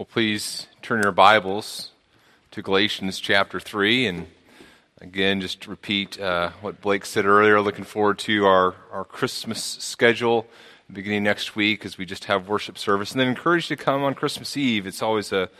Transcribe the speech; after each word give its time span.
Well, 0.00 0.08
please 0.10 0.66
turn 0.80 1.02
your 1.02 1.12
Bibles 1.12 1.90
to 2.52 2.62
Galatians 2.62 3.20
chapter 3.20 3.60
3. 3.60 4.06
And 4.06 4.28
again, 4.98 5.42
just 5.42 5.66
repeat 5.66 6.18
uh, 6.18 6.52
what 6.62 6.80
Blake 6.80 7.04
said 7.04 7.26
earlier, 7.26 7.60
looking 7.60 7.84
forward 7.84 8.18
to 8.20 8.46
our, 8.46 8.76
our 8.92 9.04
Christmas 9.04 9.62
schedule 9.62 10.46
beginning 10.90 11.22
next 11.22 11.54
week 11.54 11.84
as 11.84 11.98
we 11.98 12.06
just 12.06 12.24
have 12.24 12.48
worship 12.48 12.78
service. 12.78 13.12
And 13.12 13.20
then 13.20 13.28
encourage 13.28 13.68
you 13.68 13.76
to 13.76 13.84
come 13.84 14.02
on 14.02 14.14
Christmas 14.14 14.56
Eve. 14.56 14.86
It's 14.86 15.02
always 15.02 15.32
a, 15.32 15.50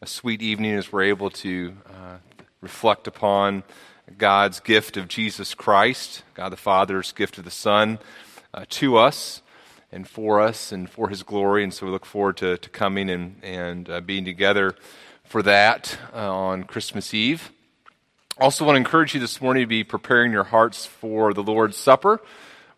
a 0.00 0.06
sweet 0.06 0.42
evening 0.42 0.74
as 0.74 0.92
we're 0.92 1.02
able 1.02 1.30
to 1.30 1.76
uh, 1.88 2.18
reflect 2.60 3.08
upon 3.08 3.64
God's 4.16 4.60
gift 4.60 4.96
of 4.96 5.08
Jesus 5.08 5.54
Christ, 5.54 6.22
God 6.34 6.50
the 6.50 6.56
Father's 6.56 7.10
gift 7.10 7.36
of 7.36 7.44
the 7.44 7.50
Son 7.50 7.98
uh, 8.54 8.64
to 8.68 8.96
us 8.96 9.42
and 9.90 10.08
for 10.08 10.40
us 10.40 10.72
and 10.72 10.88
for 10.88 11.08
his 11.08 11.22
glory. 11.22 11.64
And 11.64 11.72
so 11.72 11.86
we 11.86 11.92
look 11.92 12.06
forward 12.06 12.36
to, 12.38 12.56
to 12.58 12.70
coming 12.70 13.08
and, 13.10 13.36
and 13.42 13.90
uh, 13.90 14.00
being 14.00 14.24
together 14.24 14.74
for 15.24 15.42
that 15.42 15.98
uh, 16.14 16.32
on 16.32 16.64
Christmas 16.64 17.12
Eve. 17.14 17.52
Also, 18.40 18.64
want 18.64 18.76
to 18.76 18.78
encourage 18.78 19.14
you 19.14 19.20
this 19.20 19.40
morning 19.40 19.64
to 19.64 19.66
be 19.66 19.82
preparing 19.82 20.30
your 20.30 20.44
hearts 20.44 20.86
for 20.86 21.34
the 21.34 21.42
Lord's 21.42 21.76
Supper. 21.76 22.20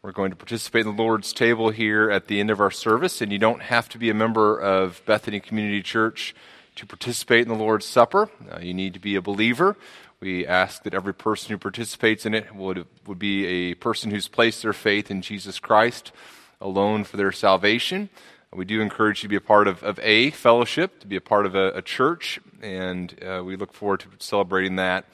We're 0.02 0.12
going 0.12 0.30
to 0.30 0.36
participate 0.36 0.86
in 0.86 0.96
the 0.96 1.02
Lord's 1.02 1.34
table 1.34 1.68
here 1.68 2.10
at 2.10 2.26
the 2.26 2.40
end 2.40 2.50
of 2.50 2.60
our 2.60 2.70
service, 2.70 3.20
and 3.20 3.30
you 3.30 3.38
don't 3.38 3.60
have 3.60 3.86
to 3.90 3.98
be 3.98 4.08
a 4.08 4.14
member 4.14 4.58
of 4.58 5.02
Bethany 5.04 5.38
Community 5.38 5.82
Church 5.82 6.34
to 6.76 6.86
participate 6.86 7.42
in 7.42 7.48
the 7.48 7.54
Lord's 7.62 7.84
Supper. 7.84 8.30
Uh, 8.50 8.60
you 8.60 8.72
need 8.72 8.94
to 8.94 9.00
be 9.00 9.16
a 9.16 9.20
believer. 9.20 9.76
We 10.20 10.46
ask 10.46 10.82
that 10.84 10.94
every 10.94 11.12
person 11.12 11.50
who 11.50 11.58
participates 11.58 12.24
in 12.24 12.32
it 12.32 12.54
would, 12.54 12.86
would 13.06 13.18
be 13.18 13.44
a 13.44 13.74
person 13.74 14.10
who's 14.10 14.28
placed 14.28 14.62
their 14.62 14.72
faith 14.72 15.10
in 15.10 15.20
Jesus 15.20 15.58
Christ 15.58 16.12
alone 16.60 17.04
for 17.04 17.16
their 17.16 17.32
salvation. 17.32 18.08
We 18.52 18.64
do 18.64 18.80
encourage 18.80 19.22
you 19.22 19.28
to 19.28 19.30
be 19.30 19.36
a 19.36 19.40
part 19.40 19.68
of, 19.68 19.82
of 19.84 20.00
a 20.00 20.30
fellowship, 20.30 21.00
to 21.00 21.06
be 21.06 21.16
a 21.16 21.20
part 21.20 21.46
of 21.46 21.54
a, 21.54 21.68
a 21.68 21.82
church, 21.82 22.40
and 22.60 23.14
uh, 23.22 23.42
we 23.44 23.56
look 23.56 23.72
forward 23.72 24.00
to 24.00 24.08
celebrating 24.18 24.76
that 24.76 25.04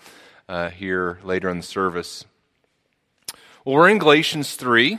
uh, 0.48 0.70
here 0.70 1.18
later 1.22 1.50
in 1.50 1.58
the 1.58 1.62
service. 1.62 2.24
Well, 3.64 3.74
we're 3.76 3.90
in 3.90 3.98
Galatians 3.98 4.54
3, 4.54 4.98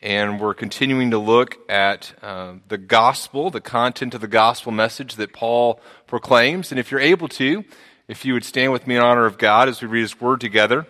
and 0.00 0.40
we're 0.40 0.54
continuing 0.54 1.10
to 1.10 1.18
look 1.18 1.58
at 1.68 2.12
uh, 2.22 2.54
the 2.68 2.78
gospel, 2.78 3.50
the 3.50 3.60
content 3.60 4.14
of 4.14 4.20
the 4.20 4.28
gospel 4.28 4.70
message 4.70 5.16
that 5.16 5.32
Paul 5.32 5.80
proclaims. 6.06 6.70
And 6.70 6.78
if 6.78 6.90
you're 6.90 7.00
able 7.00 7.28
to, 7.28 7.64
if 8.06 8.24
you 8.24 8.34
would 8.34 8.44
stand 8.44 8.70
with 8.70 8.86
me 8.86 8.96
in 8.96 9.02
honor 9.02 9.26
of 9.26 9.36
God 9.36 9.68
as 9.68 9.82
we 9.82 9.88
read 9.88 10.02
his 10.02 10.20
word 10.20 10.40
together, 10.40 10.86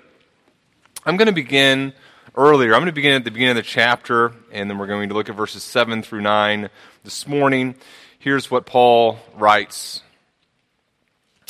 I'm 1.07 1.17
going 1.17 1.27
to 1.27 1.33
begin 1.33 1.93
earlier. 2.35 2.75
I'm 2.75 2.81
going 2.81 2.87
to 2.87 2.93
begin 2.93 3.15
at 3.15 3.25
the 3.25 3.31
beginning 3.31 3.57
of 3.57 3.65
the 3.65 3.69
chapter, 3.69 4.33
and 4.53 4.69
then 4.69 4.79
we're 4.79 4.87
going 4.87 5.09
to 5.09 5.15
look 5.15 5.29
at 5.29 5.37
verses 5.37 5.63
7 5.63 6.03
through 6.03 6.23
9 6.23 6.69
this 7.05 7.29
morning. 7.29 7.77
Here's 8.19 8.51
what 8.51 8.67
Paul 8.67 9.19
writes 9.35 10.03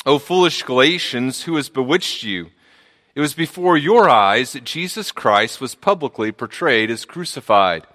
O 0.05 0.18
foolish 0.18 0.62
Galatians, 0.62 1.42
who 1.42 1.56
has 1.56 1.68
bewitched 1.68 2.22
you? 2.22 2.50
It 3.14 3.20
was 3.20 3.34
before 3.34 3.77
your 3.77 4.08
eyes 4.08 4.52
that 4.52 4.64
Jesus 4.64 5.12
Christ 5.12 5.60
was 5.60 5.74
publicly 5.74 6.32
portrayed 6.32 6.90
as 6.90 7.05
crucified. 7.05 7.86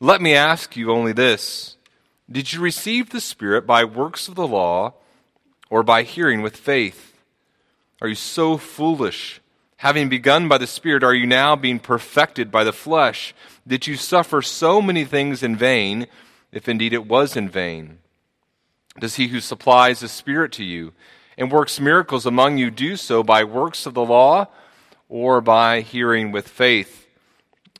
Let 0.00 0.20
me 0.20 0.34
ask 0.34 0.76
you 0.76 0.92
only 0.92 1.12
this 1.12 1.76
Did 2.30 2.52
you 2.52 2.60
receive 2.60 3.10
the 3.10 3.20
Spirit 3.20 3.66
by 3.66 3.84
works 3.84 4.28
of 4.28 4.34
the 4.34 4.46
law 4.46 4.94
or 5.70 5.82
by 5.82 6.02
hearing 6.02 6.42
with 6.42 6.56
faith? 6.56 7.14
Are 8.02 8.08
you 8.08 8.14
so 8.14 8.58
foolish? 8.58 9.40
Having 9.78 10.08
begun 10.08 10.48
by 10.48 10.58
the 10.58 10.66
Spirit, 10.66 11.04
are 11.04 11.14
you 11.14 11.24
now 11.24 11.54
being 11.54 11.78
perfected 11.78 12.50
by 12.50 12.64
the 12.64 12.72
flesh? 12.72 13.32
Did 13.64 13.86
you 13.86 13.94
suffer 13.94 14.42
so 14.42 14.82
many 14.82 15.04
things 15.04 15.40
in 15.40 15.54
vain, 15.54 16.08
if 16.50 16.68
indeed 16.68 16.92
it 16.92 17.06
was 17.06 17.36
in 17.36 17.48
vain? 17.48 17.98
Does 18.98 19.14
he 19.14 19.28
who 19.28 19.38
supplies 19.38 20.00
the 20.00 20.08
Spirit 20.08 20.50
to 20.54 20.64
you 20.64 20.94
and 21.36 21.52
works 21.52 21.78
miracles 21.78 22.26
among 22.26 22.58
you 22.58 22.72
do 22.72 22.96
so 22.96 23.22
by 23.22 23.44
works 23.44 23.86
of 23.86 23.94
the 23.94 24.04
law 24.04 24.48
or 25.08 25.40
by 25.40 25.82
hearing 25.82 26.32
with 26.32 26.48
faith? 26.48 27.06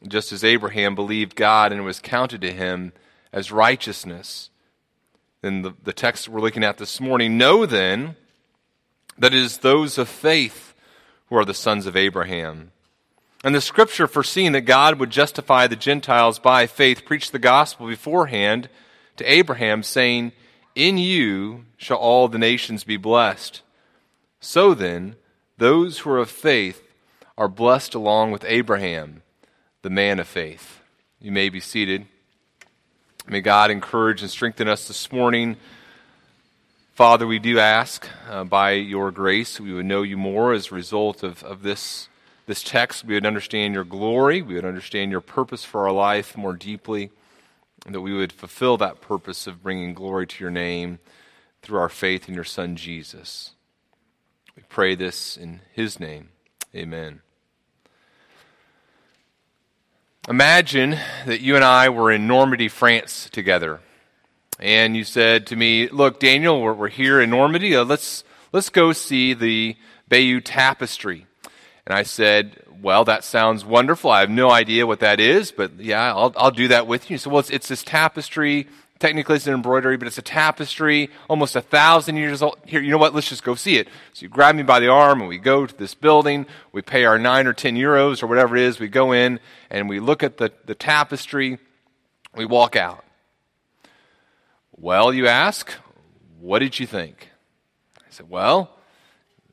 Just 0.06 0.30
as 0.30 0.44
Abraham 0.44 0.94
believed 0.94 1.34
God 1.34 1.72
and 1.72 1.84
was 1.84 1.98
counted 1.98 2.40
to 2.42 2.52
him 2.52 2.92
as 3.32 3.50
righteousness. 3.50 4.50
Then 5.42 5.62
the, 5.62 5.74
the 5.82 5.92
text 5.92 6.28
we're 6.28 6.40
looking 6.40 6.62
at 6.62 6.78
this 6.78 7.00
morning, 7.00 7.36
know 7.36 7.66
then 7.66 8.14
that 9.18 9.34
it 9.34 9.42
is 9.42 9.58
those 9.58 9.98
of 9.98 10.08
faith 10.08 10.67
who 11.28 11.36
are 11.36 11.44
the 11.44 11.54
sons 11.54 11.86
of 11.86 11.96
Abraham. 11.96 12.72
And 13.44 13.54
the 13.54 13.60
scripture, 13.60 14.06
foreseeing 14.06 14.52
that 14.52 14.62
God 14.62 14.98
would 14.98 15.10
justify 15.10 15.66
the 15.66 15.76
Gentiles 15.76 16.38
by 16.38 16.66
faith, 16.66 17.04
preached 17.04 17.32
the 17.32 17.38
gospel 17.38 17.86
beforehand 17.86 18.68
to 19.16 19.24
Abraham, 19.24 19.82
saying, 19.82 20.32
In 20.74 20.98
you 20.98 21.64
shall 21.76 21.98
all 21.98 22.28
the 22.28 22.38
nations 22.38 22.82
be 22.82 22.96
blessed. 22.96 23.62
So 24.40 24.74
then, 24.74 25.16
those 25.56 26.00
who 26.00 26.10
are 26.10 26.18
of 26.18 26.30
faith 26.30 26.82
are 27.36 27.48
blessed 27.48 27.94
along 27.94 28.32
with 28.32 28.44
Abraham, 28.46 29.22
the 29.82 29.90
man 29.90 30.18
of 30.18 30.26
faith. 30.26 30.80
You 31.20 31.30
may 31.30 31.48
be 31.48 31.60
seated. 31.60 32.06
May 33.28 33.40
God 33.40 33.70
encourage 33.70 34.22
and 34.22 34.30
strengthen 34.30 34.68
us 34.68 34.88
this 34.88 35.12
morning 35.12 35.56
Father, 36.98 37.28
we 37.28 37.38
do 37.38 37.60
ask 37.60 38.08
uh, 38.28 38.42
by 38.42 38.72
your 38.72 39.12
grace 39.12 39.60
we 39.60 39.72
would 39.72 39.86
know 39.86 40.02
you 40.02 40.16
more 40.16 40.52
as 40.52 40.72
a 40.72 40.74
result 40.74 41.22
of, 41.22 41.44
of 41.44 41.62
this, 41.62 42.08
this 42.46 42.60
text. 42.60 43.04
We 43.04 43.14
would 43.14 43.24
understand 43.24 43.74
your 43.74 43.84
glory. 43.84 44.42
We 44.42 44.56
would 44.56 44.64
understand 44.64 45.12
your 45.12 45.20
purpose 45.20 45.62
for 45.62 45.86
our 45.86 45.92
life 45.92 46.36
more 46.36 46.54
deeply. 46.54 47.12
And 47.86 47.94
that 47.94 48.00
we 48.00 48.12
would 48.12 48.32
fulfill 48.32 48.78
that 48.78 49.00
purpose 49.00 49.46
of 49.46 49.62
bringing 49.62 49.94
glory 49.94 50.26
to 50.26 50.42
your 50.42 50.50
name 50.50 50.98
through 51.62 51.78
our 51.78 51.88
faith 51.88 52.28
in 52.28 52.34
your 52.34 52.42
Son, 52.42 52.74
Jesus. 52.74 53.52
We 54.56 54.64
pray 54.68 54.96
this 54.96 55.36
in 55.36 55.60
his 55.72 56.00
name. 56.00 56.30
Amen. 56.74 57.20
Imagine 60.28 60.98
that 61.26 61.42
you 61.42 61.54
and 61.54 61.64
I 61.64 61.90
were 61.90 62.10
in 62.10 62.26
Normandy, 62.26 62.66
France 62.66 63.30
together 63.30 63.78
and 64.58 64.96
you 64.96 65.04
said 65.04 65.46
to 65.48 65.56
me, 65.56 65.88
"Look, 65.88 66.20
Daniel, 66.20 66.60
we're, 66.60 66.74
we're 66.74 66.88
here 66.88 67.20
in 67.20 67.30
Normandy. 67.30 67.76
Uh, 67.76 67.84
let's 67.84 68.24
let's 68.52 68.70
go 68.70 68.92
see 68.92 69.34
the 69.34 69.76
Bayeux 70.08 70.40
Tapestry." 70.40 71.26
And 71.86 71.96
I 71.96 72.02
said, 72.02 72.62
"Well, 72.82 73.04
that 73.04 73.24
sounds 73.24 73.64
wonderful. 73.64 74.10
I 74.10 74.20
have 74.20 74.30
no 74.30 74.50
idea 74.50 74.86
what 74.86 75.00
that 75.00 75.20
is, 75.20 75.52
but 75.52 75.78
yeah, 75.78 76.14
I'll 76.14 76.32
I'll 76.36 76.50
do 76.50 76.68
that 76.68 76.86
with 76.86 77.10
you." 77.10 77.18
So, 77.18 77.30
well, 77.30 77.40
it's, 77.40 77.50
it's 77.50 77.68
this 77.68 77.82
tapestry. 77.82 78.66
Technically, 78.98 79.36
it's 79.36 79.46
an 79.46 79.54
embroidery, 79.54 79.96
but 79.96 80.08
it's 80.08 80.18
a 80.18 80.22
tapestry, 80.22 81.08
almost 81.30 81.54
a 81.54 81.60
thousand 81.60 82.16
years 82.16 82.42
old. 82.42 82.58
Here, 82.66 82.80
you 82.80 82.90
know 82.90 82.98
what? 82.98 83.14
Let's 83.14 83.28
just 83.28 83.44
go 83.44 83.54
see 83.54 83.76
it. 83.76 83.86
So 84.12 84.24
you 84.24 84.28
grab 84.28 84.56
me 84.56 84.64
by 84.64 84.80
the 84.80 84.88
arm, 84.88 85.20
and 85.20 85.28
we 85.28 85.38
go 85.38 85.66
to 85.66 85.76
this 85.76 85.94
building. 85.94 86.46
We 86.72 86.82
pay 86.82 87.04
our 87.04 87.16
nine 87.16 87.46
or 87.46 87.52
ten 87.52 87.76
euros 87.76 88.24
or 88.24 88.26
whatever 88.26 88.56
it 88.56 88.64
is. 88.64 88.80
We 88.80 88.88
go 88.88 89.12
in 89.12 89.38
and 89.70 89.88
we 89.88 90.00
look 90.00 90.24
at 90.24 90.38
the, 90.38 90.50
the 90.66 90.74
tapestry. 90.74 91.58
We 92.34 92.44
walk 92.44 92.74
out. 92.74 93.04
Well, 94.80 95.12
you 95.12 95.26
ask, 95.26 95.72
what 96.40 96.60
did 96.60 96.78
you 96.78 96.86
think? 96.86 97.30
I 97.98 98.10
said, 98.10 98.30
Well, 98.30 98.70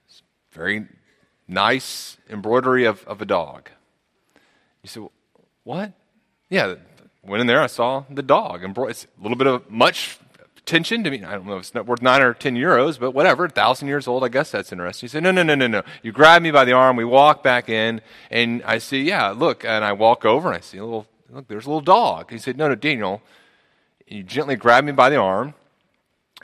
it's 0.06 0.22
very 0.52 0.86
nice 1.48 2.18
embroidery 2.30 2.86
of, 2.86 3.04
of 3.06 3.22
a 3.22 3.26
dog. 3.26 3.72
You 4.84 4.90
said, 4.90 5.08
What? 5.64 5.94
Yeah, 6.50 6.76
went 7.24 7.42
in 7.42 7.48
there, 7.48 7.60
I 7.60 7.68
saw 7.68 8.04
the 8.08 8.22
dog. 8.22 8.62
It's 8.88 9.06
a 9.06 9.22
little 9.22 9.36
bit 9.36 9.48
of 9.48 9.68
much 9.68 10.20
attention 10.58 11.04
to 11.04 11.10
me. 11.10 11.24
I 11.24 11.32
don't 11.32 11.48
know, 11.48 11.56
if 11.56 11.62
it's 11.62 11.74
not 11.74 11.88
worth 11.88 12.04
nine 12.04 12.22
or 12.22 12.36
ten 12.36 12.56
euros, 12.56 13.00
but 13.00 13.12
whatever, 13.12 13.46
a 13.46 13.50
thousand 13.50 13.88
years 13.88 14.08
old, 14.08 14.24
I 14.24 14.28
guess 14.28 14.52
that's 14.52 14.72
interesting. 14.72 15.08
He 15.08 15.12
said, 15.12 15.24
No, 15.24 15.32
no, 15.32 15.42
no, 15.42 15.56
no, 15.56 15.66
no. 15.66 15.82
You 16.04 16.12
grab 16.12 16.44
me 16.44 16.52
by 16.52 16.66
the 16.66 16.74
arm, 16.74 16.98
we 16.98 17.06
walk 17.06 17.42
back 17.42 17.68
in, 17.68 18.02
and 18.30 18.62
I 18.64 18.78
see, 18.78 19.02
Yeah, 19.02 19.30
look, 19.30 19.66
and 19.66 19.84
I 19.84 19.94
walk 19.94 20.24
over 20.24 20.50
and 20.50 20.58
I 20.58 20.62
see 20.62 20.78
a 20.78 20.86
little, 20.86 21.08
look, 21.32 21.48
there's 21.48 21.66
a 21.66 21.70
little 21.70 21.82
dog. 21.82 22.30
He 22.30 22.38
said, 22.38 22.58
No, 22.58 22.68
no, 22.68 22.76
Daniel, 22.76 23.24
you 24.08 24.24
gently 24.24 24.56
grab 24.56 24.84
me 24.84 24.92
by 24.92 25.10
the 25.10 25.18
arm, 25.18 25.54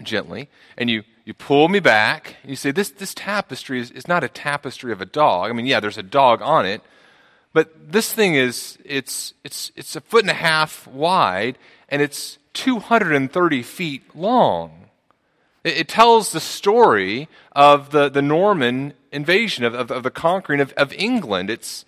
gently, 0.02 0.50
and 0.78 0.90
you, 0.90 1.04
you 1.26 1.34
pull 1.34 1.68
me 1.68 1.80
back. 1.80 2.38
And 2.42 2.50
you 2.50 2.56
say, 2.56 2.72
This, 2.72 2.90
this 2.90 3.14
tapestry 3.14 3.80
is, 3.80 3.92
is 3.92 4.08
not 4.08 4.24
a 4.24 4.30
tapestry 4.30 4.92
of 4.92 5.02
a 5.02 5.06
dog. 5.06 5.50
I 5.50 5.54
mean, 5.54 5.66
yeah, 5.66 5.80
there's 5.80 5.98
a 5.98 6.04
dog 6.04 6.42
on 6.42 6.66
it, 6.66 6.82
but 7.54 7.92
this 7.92 8.14
thing 8.14 8.36
is, 8.36 8.78
it's, 8.86 9.34
it's, 9.44 9.72
it's 9.76 9.96
a 9.96 10.02
foot 10.02 10.24
and 10.24 10.32
a 10.32 10.36
half 10.36 10.88
wide, 10.88 11.58
and 11.90 12.02
it's 12.02 12.38
230 12.54 13.64
feet 13.64 14.16
long. 14.16 14.86
It, 15.64 15.78
it 15.78 15.88
tells 15.88 16.32
the 16.32 16.40
story 16.40 17.28
of 17.52 17.92
the, 17.92 18.10
the 18.10 18.22
Norman 18.22 18.94
invasion, 19.12 19.66
of, 19.66 19.74
of, 19.74 19.92
of 19.92 20.04
the 20.04 20.12
conquering 20.12 20.62
of, 20.62 20.74
of 20.74 20.94
England. 20.94 21.50
It's, 21.50 21.86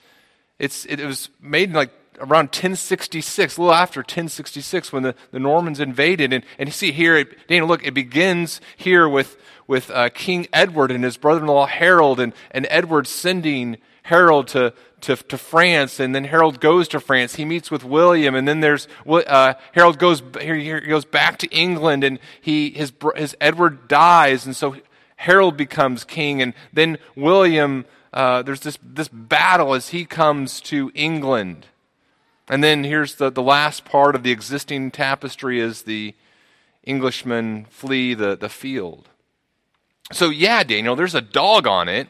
it's, 0.60 0.86
it 0.86 1.00
was 1.00 1.30
made 1.42 1.70
in 1.70 1.76
like 1.76 1.92
around 2.20 2.48
1066, 2.48 3.58
a 3.58 3.62
little 3.62 3.74
after 3.74 4.00
1066, 4.00 4.92
when 4.92 5.04
the, 5.04 5.16
the 5.32 5.40
Normans 5.40 5.80
invaded. 5.80 6.34
And, 6.34 6.44
and 6.58 6.70
you 6.70 6.74
see 6.74 6.92
here, 6.92 7.24
Daniel, 7.48 7.68
look, 7.68 7.86
it 7.86 7.94
begins 7.94 8.62
here 8.78 9.08
with, 9.08 9.38
with 9.68 9.90
uh, 9.92 10.10
King 10.10 10.48
Edward 10.54 10.92
and 10.92 11.04
his 11.04 11.18
brother 11.18 11.42
in 11.42 11.48
law 11.48 11.66
Harold, 11.66 12.20
and, 12.20 12.34
and 12.52 12.68
Edward 12.70 13.08
sending 13.08 13.78
Harold 14.04 14.50
to, 14.50 14.74
to, 15.02 15.16
to 15.16 15.38
France, 15.38 16.00
and 16.00 16.14
then 16.14 16.26
Harold 16.26 16.60
goes 16.60 16.88
to 16.90 17.00
France. 17.00 17.36
He 17.36 17.46
meets 17.46 17.70
with 17.70 17.84
William, 17.84 18.36
and 18.36 18.48
then 18.48 18.60
there's 18.60 18.88
uh, 19.08 19.54
Harold 19.74 19.98
goes 19.98 20.22
he 20.42 20.80
goes 20.82 21.06
back 21.06 21.38
to 21.40 21.48
England, 21.48 22.04
and 22.04 22.20
he 22.42 22.72
his 22.72 22.92
his 23.16 23.36
Edward 23.40 23.88
dies, 23.88 24.46
and 24.46 24.56
so 24.56 24.76
Harold 25.18 25.56
becomes 25.58 26.04
king, 26.04 26.42
and 26.42 26.54
then 26.72 26.98
William. 27.16 27.86
Uh, 28.12 28.44
there's 28.44 28.60
this 28.60 28.78
this 28.84 29.08
battle 29.08 29.74
as 29.74 29.90
he 29.90 30.06
comes 30.06 30.62
to 30.62 30.92
England, 30.94 31.66
and 32.50 32.64
then 32.64 32.84
here's 32.84 33.16
the 33.16 33.30
the 33.30 33.42
last 33.42 33.86
part 33.86 34.16
of 34.16 34.24
the 34.24 34.32
existing 34.32 34.92
tapestry 34.92 35.60
is 35.60 35.84
the 35.84 36.14
Englishmen 36.86 37.66
flee 37.70 38.14
the 38.14 38.36
the 38.36 38.50
field. 38.50 39.10
So 40.12 40.30
yeah, 40.30 40.64
Daniel, 40.64 40.96
there's 40.96 41.16
a 41.16 41.22
dog 41.22 41.66
on 41.68 41.88
it, 41.88 42.10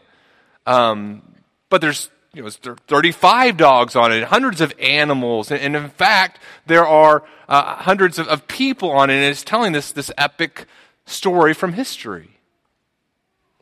um, 0.65 1.21
but 1.69 1.81
there's 1.81 2.09
you 2.33 2.41
know, 2.41 2.50
35 2.50 3.57
dogs 3.57 3.95
on 3.95 4.12
it, 4.12 4.24
hundreds 4.24 4.59
of 4.59 4.74
animals, 4.80 5.51
and, 5.51 5.62
and 5.62 5.75
in 5.75 5.89
fact, 5.89 6.39
there 6.65 6.85
are 6.85 7.24
uh, 7.47 7.75
hundreds 7.75 8.18
of, 8.18 8.27
of, 8.27 8.47
people 8.47 8.89
on 8.89 9.12
it, 9.12 9.15
and 9.15 9.25
it's 9.25 9.44
telling 9.44 9.71
this, 9.71 9.91
this 9.91 10.12
epic 10.18 10.65
story 11.06 11.53
from 11.53 11.74
history. 11.74 12.39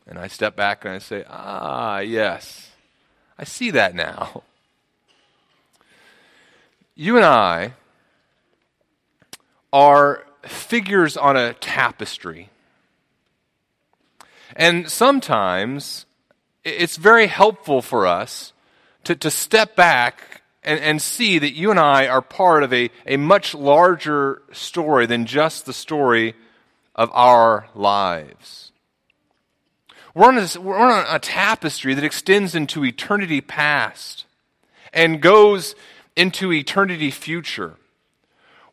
And 0.07 0.17
I 0.17 0.27
step 0.27 0.55
back 0.55 0.85
and 0.85 0.93
I 0.93 0.99
say, 0.99 1.25
ah, 1.29 1.99
yes, 1.99 2.71
I 3.37 3.43
see 3.43 3.71
that 3.71 3.95
now. 3.95 4.43
You 6.95 7.17
and 7.17 7.25
I 7.25 7.73
are 9.71 10.25
figures 10.43 11.15
on 11.15 11.37
a 11.37 11.53
tapestry. 11.53 12.49
And 14.55 14.89
sometimes 14.89 16.05
it's 16.63 16.97
very 16.97 17.27
helpful 17.27 17.81
for 17.81 18.05
us 18.05 18.53
to, 19.05 19.15
to 19.15 19.31
step 19.31 19.75
back 19.75 20.41
and, 20.63 20.79
and 20.79 21.01
see 21.01 21.39
that 21.39 21.53
you 21.53 21.71
and 21.71 21.79
I 21.79 22.07
are 22.07 22.21
part 22.21 22.63
of 22.63 22.73
a, 22.73 22.89
a 23.05 23.17
much 23.17 23.55
larger 23.55 24.41
story 24.51 25.05
than 25.05 25.25
just 25.25 25.65
the 25.65 25.73
story 25.73 26.35
of 26.95 27.09
our 27.13 27.67
lives. 27.73 28.71
We're 30.13 30.27
on, 30.27 30.37
a, 30.37 30.59
we're 30.59 30.77
on 30.77 31.05
a 31.07 31.19
tapestry 31.19 31.93
that 31.93 32.03
extends 32.03 32.53
into 32.53 32.83
eternity 32.83 33.39
past 33.39 34.25
and 34.93 35.21
goes 35.21 35.73
into 36.21 36.53
eternity 36.53 37.09
future. 37.09 37.73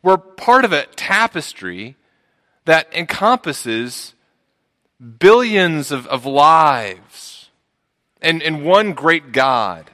We're 0.03 0.17
part 0.17 0.63
of 0.63 0.71
a 0.71 0.85
tapestry 0.85 1.95
that 2.65 2.87
encompasses 2.93 4.13
billions 5.17 5.91
of, 5.91 6.05
of 6.07 6.25
lives 6.25 7.49
and, 8.21 8.43
and 8.43 8.63
one 8.63 8.93
great 8.93 9.31
God 9.31 9.89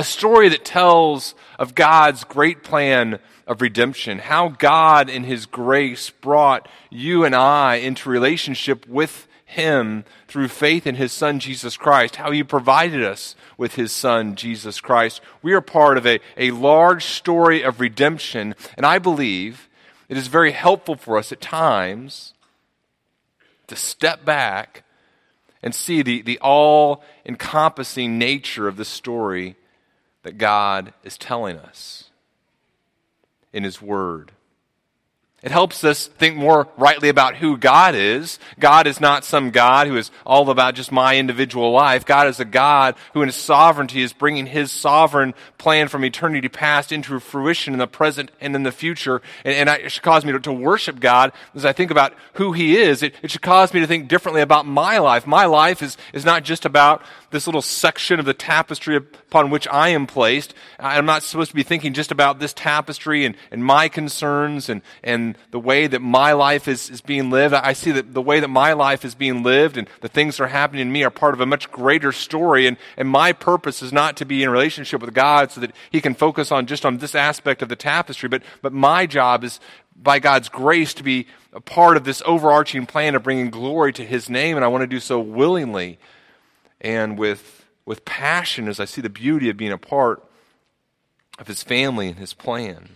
a 0.00 0.02
story 0.02 0.48
that 0.48 0.64
tells 0.64 1.34
of 1.58 1.74
God's 1.74 2.24
great 2.24 2.64
plan 2.64 3.18
of 3.46 3.60
redemption, 3.60 4.18
how 4.18 4.48
God, 4.48 5.10
in 5.10 5.24
His 5.24 5.44
grace, 5.44 6.08
brought 6.08 6.66
you 6.88 7.22
and 7.22 7.34
I 7.34 7.74
into 7.74 8.08
relationship 8.08 8.88
with 8.88 9.28
Him 9.50 10.04
through 10.28 10.48
faith 10.48 10.86
in 10.86 10.94
His 10.94 11.12
Son, 11.12 11.40
Jesus 11.40 11.76
Christ, 11.76 12.16
how 12.16 12.30
He 12.30 12.42
provided 12.44 13.02
us 13.02 13.34
with 13.58 13.74
His 13.74 13.90
Son, 13.90 14.36
Jesus 14.36 14.80
Christ. 14.80 15.20
We 15.42 15.52
are 15.54 15.60
part 15.60 15.98
of 15.98 16.06
a, 16.06 16.20
a 16.36 16.52
large 16.52 17.04
story 17.04 17.62
of 17.62 17.80
redemption, 17.80 18.54
and 18.76 18.86
I 18.86 18.98
believe 18.98 19.68
it 20.08 20.16
is 20.16 20.28
very 20.28 20.52
helpful 20.52 20.94
for 20.94 21.18
us 21.18 21.32
at 21.32 21.40
times 21.40 22.34
to 23.66 23.76
step 23.76 24.24
back 24.24 24.84
and 25.62 25.74
see 25.74 26.02
the, 26.02 26.22
the 26.22 26.38
all 26.38 27.02
encompassing 27.26 28.18
nature 28.18 28.68
of 28.68 28.76
the 28.76 28.84
story 28.84 29.56
that 30.22 30.38
God 30.38 30.92
is 31.02 31.18
telling 31.18 31.56
us 31.56 32.10
in 33.52 33.64
His 33.64 33.82
Word. 33.82 34.32
It 35.42 35.52
helps 35.52 35.84
us 35.84 36.06
think 36.06 36.36
more 36.36 36.68
rightly 36.76 37.08
about 37.08 37.36
who 37.36 37.56
God 37.56 37.94
is. 37.94 38.38
God 38.58 38.86
is 38.86 39.00
not 39.00 39.24
some 39.24 39.50
God 39.50 39.86
who 39.86 39.96
is 39.96 40.10
all 40.26 40.50
about 40.50 40.74
just 40.74 40.92
my 40.92 41.16
individual 41.16 41.72
life. 41.72 42.04
God 42.04 42.26
is 42.26 42.40
a 42.40 42.44
God 42.44 42.94
who 43.14 43.22
in 43.22 43.28
his 43.28 43.36
sovereignty 43.36 44.02
is 44.02 44.12
bringing 44.12 44.44
his 44.44 44.70
sovereign 44.70 45.32
plan 45.56 45.88
from 45.88 46.04
eternity 46.04 46.48
past 46.50 46.92
into 46.92 47.18
fruition 47.20 47.72
in 47.72 47.78
the 47.78 47.86
present 47.86 48.30
and 48.38 48.54
in 48.54 48.64
the 48.64 48.72
future. 48.72 49.22
And, 49.42 49.68
and 49.68 49.80
it 49.80 49.90
should 49.90 50.02
cause 50.02 50.26
me 50.26 50.32
to, 50.32 50.40
to, 50.40 50.52
worship 50.52 51.00
God 51.00 51.32
as 51.54 51.64
I 51.64 51.72
think 51.72 51.90
about 51.90 52.12
who 52.34 52.52
he 52.52 52.76
is. 52.76 53.02
It, 53.02 53.14
it 53.22 53.30
should 53.30 53.40
cause 53.40 53.72
me 53.72 53.80
to 53.80 53.86
think 53.86 54.08
differently 54.08 54.42
about 54.42 54.66
my 54.66 54.98
life. 54.98 55.26
My 55.26 55.46
life 55.46 55.82
is, 55.82 55.96
is 56.12 56.26
not 56.26 56.44
just 56.44 56.66
about 56.66 57.02
this 57.30 57.46
little 57.46 57.62
section 57.62 58.18
of 58.18 58.26
the 58.26 58.34
tapestry 58.34 58.96
upon 58.96 59.48
which 59.48 59.66
I 59.68 59.88
am 59.90 60.06
placed. 60.06 60.52
I'm 60.78 61.06
not 61.06 61.22
supposed 61.22 61.50
to 61.50 61.56
be 61.56 61.62
thinking 61.62 61.94
just 61.94 62.10
about 62.10 62.40
this 62.40 62.52
tapestry 62.52 63.24
and, 63.24 63.36
and 63.50 63.64
my 63.64 63.88
concerns 63.88 64.68
and, 64.68 64.82
and 65.02 65.29
the 65.50 65.58
way 65.58 65.86
that 65.86 66.00
my 66.00 66.32
life 66.32 66.68
is, 66.68 66.90
is 66.90 67.00
being 67.00 67.30
lived. 67.30 67.54
I 67.54 67.72
see 67.72 67.90
that 67.92 68.14
the 68.14 68.22
way 68.22 68.40
that 68.40 68.48
my 68.48 68.72
life 68.72 69.04
is 69.04 69.14
being 69.14 69.42
lived 69.42 69.76
and 69.76 69.88
the 70.00 70.08
things 70.08 70.36
that 70.36 70.44
are 70.44 70.48
happening 70.48 70.86
to 70.86 70.92
me 70.92 71.02
are 71.04 71.10
part 71.10 71.34
of 71.34 71.40
a 71.40 71.46
much 71.46 71.70
greater 71.70 72.12
story. 72.12 72.66
And, 72.66 72.76
and 72.96 73.08
my 73.08 73.32
purpose 73.32 73.82
is 73.82 73.92
not 73.92 74.16
to 74.18 74.24
be 74.24 74.42
in 74.42 74.50
relationship 74.50 75.00
with 75.00 75.14
God 75.14 75.50
so 75.50 75.60
that 75.60 75.72
He 75.90 76.00
can 76.00 76.14
focus 76.14 76.52
on 76.52 76.66
just 76.66 76.86
on 76.86 76.98
this 76.98 77.14
aspect 77.14 77.62
of 77.62 77.68
the 77.68 77.76
tapestry, 77.76 78.28
but, 78.28 78.42
but 78.62 78.72
my 78.72 79.06
job 79.06 79.44
is 79.44 79.60
by 79.96 80.18
God's 80.18 80.48
grace 80.48 80.94
to 80.94 81.02
be 81.02 81.26
a 81.52 81.60
part 81.60 81.96
of 81.96 82.04
this 82.04 82.22
overarching 82.24 82.86
plan 82.86 83.14
of 83.14 83.22
bringing 83.22 83.50
glory 83.50 83.92
to 83.94 84.04
His 84.04 84.30
name. 84.30 84.56
And 84.56 84.64
I 84.64 84.68
want 84.68 84.82
to 84.82 84.86
do 84.86 85.00
so 85.00 85.20
willingly 85.20 85.98
and 86.80 87.18
with, 87.18 87.66
with 87.84 88.04
passion 88.04 88.68
as 88.68 88.80
I 88.80 88.84
see 88.84 89.00
the 89.00 89.10
beauty 89.10 89.50
of 89.50 89.56
being 89.56 89.72
a 89.72 89.78
part 89.78 90.24
of 91.38 91.46
His 91.46 91.62
family 91.62 92.08
and 92.08 92.18
His 92.18 92.34
plan 92.34 92.90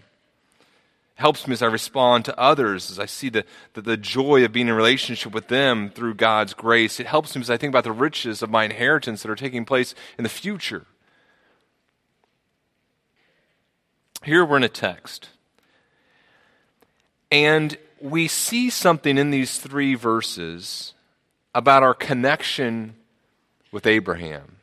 helps 1.14 1.46
me 1.46 1.52
as 1.52 1.62
I 1.62 1.66
respond 1.66 2.24
to 2.24 2.38
others, 2.38 2.90
as 2.90 2.98
I 2.98 3.06
see 3.06 3.28
the, 3.28 3.44
the, 3.74 3.82
the, 3.82 3.96
joy 3.96 4.44
of 4.44 4.52
being 4.52 4.68
in 4.68 4.74
relationship 4.74 5.32
with 5.32 5.48
them 5.48 5.90
through 5.90 6.14
God's 6.14 6.54
grace. 6.54 6.98
It 6.98 7.06
helps 7.06 7.34
me 7.36 7.42
as 7.42 7.50
I 7.50 7.56
think 7.56 7.70
about 7.70 7.84
the 7.84 7.92
riches 7.92 8.42
of 8.42 8.50
my 8.50 8.64
inheritance 8.64 9.22
that 9.22 9.30
are 9.30 9.36
taking 9.36 9.64
place 9.64 9.94
in 10.18 10.24
the 10.24 10.28
future. 10.28 10.86
Here 14.24 14.44
we're 14.44 14.56
in 14.56 14.64
a 14.64 14.68
text. 14.68 15.28
And 17.30 17.78
we 18.00 18.26
see 18.26 18.68
something 18.70 19.16
in 19.16 19.30
these 19.30 19.58
three 19.58 19.94
verses 19.94 20.94
about 21.54 21.82
our 21.82 21.94
connection 21.94 22.96
with 23.70 23.86
Abraham. 23.86 24.56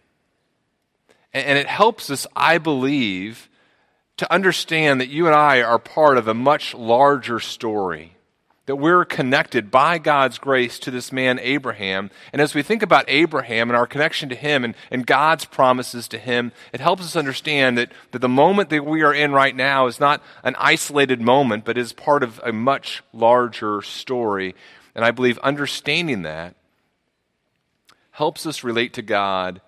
And 1.34 1.58
it 1.58 1.68
helps 1.68 2.10
us, 2.10 2.28
I 2.36 2.58
believe, 2.58 3.50
to 4.22 4.32
understand 4.32 5.02
that 5.02 5.10
you 5.10 5.26
and 5.26 5.34
I 5.34 5.64
are 5.64 5.80
part 5.80 6.16
of 6.16 6.28
a 6.28 6.36
much 6.36 6.76
larger 6.76 7.40
story. 7.40 8.16
That 8.68 8.76
we're 8.76 9.04
connected 9.04 9.72
by 9.72 9.98
God's 9.98 10.38
grace 10.38 10.78
to 10.78 10.92
this 10.92 11.12
man, 11.12 11.40
Abraham. 11.40 12.12
And 12.32 12.40
as 12.40 12.54
we 12.54 12.62
think 12.62 12.84
about 12.84 13.06
Abraham 13.08 13.72
and 13.72 13.76
our 13.76 13.88
connection 13.88 14.30
to 14.30 14.36
him 14.36 14.64
and, 14.64 14.76
and 14.92 15.08
God's 15.08 15.46
promises 15.46 16.08
to 16.10 16.20
him, 16.20 16.52
it 16.72 16.82
helps 16.82 17.02
us 17.02 17.16
understand 17.16 17.80
that, 17.80 17.92
that 18.12 18.20
the 18.20 18.30
moment 18.30 18.70
that 18.70 18.86
we 18.86 19.02
are 19.02 19.12
in 19.12 19.32
right 19.32 19.56
now 19.56 19.88
is 19.88 20.00
not 20.00 20.22
an 20.44 20.56
isolated 20.60 21.20
moment, 21.20 21.66
but 21.66 21.76
is 21.76 21.92
part 21.92 22.22
of 22.22 22.40
a 22.46 22.54
much 22.54 23.02
larger 23.12 23.82
story. 23.82 24.54
And 24.94 25.04
I 25.04 25.10
believe 25.10 25.40
understanding 25.40 26.22
that 26.22 26.54
helps 28.12 28.46
us 28.46 28.64
relate 28.64 28.94
to 28.94 29.02
God 29.02 29.62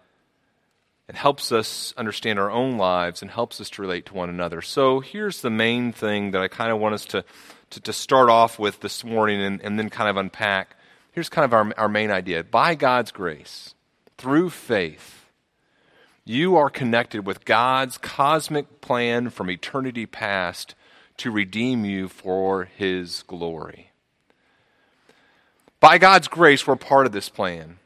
it 1.07 1.15
helps 1.15 1.51
us 1.51 1.93
understand 1.97 2.39
our 2.39 2.49
own 2.49 2.77
lives 2.77 3.21
and 3.21 3.29
helps 3.29 3.59
us 3.59 3.69
to 3.71 3.81
relate 3.81 4.05
to 4.07 4.13
one 4.13 4.29
another. 4.29 4.61
So 4.61 5.01
here's 5.01 5.41
the 5.41 5.49
main 5.49 5.91
thing 5.91 6.31
that 6.31 6.41
I 6.41 6.47
kind 6.47 6.71
of 6.71 6.79
want 6.79 6.95
us 6.95 7.05
to, 7.07 7.25
to, 7.71 7.81
to 7.81 7.93
start 7.93 8.29
off 8.29 8.57
with 8.57 8.79
this 8.79 9.03
morning 9.03 9.41
and, 9.41 9.61
and, 9.61 9.77
then 9.77 9.89
kind 9.89 10.09
of 10.09 10.15
unpack. 10.15 10.77
Here's 11.11 11.29
kind 11.29 11.43
of 11.43 11.53
our, 11.53 11.73
our 11.77 11.89
main 11.89 12.09
idea. 12.09 12.43
By 12.43 12.75
God's 12.75 13.11
grace, 13.11 13.75
through 14.17 14.51
faith, 14.51 15.25
you 16.23 16.55
are 16.55 16.69
connected 16.69 17.25
with 17.25 17.43
God's 17.43 17.97
cosmic 17.97 18.79
plan 18.79 19.29
from 19.29 19.51
eternity 19.51 20.05
past 20.05 20.73
to 21.17 21.31
redeem 21.31 21.83
you 21.83 22.07
for 22.07 22.63
his 22.63 23.23
glory. 23.27 23.91
By 25.81 25.97
God's 25.97 26.29
grace, 26.29 26.65
we're 26.65 26.77
part 26.77 27.05
of 27.05 27.11
this 27.11 27.27
plan. 27.27 27.77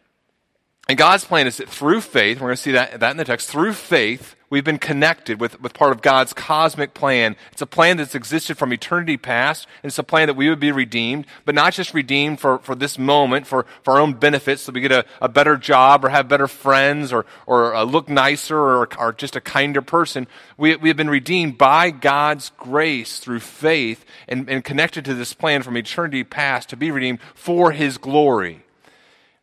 And 0.89 0.97
God's 0.97 1.25
plan 1.25 1.47
is 1.47 1.57
that 1.57 1.67
through 1.67 1.99
faith, 1.99 2.37
we're 2.37 2.47
going 2.47 2.55
to 2.55 2.61
see 2.61 2.71
that, 2.71 3.01
that 3.01 3.11
in 3.11 3.17
the 3.17 3.25
text, 3.25 3.49
through 3.49 3.73
faith, 3.73 4.37
we've 4.49 4.63
been 4.63 4.77
connected 4.77 5.37
with, 5.37 5.59
with 5.61 5.73
part 5.73 5.91
of 5.91 6.01
God's 6.01 6.31
cosmic 6.31 6.93
plan. 6.93 7.35
It's 7.51 7.61
a 7.61 7.65
plan 7.65 7.97
that's 7.97 8.15
existed 8.15 8.57
from 8.57 8.71
eternity 8.71 9.17
past, 9.17 9.67
and 9.83 9.89
it's 9.89 9.99
a 9.99 10.03
plan 10.03 10.27
that 10.27 10.35
we 10.35 10.49
would 10.49 10.61
be 10.61 10.71
redeemed, 10.71 11.25
but 11.43 11.55
not 11.55 11.73
just 11.73 11.93
redeemed 11.93 12.39
for, 12.39 12.59
for 12.59 12.73
this 12.73 12.97
moment, 12.97 13.47
for, 13.47 13.65
for 13.83 13.95
our 13.95 13.99
own 13.99 14.13
benefits, 14.13 14.61
so 14.61 14.71
we 14.71 14.79
get 14.79 14.93
a, 14.93 15.03
a 15.21 15.27
better 15.27 15.57
job 15.57 16.05
or 16.05 16.09
have 16.09 16.29
better 16.29 16.47
friends 16.47 17.11
or, 17.11 17.25
or 17.45 17.75
uh, 17.75 17.83
look 17.83 18.07
nicer 18.07 18.57
or, 18.57 18.87
or 18.97 19.11
just 19.11 19.35
a 19.35 19.41
kinder 19.41 19.81
person. 19.81 20.25
We, 20.55 20.77
we 20.77 20.87
have 20.87 20.95
been 20.95 21.09
redeemed 21.09 21.57
by 21.57 21.91
God's 21.91 22.51
grace 22.57 23.19
through 23.19 23.41
faith 23.41 24.05
and, 24.29 24.49
and 24.49 24.63
connected 24.63 25.03
to 25.03 25.13
this 25.15 25.33
plan 25.33 25.63
from 25.63 25.75
eternity 25.75 26.23
past 26.23 26.69
to 26.69 26.77
be 26.77 26.91
redeemed 26.91 27.19
for 27.35 27.73
His 27.73 27.97
glory. 27.97 28.63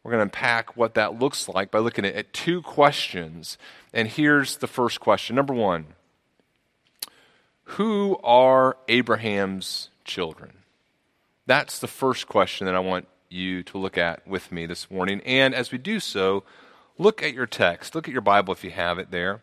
We're 0.05 0.11
going 0.11 0.21
to 0.21 0.25
unpack 0.25 0.77
what 0.77 0.95
that 0.95 1.19
looks 1.19 1.49
like 1.49 1.71
by 1.71 1.79
looking 1.79 2.05
at, 2.05 2.15
at 2.15 2.33
two 2.33 2.61
questions. 2.61 3.57
And 3.93 4.07
here's 4.07 4.59
the 4.59 4.67
first 4.67 5.01
question. 5.01 5.35
Number 5.35 5.55
one 5.55 5.87
Who 7.65 8.19
are 8.23 8.77
Abraham's 8.87 9.89
children? 10.05 10.53
That's 11.47 11.79
the 11.79 11.89
first 11.89 12.29
question 12.29 12.67
that 12.67 12.75
I 12.75 12.81
want 12.81 13.09
you 13.31 13.63
to 13.65 13.79
look 13.79 13.99
at 13.99 14.27
with 14.27 14.53
me 14.53 14.67
this 14.67 14.91
morning. 14.91 15.23
And 15.25 15.55
as 15.55 15.73
we 15.73 15.79
do 15.79 15.99
so, 16.01 16.45
look 16.99 17.23
at 17.23 17.33
your 17.33 17.47
text. 17.47 17.95
Look 17.95 18.07
at 18.07 18.13
your 18.13 18.21
Bible 18.21 18.53
if 18.53 18.63
you 18.63 18.71
have 18.71 18.99
it 18.99 19.11
there. 19.11 19.41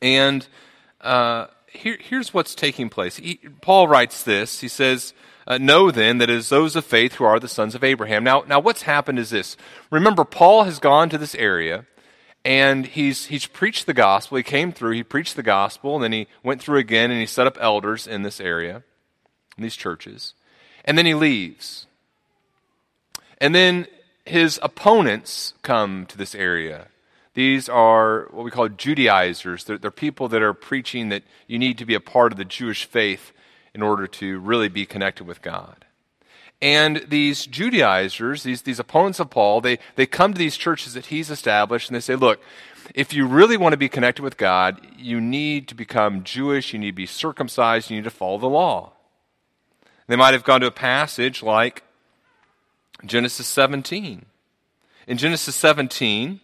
And 0.00 0.46
uh, 1.00 1.46
here, 1.66 1.98
here's 2.00 2.32
what's 2.32 2.54
taking 2.54 2.88
place. 2.88 3.16
He, 3.16 3.40
Paul 3.60 3.88
writes 3.88 4.22
this. 4.22 4.60
He 4.60 4.68
says, 4.68 5.12
uh, 5.48 5.58
Know 5.58 5.90
then 5.90 6.18
that 6.18 6.28
it 6.28 6.36
is 6.36 6.50
those 6.50 6.76
of 6.76 6.84
faith 6.84 7.14
who 7.14 7.24
are 7.24 7.40
the 7.40 7.48
sons 7.48 7.74
of 7.74 7.82
Abraham. 7.82 8.22
Now, 8.22 8.44
now, 8.46 8.60
what's 8.60 8.82
happened 8.82 9.18
is 9.18 9.30
this. 9.30 9.56
Remember, 9.90 10.24
Paul 10.24 10.64
has 10.64 10.78
gone 10.78 11.08
to 11.08 11.18
this 11.18 11.34
area 11.34 11.86
and 12.44 12.86
he's, 12.86 13.26
he's 13.26 13.46
preached 13.46 13.86
the 13.86 13.94
gospel. 13.94 14.36
He 14.36 14.42
came 14.42 14.72
through, 14.72 14.92
he 14.92 15.02
preached 15.02 15.36
the 15.36 15.42
gospel, 15.42 15.96
and 15.96 16.04
then 16.04 16.12
he 16.12 16.28
went 16.42 16.62
through 16.62 16.78
again 16.78 17.10
and 17.10 17.18
he 17.18 17.26
set 17.26 17.46
up 17.46 17.58
elders 17.60 18.06
in 18.06 18.22
this 18.22 18.40
area, 18.40 18.82
in 19.56 19.62
these 19.62 19.74
churches. 19.74 20.34
And 20.84 20.96
then 20.96 21.06
he 21.06 21.14
leaves. 21.14 21.86
And 23.38 23.54
then 23.54 23.86
his 24.24 24.60
opponents 24.62 25.54
come 25.62 26.06
to 26.06 26.18
this 26.18 26.34
area. 26.34 26.88
These 27.34 27.68
are 27.68 28.28
what 28.30 28.44
we 28.44 28.50
call 28.50 28.68
Judaizers. 28.68 29.64
They're, 29.64 29.78
they're, 29.78 29.90
people 29.90 30.28
that 30.28 30.42
are 30.42 30.54
preaching 30.54 31.08
that 31.08 31.22
you 31.46 31.58
need 31.58 31.78
to 31.78 31.86
be 31.86 31.94
a 31.94 32.00
part 32.00 32.32
of 32.32 32.38
the 32.38 32.44
Jewish 32.44 32.84
faith 32.84 33.32
in 33.74 33.82
order 33.82 34.06
to 34.06 34.38
really 34.40 34.68
be 34.68 34.86
connected 34.86 35.26
with 35.26 35.42
God. 35.42 35.84
And 36.60 37.04
these 37.08 37.46
Judaizers, 37.46 38.42
these, 38.42 38.62
these 38.62 38.80
opponents 38.80 39.20
of 39.20 39.30
Paul, 39.30 39.60
they, 39.60 39.78
they 39.94 40.06
come 40.06 40.32
to 40.32 40.38
these 40.38 40.56
churches 40.56 40.94
that 40.94 41.06
he's 41.06 41.30
established 41.30 41.88
and 41.88 41.94
they 41.94 42.00
say, 42.00 42.16
look, 42.16 42.40
if 42.94 43.12
you 43.12 43.26
really 43.26 43.56
want 43.56 43.74
to 43.74 43.78
be 43.78 43.88
connected 43.88 44.22
with 44.22 44.36
God, 44.36 44.80
you 44.96 45.20
need 45.20 45.68
to 45.68 45.74
become 45.74 46.24
Jewish, 46.24 46.72
you 46.72 46.78
need 46.78 46.90
to 46.90 46.96
be 46.96 47.06
circumcised, 47.06 47.90
you 47.90 47.96
need 47.96 48.04
to 48.04 48.10
follow 48.10 48.38
the 48.38 48.48
law. 48.48 48.92
They 50.08 50.16
might 50.16 50.34
have 50.34 50.44
gone 50.44 50.62
to 50.62 50.66
a 50.66 50.72
passage 50.72 51.42
like 51.42 51.84
Genesis 53.04 53.46
17. 53.46 54.24
In 55.06 55.16
Genesis 55.16 55.54
17, 55.54 56.40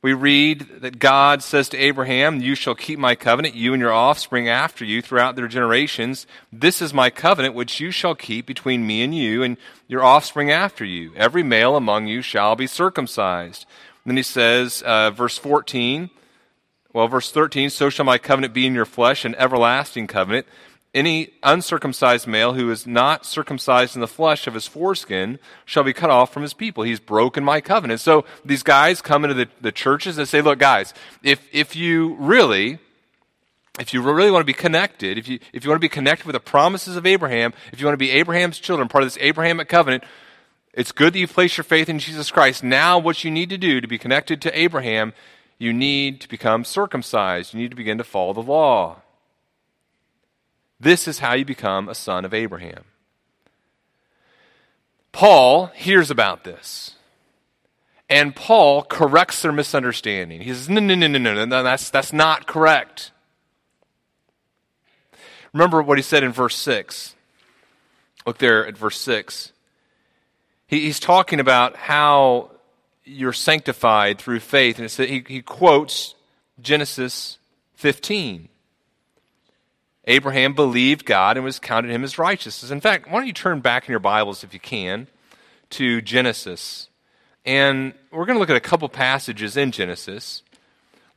we 0.00 0.12
read 0.12 0.68
that 0.80 1.00
God 1.00 1.42
says 1.42 1.68
to 1.70 1.76
Abraham, 1.76 2.40
You 2.40 2.54
shall 2.54 2.76
keep 2.76 2.98
my 2.98 3.16
covenant, 3.16 3.56
you 3.56 3.72
and 3.72 3.80
your 3.80 3.92
offspring 3.92 4.48
after 4.48 4.84
you 4.84 5.02
throughout 5.02 5.34
their 5.34 5.48
generations. 5.48 6.26
This 6.52 6.80
is 6.80 6.94
my 6.94 7.10
covenant 7.10 7.54
which 7.54 7.80
you 7.80 7.90
shall 7.90 8.14
keep 8.14 8.46
between 8.46 8.86
me 8.86 9.02
and 9.02 9.12
you 9.14 9.42
and 9.42 9.56
your 9.88 10.04
offspring 10.04 10.52
after 10.52 10.84
you. 10.84 11.12
Every 11.16 11.42
male 11.42 11.74
among 11.74 12.06
you 12.06 12.22
shall 12.22 12.54
be 12.54 12.68
circumcised. 12.68 13.66
And 14.04 14.12
then 14.12 14.16
he 14.16 14.22
says, 14.22 14.82
uh, 14.82 15.10
verse 15.10 15.36
14, 15.36 16.10
well, 16.92 17.08
verse 17.08 17.32
13, 17.32 17.68
So 17.68 17.90
shall 17.90 18.06
my 18.06 18.18
covenant 18.18 18.54
be 18.54 18.66
in 18.66 18.74
your 18.74 18.84
flesh, 18.84 19.24
an 19.24 19.34
everlasting 19.34 20.06
covenant 20.06 20.46
any 20.98 21.30
uncircumcised 21.42 22.26
male 22.26 22.54
who 22.54 22.70
is 22.70 22.86
not 22.86 23.24
circumcised 23.24 23.94
in 23.94 24.00
the 24.00 24.08
flesh 24.08 24.46
of 24.46 24.54
his 24.54 24.66
foreskin 24.66 25.38
shall 25.64 25.84
be 25.84 25.92
cut 25.92 26.10
off 26.10 26.32
from 26.32 26.42
his 26.42 26.52
people. 26.52 26.82
He's 26.82 26.98
broken 26.98 27.44
my 27.44 27.60
covenant. 27.60 28.00
So 28.00 28.24
these 28.44 28.64
guys 28.64 29.00
come 29.00 29.24
into 29.24 29.34
the, 29.34 29.48
the 29.60 29.72
churches 29.72 30.18
and 30.18 30.26
say, 30.28 30.42
look, 30.42 30.58
guys, 30.58 30.92
if, 31.22 31.46
if 31.52 31.76
you 31.76 32.16
really, 32.18 32.78
if 33.78 33.94
you 33.94 34.02
really 34.02 34.32
want 34.32 34.42
to 34.42 34.46
be 34.46 34.52
connected, 34.52 35.18
if 35.18 35.28
you, 35.28 35.38
if 35.52 35.64
you 35.64 35.70
want 35.70 35.80
to 35.80 35.84
be 35.84 35.88
connected 35.88 36.26
with 36.26 36.34
the 36.34 36.40
promises 36.40 36.96
of 36.96 37.06
Abraham, 37.06 37.54
if 37.72 37.80
you 37.80 37.86
want 37.86 37.94
to 37.94 38.04
be 38.04 38.10
Abraham's 38.10 38.58
children, 38.58 38.88
part 38.88 39.04
of 39.04 39.06
this 39.06 39.22
Abrahamic 39.22 39.68
covenant, 39.68 40.02
it's 40.74 40.90
good 40.92 41.12
that 41.12 41.18
you 41.18 41.28
place 41.28 41.56
your 41.56 41.64
faith 41.64 41.88
in 41.88 42.00
Jesus 42.00 42.30
Christ. 42.30 42.64
Now, 42.64 42.98
what 42.98 43.22
you 43.22 43.30
need 43.30 43.50
to 43.50 43.58
do 43.58 43.80
to 43.80 43.88
be 43.88 43.98
connected 43.98 44.42
to 44.42 44.58
Abraham, 44.58 45.12
you 45.58 45.72
need 45.72 46.20
to 46.22 46.28
become 46.28 46.64
circumcised. 46.64 47.54
You 47.54 47.60
need 47.60 47.70
to 47.70 47.76
begin 47.76 47.98
to 47.98 48.04
follow 48.04 48.32
the 48.32 48.42
law. 48.42 49.02
This 50.80 51.08
is 51.08 51.18
how 51.18 51.34
you 51.34 51.44
become 51.44 51.88
a 51.88 51.94
son 51.94 52.24
of 52.24 52.32
Abraham. 52.32 52.84
Paul 55.12 55.66
hears 55.74 56.10
about 56.10 56.44
this. 56.44 56.94
And 58.10 58.34
Paul 58.34 58.82
corrects 58.82 59.42
their 59.42 59.52
misunderstanding. 59.52 60.40
He 60.40 60.50
says, 60.50 60.68
no, 60.68 60.80
no, 60.80 60.94
no, 60.94 61.06
no, 61.06 61.18
no, 61.18 61.44
no, 61.44 61.62
that's, 61.62 61.90
that's 61.90 62.12
not 62.12 62.46
correct. 62.46 63.10
Remember 65.52 65.82
what 65.82 65.98
he 65.98 66.02
said 66.02 66.22
in 66.22 66.32
verse 66.32 66.56
6. 66.56 67.14
Look 68.26 68.38
there 68.38 68.66
at 68.66 68.78
verse 68.78 68.98
6. 69.00 69.52
He, 70.66 70.80
he's 70.80 71.00
talking 71.00 71.40
about 71.40 71.76
how 71.76 72.52
you're 73.04 73.32
sanctified 73.32 74.18
through 74.18 74.40
faith. 74.40 74.78
And 74.78 74.90
he, 74.90 75.24
he 75.26 75.42
quotes 75.42 76.14
Genesis 76.60 77.38
15. 77.74 78.48
Abraham 80.08 80.54
believed 80.54 81.04
God 81.04 81.36
and 81.36 81.44
was 81.44 81.58
counted 81.58 81.90
him 81.90 82.02
as 82.02 82.18
righteousness. 82.18 82.70
In 82.70 82.80
fact, 82.80 83.06
why 83.06 83.18
don't 83.18 83.26
you 83.26 83.32
turn 83.34 83.60
back 83.60 83.86
in 83.86 83.92
your 83.92 84.00
Bibles, 84.00 84.42
if 84.42 84.54
you 84.54 84.58
can, 84.58 85.06
to 85.70 86.00
Genesis. 86.00 86.88
And 87.44 87.92
we're 88.10 88.24
going 88.24 88.36
to 88.36 88.40
look 88.40 88.48
at 88.48 88.56
a 88.56 88.60
couple 88.60 88.88
passages 88.88 89.56
in 89.56 89.70
Genesis. 89.70 90.42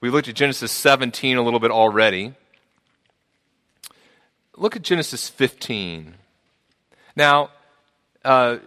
We 0.01 0.09
looked 0.09 0.27
at 0.27 0.35
Genesis 0.35 0.73
17 0.73 1.37
a 1.37 1.41
little 1.41 1.61
bit 1.61 1.71
already. 1.71 2.33
Look 4.57 4.75
at 4.75 4.81
Genesis 4.81 5.29
15. 5.29 6.15
Now, 7.15 7.51
uh, 8.25 8.57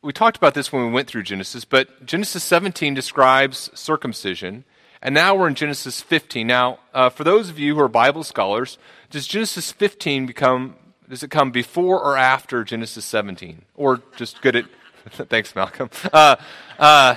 we 0.00 0.12
talked 0.12 0.36
about 0.36 0.54
this 0.54 0.72
when 0.72 0.86
we 0.86 0.92
went 0.92 1.08
through 1.08 1.24
Genesis, 1.24 1.64
but 1.64 2.06
Genesis 2.06 2.44
17 2.44 2.94
describes 2.94 3.68
circumcision. 3.74 4.64
And 5.06 5.14
now 5.14 5.36
we're 5.36 5.46
in 5.46 5.54
Genesis 5.54 6.00
15. 6.00 6.44
Now, 6.44 6.80
uh, 6.92 7.10
for 7.10 7.22
those 7.22 7.48
of 7.48 7.60
you 7.60 7.76
who 7.76 7.80
are 7.80 7.86
Bible 7.86 8.24
scholars, 8.24 8.76
does 9.08 9.28
Genesis 9.28 9.70
15 9.70 10.26
become, 10.26 10.74
does 11.08 11.22
it 11.22 11.30
come 11.30 11.52
before 11.52 12.02
or 12.02 12.16
after 12.16 12.64
Genesis 12.64 13.04
17? 13.04 13.62
Or 13.76 14.02
just 14.16 14.42
good 14.42 14.56
at, 14.56 14.64
thanks, 15.28 15.54
Malcolm. 15.54 15.90
Uh, 16.12 16.34
uh, 16.80 17.14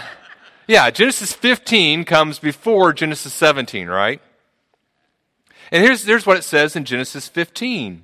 yeah, 0.67 0.91
Genesis 0.91 1.33
15 1.33 2.03
comes 2.03 2.37
before 2.37 2.93
Genesis 2.93 3.33
17, 3.33 3.87
right? 3.87 4.21
And 5.71 5.83
here's, 5.83 6.05
here's 6.05 6.27
what 6.27 6.37
it 6.37 6.43
says 6.43 6.75
in 6.75 6.85
Genesis 6.85 7.27
15. 7.27 8.03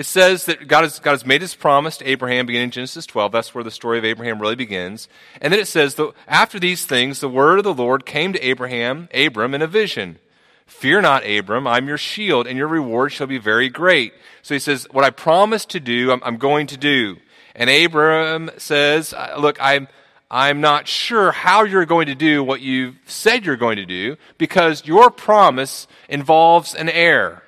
It 0.00 0.06
says 0.06 0.46
that 0.46 0.66
God 0.66 0.84
has, 0.84 0.98
God 0.98 1.10
has 1.10 1.26
made 1.26 1.42
his 1.42 1.54
promise 1.54 1.98
to 1.98 2.08
Abraham 2.08 2.46
beginning 2.46 2.68
in 2.68 2.70
Genesis 2.70 3.04
12. 3.04 3.32
That's 3.32 3.54
where 3.54 3.62
the 3.62 3.70
story 3.70 3.98
of 3.98 4.04
Abraham 4.06 4.40
really 4.40 4.56
begins. 4.56 5.08
And 5.42 5.52
then 5.52 5.60
it 5.60 5.68
says, 5.68 5.96
that 5.96 6.14
after 6.26 6.58
these 6.58 6.86
things, 6.86 7.20
the 7.20 7.28
word 7.28 7.58
of 7.58 7.64
the 7.64 7.74
Lord 7.74 8.06
came 8.06 8.32
to 8.32 8.40
Abraham, 8.40 9.10
Abram, 9.12 9.52
in 9.52 9.60
a 9.60 9.66
vision. 9.66 10.18
Fear 10.64 11.02
not, 11.02 11.28
Abram, 11.28 11.66
I'm 11.66 11.86
your 11.86 11.98
shield, 11.98 12.46
and 12.46 12.56
your 12.56 12.66
reward 12.66 13.12
shall 13.12 13.26
be 13.26 13.36
very 13.36 13.68
great. 13.68 14.14
So 14.40 14.54
he 14.54 14.58
says, 14.58 14.86
What 14.90 15.04
I 15.04 15.10
promised 15.10 15.68
to 15.72 15.80
do, 15.80 16.12
I'm, 16.12 16.22
I'm 16.24 16.38
going 16.38 16.68
to 16.68 16.78
do. 16.78 17.18
And 17.54 17.68
Abram 17.68 18.52
says, 18.56 19.12
uh, 19.12 19.36
Look, 19.38 19.58
I'm, 19.60 19.86
I'm 20.30 20.62
not 20.62 20.88
sure 20.88 21.30
how 21.30 21.64
you're 21.64 21.84
going 21.84 22.06
to 22.06 22.14
do 22.14 22.42
what 22.42 22.62
you've 22.62 22.96
said 23.04 23.44
you're 23.44 23.56
going 23.56 23.76
to 23.76 23.84
do 23.84 24.16
because 24.38 24.86
your 24.86 25.10
promise 25.10 25.86
involves 26.08 26.74
an 26.74 26.88
heir, 26.88 27.42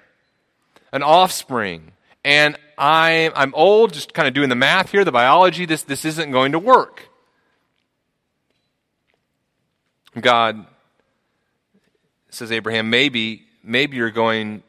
an 0.93 1.03
offspring. 1.03 1.92
And 2.25 2.57
I, 2.79 3.31
I'm 3.35 3.55
old, 3.55 3.93
just 3.93 4.15
kind 4.15 4.29
of 4.29 4.35
doing 4.35 4.49
the 4.49 4.55
math 4.55 4.91
here, 4.91 5.05
the 5.05 5.13
biology, 5.13 5.67
this, 5.67 5.83
this 5.83 6.05
isn't 6.05 6.31
going 6.31 6.53
to 6.53 6.59
work. 6.59 7.09
God 10.21 10.67
says 12.31 12.53
Abraham, 12.53 12.91
maybe, 12.91 13.45
maybe 13.63 13.97
you're 13.97 14.11
going, 14.11 14.63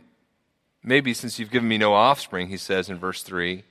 maybe 0.84 1.14
since 1.14 1.38
you've 1.38 1.52
given 1.52 1.68
me 1.68 1.78
no 1.78 1.94
offspring, 1.94 2.48
he 2.48 2.58
says 2.58 2.90
in 2.90 2.98
verse 2.98 3.24
3, 3.24 3.64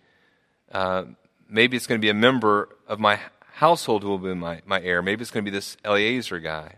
uh, 0.70 1.04
maybe 1.48 1.76
it's 1.76 1.86
going 1.86 2.00
to 2.00 2.04
be 2.04 2.10
a 2.10 2.14
member 2.14 2.68
of 2.86 3.00
my 3.00 3.18
household 3.54 4.02
who 4.02 4.08
will 4.08 4.18
be 4.18 4.34
my, 4.34 4.62
my 4.64 4.80
heir. 4.80 5.02
Maybe 5.02 5.22
it's 5.22 5.30
going 5.30 5.44
to 5.44 5.50
be 5.50 5.54
this 5.54 5.76
Eliezer 5.84 6.40
guy. 6.40 6.76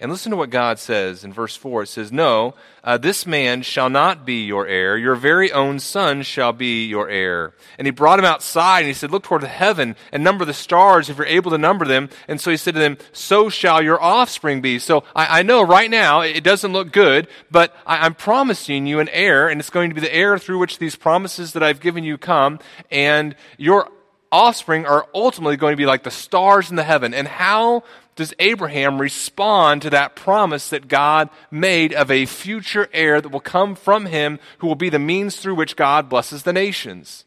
And 0.00 0.12
listen 0.12 0.30
to 0.30 0.36
what 0.36 0.50
God 0.50 0.78
says 0.78 1.24
in 1.24 1.32
verse 1.32 1.56
4. 1.56 1.82
It 1.82 1.88
says, 1.88 2.12
No, 2.12 2.54
uh, 2.84 2.98
this 2.98 3.26
man 3.26 3.62
shall 3.62 3.90
not 3.90 4.24
be 4.24 4.44
your 4.44 4.64
heir. 4.64 4.96
Your 4.96 5.16
very 5.16 5.50
own 5.50 5.80
son 5.80 6.22
shall 6.22 6.52
be 6.52 6.86
your 6.86 7.08
heir. 7.08 7.52
And 7.78 7.86
he 7.86 7.90
brought 7.90 8.20
him 8.20 8.24
outside 8.24 8.80
and 8.80 8.86
he 8.86 8.94
said, 8.94 9.10
Look 9.10 9.24
toward 9.24 9.42
the 9.42 9.48
heaven 9.48 9.96
and 10.12 10.22
number 10.22 10.44
the 10.44 10.54
stars 10.54 11.10
if 11.10 11.16
you're 11.16 11.26
able 11.26 11.50
to 11.50 11.58
number 11.58 11.84
them. 11.84 12.10
And 12.28 12.40
so 12.40 12.52
he 12.52 12.56
said 12.56 12.74
to 12.74 12.80
them, 12.80 12.96
So 13.12 13.48
shall 13.48 13.82
your 13.82 14.00
offspring 14.00 14.60
be. 14.60 14.78
So 14.78 15.02
I, 15.16 15.40
I 15.40 15.42
know 15.42 15.62
right 15.62 15.90
now 15.90 16.20
it 16.20 16.44
doesn't 16.44 16.72
look 16.72 16.92
good, 16.92 17.26
but 17.50 17.74
I, 17.84 18.06
I'm 18.06 18.14
promising 18.14 18.86
you 18.86 19.00
an 19.00 19.08
heir, 19.08 19.48
and 19.48 19.60
it's 19.60 19.70
going 19.70 19.90
to 19.90 19.94
be 19.96 20.00
the 20.00 20.14
heir 20.14 20.38
through 20.38 20.60
which 20.60 20.78
these 20.78 20.94
promises 20.94 21.54
that 21.54 21.64
I've 21.64 21.80
given 21.80 22.04
you 22.04 22.18
come. 22.18 22.60
And 22.92 23.34
your 23.56 23.90
offspring 24.30 24.86
are 24.86 25.08
ultimately 25.12 25.56
going 25.56 25.72
to 25.72 25.76
be 25.76 25.86
like 25.86 26.04
the 26.04 26.10
stars 26.12 26.70
in 26.70 26.76
the 26.76 26.84
heaven. 26.84 27.14
And 27.14 27.26
how 27.26 27.82
does 28.18 28.34
Abraham 28.40 29.00
respond 29.00 29.80
to 29.82 29.90
that 29.90 30.16
promise 30.16 30.70
that 30.70 30.88
God 30.88 31.30
made 31.52 31.94
of 31.94 32.10
a 32.10 32.26
future 32.26 32.88
heir 32.92 33.20
that 33.20 33.28
will 33.28 33.38
come 33.38 33.76
from 33.76 34.06
him 34.06 34.40
who 34.58 34.66
will 34.66 34.74
be 34.74 34.88
the 34.88 34.98
means 34.98 35.36
through 35.36 35.54
which 35.54 35.76
God 35.76 36.08
blesses 36.08 36.42
the 36.42 36.52
nations? 36.52 37.24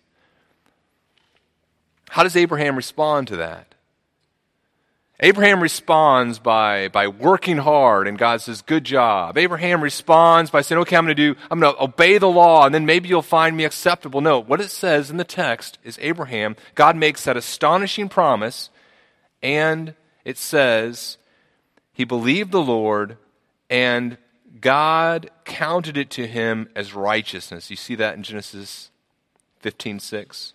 How 2.10 2.24
does 2.24 2.36
Abraham 2.36 2.76
respond 2.76 3.30
to 3.30 3.38
that? 3.38 3.74
Abraham 5.22 5.62
responds 5.62 6.40
by, 6.40 6.90
by 6.90 7.08
working 7.08 7.60
hard, 7.60 8.06
and 8.06 8.18
God 8.18 8.42
says, 8.42 8.62
Good 8.62 8.84
job. 8.84 9.38
Abraham 9.38 9.82
responds 9.82 10.52
by 10.52 10.60
saying, 10.60 10.82
Okay, 10.82 10.98
I'm 10.98 11.06
going 11.06 11.16
to 11.16 11.34
do, 11.34 11.40
I'm 11.50 11.62
going 11.62 11.74
to 11.74 11.82
obey 11.82 12.18
the 12.18 12.28
law, 12.28 12.66
and 12.66 12.76
then 12.76 12.86
maybe 12.86 13.08
you'll 13.08 13.22
find 13.22 13.56
me 13.56 13.64
acceptable. 13.64 14.20
No, 14.20 14.40
what 14.40 14.60
it 14.60 14.72
says 14.72 15.10
in 15.10 15.16
the 15.16 15.24
text 15.24 15.78
is 15.86 15.98
Abraham, 16.02 16.58
God 16.76 16.98
makes 16.98 17.24
that 17.24 17.38
astonishing 17.38 18.10
promise, 18.10 18.70
and 19.42 19.94
it 20.26 20.38
says, 20.38 21.18
He 21.94 22.04
believed 22.04 22.52
the 22.52 22.62
Lord, 22.62 23.18
and 23.70 24.18
God 24.60 25.30
counted 25.46 25.98
it 25.98 26.10
to 26.12 26.28
him 26.28 26.70
as 26.76 26.94
righteousness. 26.94 27.70
You 27.70 27.76
see 27.76 27.96
that 27.96 28.16
in 28.16 28.24
Genesis 28.24 28.92
15 29.60 30.00
6. 30.00 30.54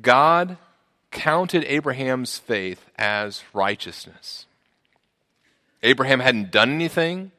God 0.00 0.56
counted 1.10 1.64
Abraham's 1.64 2.38
faith 2.38 2.84
as 2.96 3.42
righteousness. 3.52 4.46
Abraham 5.82 6.20
hadn't 6.20 6.50
done 6.50 6.70
anything. 6.70 7.32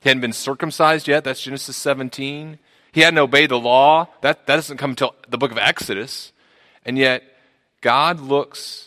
He 0.00 0.08
hadn't 0.08 0.20
been 0.20 0.32
circumcised 0.32 1.08
yet. 1.08 1.24
That's 1.24 1.42
Genesis 1.42 1.76
17. 1.76 2.58
He 2.92 3.00
hadn't 3.00 3.18
obeyed 3.18 3.50
the 3.50 3.58
law. 3.58 4.08
That, 4.20 4.46
that 4.46 4.56
doesn't 4.56 4.76
come 4.76 4.90
until 4.90 5.14
the 5.28 5.38
book 5.38 5.50
of 5.50 5.58
Exodus. 5.58 6.32
And 6.84 6.96
yet, 6.96 7.22
God 7.80 8.20
looks 8.20 8.85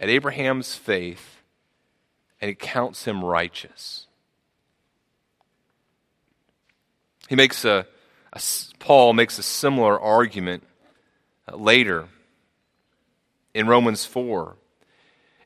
at 0.00 0.08
Abraham's 0.08 0.74
faith 0.74 1.42
and 2.40 2.48
he 2.48 2.54
counts 2.54 3.04
him 3.04 3.22
righteous. 3.22 4.06
He 7.28 7.36
makes 7.36 7.64
a, 7.64 7.86
a 8.32 8.40
Paul 8.80 9.12
makes 9.12 9.38
a 9.38 9.42
similar 9.42 10.00
argument 10.00 10.64
uh, 11.46 11.56
later 11.56 12.08
in 13.54 13.68
Romans 13.68 14.04
4. 14.04 14.56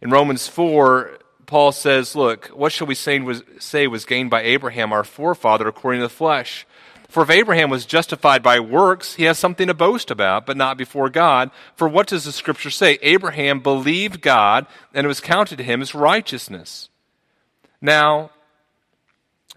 In 0.00 0.10
Romans 0.10 0.46
4, 0.46 1.18
Paul 1.46 1.72
says, 1.72 2.14
Look, 2.14 2.46
what 2.46 2.72
shall 2.72 2.86
we 2.86 2.94
say 2.94 3.18
was, 3.18 3.42
say 3.58 3.86
was 3.86 4.04
gained 4.04 4.30
by 4.30 4.42
Abraham, 4.42 4.92
our 4.92 5.04
forefather, 5.04 5.66
according 5.66 6.00
to 6.00 6.06
the 6.06 6.14
flesh? 6.14 6.66
For 7.14 7.22
if 7.22 7.30
Abraham 7.30 7.70
was 7.70 7.86
justified 7.86 8.42
by 8.42 8.58
works, 8.58 9.14
he 9.14 9.22
has 9.22 9.38
something 9.38 9.68
to 9.68 9.72
boast 9.72 10.10
about, 10.10 10.46
but 10.46 10.56
not 10.56 10.76
before 10.76 11.08
God. 11.08 11.52
For 11.76 11.88
what 11.88 12.08
does 12.08 12.24
the 12.24 12.32
scripture 12.32 12.70
say? 12.70 12.98
Abraham 13.02 13.60
believed 13.60 14.20
God, 14.20 14.66
and 14.92 15.04
it 15.04 15.06
was 15.06 15.20
counted 15.20 15.58
to 15.58 15.62
him 15.62 15.80
as 15.80 15.94
righteousness. 15.94 16.88
Now, 17.80 18.32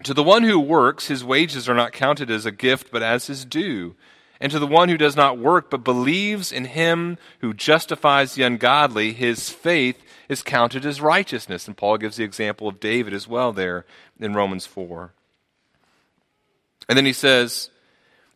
to 0.04 0.14
the 0.14 0.22
one 0.22 0.44
who 0.44 0.60
works, 0.60 1.08
his 1.08 1.24
wages 1.24 1.68
are 1.68 1.74
not 1.74 1.90
counted 1.90 2.30
as 2.30 2.46
a 2.46 2.52
gift, 2.52 2.92
but 2.92 3.02
as 3.02 3.26
his 3.26 3.44
due. 3.44 3.96
And 4.40 4.52
to 4.52 4.60
the 4.60 4.64
one 4.64 4.88
who 4.88 4.96
does 4.96 5.16
not 5.16 5.36
work, 5.36 5.68
but 5.68 5.82
believes 5.82 6.52
in 6.52 6.66
him 6.66 7.18
who 7.40 7.52
justifies 7.52 8.36
the 8.36 8.44
ungodly, 8.44 9.14
his 9.14 9.50
faith 9.50 10.00
is 10.28 10.44
counted 10.44 10.86
as 10.86 11.00
righteousness. 11.00 11.66
And 11.66 11.76
Paul 11.76 11.98
gives 11.98 12.18
the 12.18 12.24
example 12.24 12.68
of 12.68 12.78
David 12.78 13.12
as 13.12 13.26
well 13.26 13.52
there 13.52 13.84
in 14.20 14.34
Romans 14.34 14.64
4. 14.64 15.12
And 16.88 16.96
then 16.96 17.06
he 17.06 17.12
says, 17.12 17.70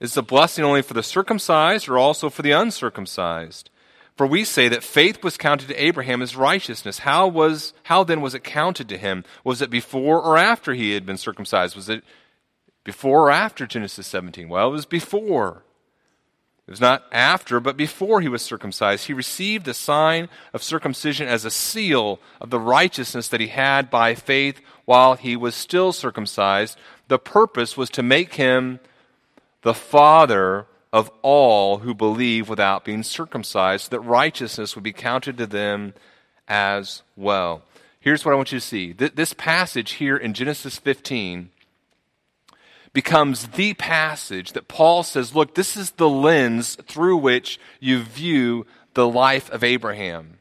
Is 0.01 0.15
the 0.15 0.23
blessing 0.23 0.65
only 0.65 0.83
for 0.83 0.95
the 0.95 1.03
circumcised 1.03 1.89
or 1.89 1.99
also 1.99 2.31
for 2.31 2.43
the 2.43 2.53
uncircumcised? 2.53 3.71
For 4.17 4.27
we 4.27 4.45
say 4.45 4.69
that 4.69 4.85
faith 4.85 5.25
was 5.25 5.39
counted 5.39 5.69
to 5.69 5.83
Abraham 5.83 6.21
as 6.21 6.37
righteousness. 6.37 7.01
How, 7.01 7.27
was, 7.27 7.73
how 7.85 8.05
then 8.05 8.21
was 8.21 8.35
it 8.35 8.45
counted 8.45 8.89
to 8.91 8.99
him? 8.99 9.25
Was 9.43 9.63
it 9.63 9.71
before 9.71 10.21
or 10.21 10.37
after 10.37 10.75
he 10.75 10.93
had 10.93 11.07
been 11.07 11.17
circumcised? 11.17 11.75
Was 11.75 11.89
it 11.89 12.05
before 12.85 13.29
or 13.29 13.31
after 13.31 13.67
Genesis 13.67 14.07
17? 14.07 14.49
Well, 14.49 14.69
it 14.69 14.73
was 14.73 14.87
before. 14.87 15.65
It 16.67 16.71
was 16.71 16.81
not 16.81 17.05
after, 17.11 17.59
but 17.59 17.77
before 17.77 18.21
he 18.21 18.29
was 18.29 18.41
circumcised. 18.41 19.07
He 19.07 19.13
received 19.13 19.67
the 19.67 19.75
sign 19.75 20.29
of 20.55 20.63
circumcision 20.63 21.27
as 21.27 21.45
a 21.45 21.51
seal 21.51 22.21
of 22.41 22.51
the 22.51 22.61
righteousness 22.61 23.29
that 23.29 23.41
he 23.41 23.49
had 23.49 23.91
by 23.91 24.15
faith 24.15 24.61
while 24.85 25.15
he 25.15 25.37
was 25.37 25.55
still 25.57 25.93
circumcised. 25.93 26.79
The 27.09 27.19
purpose 27.19 27.77
was 27.77 27.91
to 27.91 28.03
make 28.03 28.35
him 28.35 28.79
the 29.63 29.75
father 29.75 30.67
of 30.93 31.11
all 31.23 31.79
who 31.79 31.95
believe 31.95 32.49
without 32.49 32.85
being 32.85 33.03
circumcised, 33.03 33.87
so 33.87 33.91
that 33.91 34.01
righteousness 34.01 34.75
would 34.75 34.85
be 34.85 34.93
counted 34.93 35.39
to 35.39 35.47
them 35.47 35.95
as 36.47 37.03
well. 37.17 37.63
Here's 37.99 38.25
what 38.25 38.33
I 38.33 38.37
want 38.37 38.53
you 38.53 38.61
to 38.61 38.67
see. 38.67 38.93
This 38.93 39.33
passage 39.33 39.93
here 39.93 40.17
in 40.17 40.35
Genesis 40.35 40.79
15 40.79 41.51
becomes 42.93 43.49
the 43.49 43.75
passage 43.75 44.53
that 44.53 44.69
Paul 44.69 45.03
says, 45.03 45.35
look, 45.35 45.55
this 45.55 45.77
is 45.77 45.93
the 45.93 46.09
lens 46.09 46.77
through 46.87 47.17
which 47.17 47.59
you 47.81 48.03
view 48.03 48.67
the 48.95 49.09
life 49.09 49.51
of 49.51 49.65
Abraham. 49.65 50.39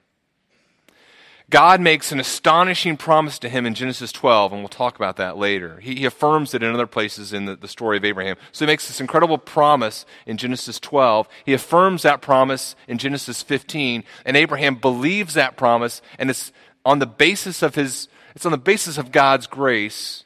God 1.50 1.82
makes 1.82 2.14
an 2.14 2.20
astonishing 2.20 2.96
promise 2.96 3.38
to 3.40 3.50
him 3.50 3.66
in 3.66 3.74
Genesis 3.74 4.14
12, 4.14 4.54
and 4.54 4.62
we'll 4.62 4.70
talk 4.70 4.96
about 4.96 5.18
that 5.18 5.38
later. 5.38 5.82
He, 5.82 5.96
he 5.96 6.06
affirms 6.06 6.54
it 6.54 6.64
in 6.64 6.74
other 6.74 6.88
places 6.88 7.34
in 7.34 7.44
the, 7.44 7.58
the, 7.58 7.68
story 7.68 7.98
of 7.98 8.06
Abraham. 8.06 8.38
So 8.54 8.64
he 8.64 8.72
makes 8.72 8.88
this 8.88 9.02
incredible 9.02 9.38
promise 9.38 10.06
in 10.26 10.38
Genesis 10.38 10.80
12. 10.80 11.28
He 11.46 11.52
affirms 11.52 12.04
that 12.04 12.22
promise 12.22 12.78
in 12.88 12.98
Genesis 12.98 13.44
15, 13.44 14.06
and 14.26 14.38
Abraham 14.38 14.76
believes 14.76 15.34
that 15.34 15.58
promise, 15.58 16.02
and 16.18 16.30
it's 16.30 16.54
on 16.86 17.00
the 17.00 17.06
basis 17.06 17.62
of 17.62 17.76
his, 17.76 18.08
it's 18.34 18.46
on 18.46 18.54
the 18.54 18.58
basis 18.58 18.98
of 18.98 19.12
God's 19.12 19.46
grace 19.46 20.24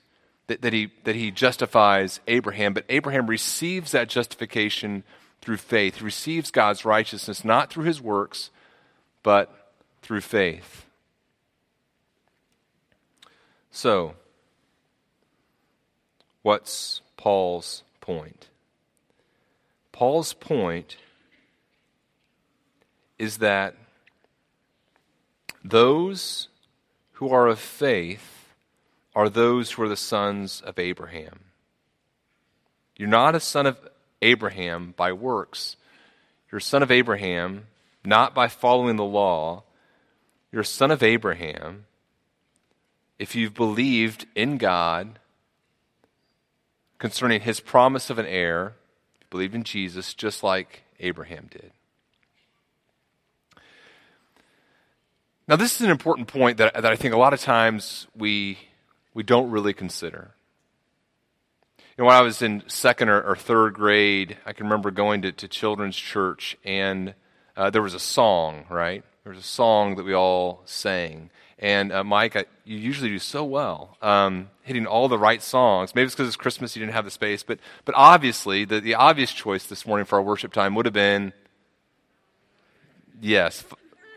that, 0.47 0.61
that, 0.61 0.73
he, 0.73 0.91
that 1.03 1.15
he 1.15 1.31
justifies 1.31 2.19
Abraham, 2.27 2.73
but 2.73 2.85
Abraham 2.89 3.27
receives 3.27 3.91
that 3.91 4.09
justification 4.09 5.03
through 5.41 5.57
faith. 5.57 5.97
He 5.97 6.03
receives 6.03 6.51
God's 6.51 6.85
righteousness 6.85 7.43
not 7.43 7.71
through 7.71 7.85
his 7.85 8.01
works, 8.01 8.51
but 9.23 9.73
through 10.01 10.21
faith. 10.21 10.85
So, 13.71 14.15
what's 16.43 17.01
Paul's 17.17 17.83
point? 18.01 18.49
Paul's 19.91 20.33
point 20.33 20.97
is 23.17 23.37
that 23.37 23.75
those 25.63 26.49
who 27.13 27.29
are 27.29 27.47
of 27.47 27.59
faith 27.59 28.34
are 29.15 29.29
those 29.29 29.71
who 29.71 29.83
are 29.83 29.89
the 29.89 29.95
sons 29.95 30.61
of 30.61 30.77
Abraham. 30.77 31.39
You're 32.97 33.09
not 33.09 33.35
a 33.35 33.39
son 33.39 33.65
of 33.65 33.77
Abraham 34.21 34.93
by 34.95 35.13
works. 35.13 35.77
You're 36.51 36.59
a 36.59 36.61
son 36.61 36.83
of 36.83 36.91
Abraham 36.91 37.67
not 38.03 38.35
by 38.35 38.47
following 38.47 38.97
the 38.97 39.03
law. 39.03 39.63
You're 40.51 40.61
a 40.61 40.65
son 40.65 40.91
of 40.91 41.01
Abraham 41.01 41.85
if 43.17 43.35
you've 43.35 43.53
believed 43.53 44.25
in 44.35 44.57
God 44.57 45.19
concerning 46.99 47.41
his 47.41 47.59
promise 47.59 48.09
of 48.09 48.19
an 48.19 48.25
heir, 48.25 48.73
believed 49.29 49.55
in 49.55 49.63
Jesus 49.63 50.13
just 50.13 50.43
like 50.43 50.83
Abraham 50.99 51.47
did. 51.49 51.71
Now, 55.47 55.55
this 55.55 55.75
is 55.75 55.81
an 55.81 55.91
important 55.91 56.27
point 56.27 56.57
that, 56.57 56.73
that 56.73 56.85
I 56.85 56.95
think 56.95 57.13
a 57.13 57.17
lot 57.17 57.33
of 57.33 57.39
times 57.39 58.07
we 58.15 58.57
we 59.15 59.23
don't 59.23 59.49
really 59.49 59.73
consider. 59.73 60.35
You 61.97 62.03
know, 62.03 62.05
when 62.05 62.15
I 62.15 62.21
was 62.21 62.43
in 62.43 62.61
second 62.67 63.09
or, 63.09 63.21
or 63.21 63.35
third 63.35 63.73
grade, 63.73 64.37
I 64.45 64.53
can 64.53 64.65
remember 64.67 64.91
going 64.91 65.23
to, 65.23 65.31
to 65.31 65.47
children's 65.47 65.95
church, 65.95 66.57
and 66.63 67.15
uh, 67.55 67.69
there 67.71 67.81
was 67.81 67.93
a 67.93 67.99
song, 67.99 68.65
right? 68.69 69.03
There 69.23 69.33
was 69.33 69.39
a 69.39 69.47
song 69.47 69.95
that 69.95 70.05
we 70.05 70.13
all 70.13 70.61
sang. 70.65 71.31
And 71.57 71.93
uh, 71.93 72.03
Mike, 72.03 72.35
I, 72.35 72.43
you 72.65 72.77
usually 72.77 73.09
do 73.09 73.17
so 73.17 73.45
well 73.45 73.97
um, 74.01 74.49
hitting 74.63 74.85
all 74.85 75.07
the 75.07 75.17
right 75.17 75.41
songs. 75.41 75.95
Maybe 75.95 76.05
it's 76.05 76.13
because 76.13 76.27
it's 76.27 76.35
Christmas, 76.35 76.75
you 76.75 76.81
didn't 76.81 76.93
have 76.93 77.05
the 77.05 77.11
space. 77.11 77.41
But, 77.43 77.59
but 77.85 77.95
obviously, 77.97 78.65
the, 78.65 78.81
the 78.81 78.95
obvious 78.95 79.31
choice 79.31 79.65
this 79.65 79.87
morning 79.87 80.05
for 80.05 80.17
our 80.17 80.21
worship 80.21 80.51
time 80.51 80.75
would 80.75 80.85
have 80.85 80.93
been 80.93 81.31
yes. 83.21 83.63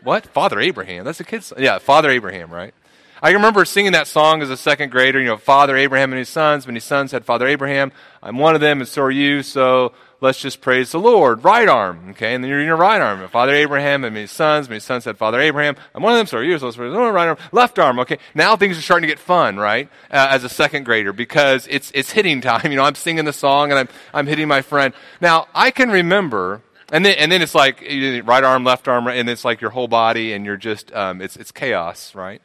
What? 0.03 0.27
Father 0.27 0.59
Abraham. 0.59 1.05
That's 1.05 1.21
a 1.21 1.23
kid's 1.23 1.53
Yeah, 1.57 1.79
Father 1.79 2.09
Abraham, 2.09 2.53
right? 2.53 2.73
I 3.21 3.31
remember 3.31 3.65
singing 3.65 3.91
that 3.91 4.07
song 4.07 4.41
as 4.41 4.49
a 4.49 4.55
second 4.55 4.91
grader, 4.91 5.19
you 5.19 5.27
know, 5.27 5.35
Father 5.35 5.75
Abraham 5.75 6.13
and 6.13 6.19
his 6.19 6.29
sons. 6.29 6.65
Many 6.65 6.79
sons 6.79 7.11
had 7.11 7.25
Father 7.25 7.47
Abraham. 7.47 7.91
I'm 8.23 8.37
one 8.37 8.55
of 8.55 8.61
them, 8.61 8.79
and 8.79 8.87
so 8.87 9.01
are 9.01 9.11
you, 9.11 9.43
so 9.43 9.91
let's 10.21 10.39
just 10.39 10.61
praise 10.61 10.93
the 10.93 11.01
Lord. 11.01 11.43
Right 11.43 11.67
arm, 11.67 12.11
okay? 12.11 12.33
And 12.33 12.41
then 12.41 12.49
you're 12.49 12.61
in 12.61 12.65
your 12.65 12.77
right 12.77 13.01
arm. 13.01 13.27
Father 13.27 13.53
Abraham 13.53 14.05
and 14.05 14.15
his 14.15 14.31
sons. 14.31 14.69
Many 14.69 14.79
sons 14.79 15.03
had 15.03 15.17
Father 15.17 15.41
Abraham. 15.41 15.75
I'm 15.93 16.01
one 16.01 16.13
of 16.13 16.17
them, 16.17 16.27
so 16.27 16.37
are 16.37 16.43
you, 16.43 16.57
so 16.59 16.65
let's 16.67 16.77
praise 16.77 16.93
the 16.93 16.97
Lord. 16.97 17.13
Right 17.13 17.27
arm. 17.27 17.37
Left 17.51 17.77
arm, 17.77 17.99
okay? 17.99 18.19
Now 18.35 18.55
things 18.55 18.77
are 18.77 18.81
starting 18.81 19.07
to 19.07 19.13
get 19.13 19.19
fun, 19.19 19.57
right? 19.57 19.89
Uh, 20.09 20.27
as 20.31 20.45
a 20.45 20.49
second 20.49 20.85
grader, 20.85 21.11
because 21.11 21.67
it's, 21.69 21.91
it's 21.93 22.11
hitting 22.11 22.39
time. 22.41 22.61
You 22.69 22.75
know, 22.75 22.83
I'm 22.83 22.95
singing 22.95 23.25
the 23.25 23.33
song 23.33 23.71
and 23.71 23.79
I'm, 23.79 23.89
I'm 24.13 24.27
hitting 24.27 24.47
my 24.47 24.61
friend. 24.61 24.93
Now, 25.19 25.47
I 25.55 25.71
can 25.71 25.89
remember 25.89 26.61
and 26.91 27.05
then, 27.05 27.15
and 27.17 27.31
then 27.31 27.41
it's 27.41 27.55
like 27.55 27.81
right 28.25 28.43
arm, 28.43 28.63
left 28.63 28.87
arm, 28.87 29.07
and 29.07 29.29
it's 29.29 29.43
like 29.43 29.61
your 29.61 29.71
whole 29.71 29.87
body, 29.87 30.33
and 30.33 30.45
you're 30.45 30.57
just, 30.57 30.91
um, 30.93 31.21
it's, 31.21 31.35
it's 31.35 31.51
chaos, 31.51 32.15
right? 32.15 32.41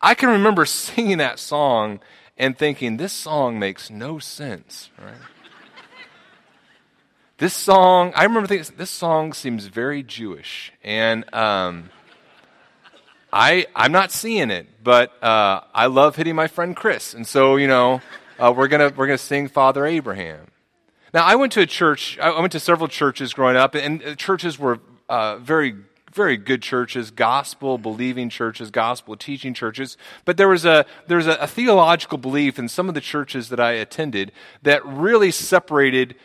I 0.00 0.14
can 0.14 0.28
remember 0.30 0.64
singing 0.66 1.18
that 1.18 1.38
song 1.38 2.00
and 2.36 2.56
thinking, 2.56 2.96
this 2.96 3.12
song 3.12 3.58
makes 3.58 3.90
no 3.90 4.18
sense, 4.18 4.90
right? 4.98 5.14
this 7.38 7.54
song, 7.54 8.12
I 8.16 8.24
remember 8.24 8.46
thinking, 8.46 8.74
this 8.76 8.90
song 8.90 9.32
seems 9.32 9.66
very 9.66 10.02
Jewish. 10.02 10.72
And 10.82 11.32
um, 11.34 11.90
I, 13.32 13.66
I'm 13.76 13.92
not 13.92 14.10
seeing 14.10 14.50
it, 14.50 14.66
but 14.82 15.22
uh, 15.22 15.60
I 15.74 15.86
love 15.86 16.16
hitting 16.16 16.34
my 16.34 16.48
friend 16.48 16.74
Chris. 16.74 17.14
And 17.14 17.26
so, 17.26 17.56
you 17.56 17.68
know, 17.68 18.00
uh, 18.38 18.52
we're 18.56 18.68
going 18.68 18.94
we're 18.96 19.06
gonna 19.06 19.18
sing 19.18 19.48
Father 19.48 19.84
Abraham. 19.84 20.46
Now, 21.12 21.24
I 21.24 21.34
went 21.34 21.52
to 21.52 21.60
a 21.60 21.66
church, 21.66 22.18
I 22.18 22.38
went 22.38 22.52
to 22.52 22.60
several 22.60 22.88
churches 22.88 23.34
growing 23.34 23.56
up, 23.56 23.74
and 23.74 24.16
churches 24.16 24.58
were 24.58 24.78
uh, 25.08 25.36
very 25.38 25.74
very 26.12 26.36
good 26.36 26.62
churches, 26.62 27.10
gospel 27.10 27.78
believing 27.78 28.28
churches, 28.28 28.70
gospel 28.70 29.16
teaching 29.16 29.54
churches. 29.54 29.96
But 30.24 30.36
there 30.36 30.48
was 30.48 30.64
a 30.64 30.84
there 31.06 31.16
was 31.16 31.26
a, 31.26 31.34
a, 31.34 31.46
theological 31.46 32.18
belief 32.18 32.58
in 32.58 32.68
some 32.68 32.88
of 32.88 32.94
the 32.94 33.00
churches 33.00 33.48
that 33.50 33.60
I 33.60 33.72
attended 33.72 34.32
that 34.62 34.84
really 34.84 35.30
separated 35.30 36.16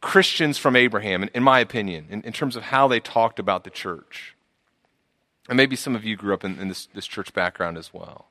Christians 0.00 0.58
from 0.58 0.76
Abraham, 0.76 1.22
in, 1.22 1.30
in 1.34 1.42
my 1.42 1.60
opinion, 1.60 2.06
in, 2.10 2.22
in, 2.22 2.32
terms 2.32 2.56
of 2.56 2.64
how 2.64 2.86
they 2.88 3.00
talked 3.00 3.38
about 3.38 3.64
the 3.64 3.70
church. 3.70 4.36
And 5.48 5.56
maybe 5.56 5.76
some 5.76 5.96
of 5.96 6.04
you 6.04 6.16
grew 6.16 6.34
up 6.34 6.44
in, 6.44 6.58
in 6.58 6.68
this, 6.68 6.86
this 6.94 7.06
church 7.06 7.32
background 7.32 7.78
as 7.78 7.92
well. 7.92 8.26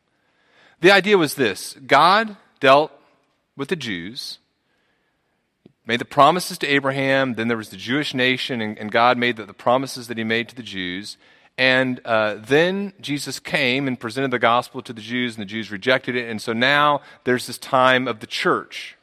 The 0.82 0.92
idea 0.92 1.18
was 1.18 1.36
this 1.36 1.76
God 1.86 2.38
dealt 2.60 2.92
with 3.56 3.70
the 3.70 3.76
Jews 3.76 4.40
made 5.86 6.00
the 6.00 6.06
promises 6.06 6.58
to 6.60 6.68
Abraham. 6.68 7.36
Then 7.36 7.48
there 7.48 7.58
was 7.58 7.70
the 7.70 7.78
Jewish 7.78 8.14
nation, 8.14 8.62
and, 8.62 8.78
and 8.78 8.92
God 8.92 9.18
made 9.18 9.38
the, 9.38 9.46
the, 9.46 9.54
promises 9.54 10.08
that 10.08 10.18
he 10.18 10.24
made 10.24 10.50
to 10.50 10.56
the 10.56 10.64
Jews. 10.64 11.18
And 11.58 12.02
uh, 12.04 12.36
then 12.36 12.94
Jesus 13.00 13.40
came 13.40 13.88
and 13.88 14.00
presented 14.00 14.32
the 14.32 14.40
gospel 14.40 14.82
to 14.82 14.94
the 14.94 15.02
Jews, 15.02 15.36
and 15.36 15.42
the 15.42 15.46
Jews 15.46 15.72
rejected 15.72 16.16
it. 16.16 16.30
And 16.30 16.42
so 16.42 16.54
now 16.54 17.02
there's 17.24 17.48
this 17.48 17.58
time 17.58 18.08
of 18.08 18.20
the 18.20 18.28
church. 18.28 18.98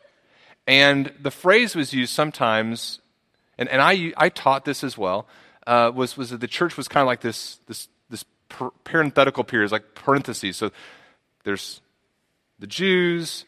And 0.67 1.13
the 1.21 1.31
phrase 1.31 1.75
was 1.75 1.93
used 1.93 2.13
sometimes, 2.13 3.01
and, 3.59 3.69
and 3.69 3.81
I, 3.81 4.13
I 4.17 4.29
taught 4.29 4.65
this 4.65 4.85
as 4.85 4.99
well, 4.99 5.27
uh, 5.67 5.91
was, 5.95 6.17
was 6.17 6.31
that 6.31 6.41
the 6.41 6.49
church 6.49 6.77
was 6.77 6.89
kind 6.89 7.03
of 7.03 7.07
like 7.07 7.21
this, 7.21 7.59
this, 7.67 7.89
this 8.11 8.25
parenthetical 8.85 9.45
period, 9.45 9.73
like 9.73 9.95
parentheses. 9.95 10.57
So 10.57 10.71
there's 11.45 11.81
the 12.59 12.67
Jews, 12.67 13.45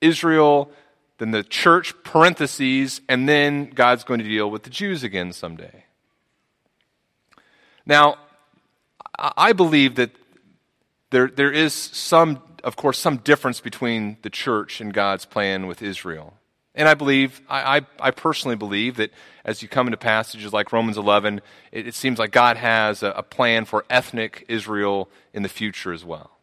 Israel, 0.00 0.70
then 1.18 1.30
the 1.30 1.42
church, 1.42 1.94
parentheses, 2.02 3.00
and 3.08 3.28
then 3.28 3.70
God's 3.70 4.04
going 4.04 4.20
to 4.20 4.28
deal 4.28 4.50
with 4.50 4.64
the 4.64 4.70
Jews 4.70 5.02
again 5.02 5.32
someday. 5.32 5.84
Now, 7.86 8.16
I 9.18 9.52
believe 9.52 9.94
that 9.96 10.10
there, 11.10 11.28
there 11.28 11.52
is 11.52 11.72
some, 11.72 12.42
of 12.64 12.76
course, 12.76 12.98
some 12.98 13.18
difference 13.18 13.60
between 13.60 14.16
the 14.22 14.30
church 14.30 14.80
and 14.80 14.92
God's 14.92 15.24
plan 15.24 15.66
with 15.66 15.82
Israel. 15.82 16.34
And 16.74 16.88
I 16.88 16.94
believe, 16.94 17.40
I, 17.48 17.78
I, 17.78 17.80
I 18.00 18.10
personally 18.10 18.56
believe 18.56 18.96
that 18.96 19.12
as 19.44 19.62
you 19.62 19.68
come 19.68 19.86
into 19.86 19.96
passages 19.96 20.52
like 20.52 20.72
Romans 20.72 20.96
11, 20.96 21.40
it, 21.70 21.86
it 21.86 21.94
seems 21.94 22.18
like 22.18 22.32
God 22.32 22.56
has 22.56 23.04
a, 23.04 23.10
a 23.10 23.22
plan 23.22 23.64
for 23.64 23.84
ethnic 23.88 24.44
Israel 24.48 25.08
in 25.32 25.44
the 25.44 25.48
future 25.48 25.92
as 25.92 26.04
well. 26.04 26.33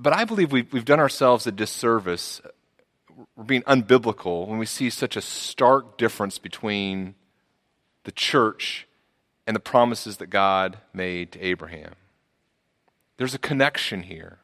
But 0.00 0.12
I 0.12 0.24
believe 0.24 0.52
we've, 0.52 0.72
we've 0.72 0.84
done 0.84 1.00
ourselves 1.00 1.46
a 1.48 1.52
disservice. 1.52 2.40
We're 3.34 3.44
being 3.44 3.62
unbiblical 3.62 4.46
when 4.46 4.58
we 4.58 4.66
see 4.66 4.90
such 4.90 5.16
a 5.16 5.20
stark 5.20 5.98
difference 5.98 6.38
between 6.38 7.16
the 8.04 8.12
church 8.12 8.86
and 9.44 9.56
the 9.56 9.60
promises 9.60 10.18
that 10.18 10.28
God 10.28 10.78
made 10.94 11.32
to 11.32 11.40
Abraham. 11.40 11.94
There's 13.16 13.34
a 13.34 13.38
connection 13.38 14.04
here. 14.04 14.38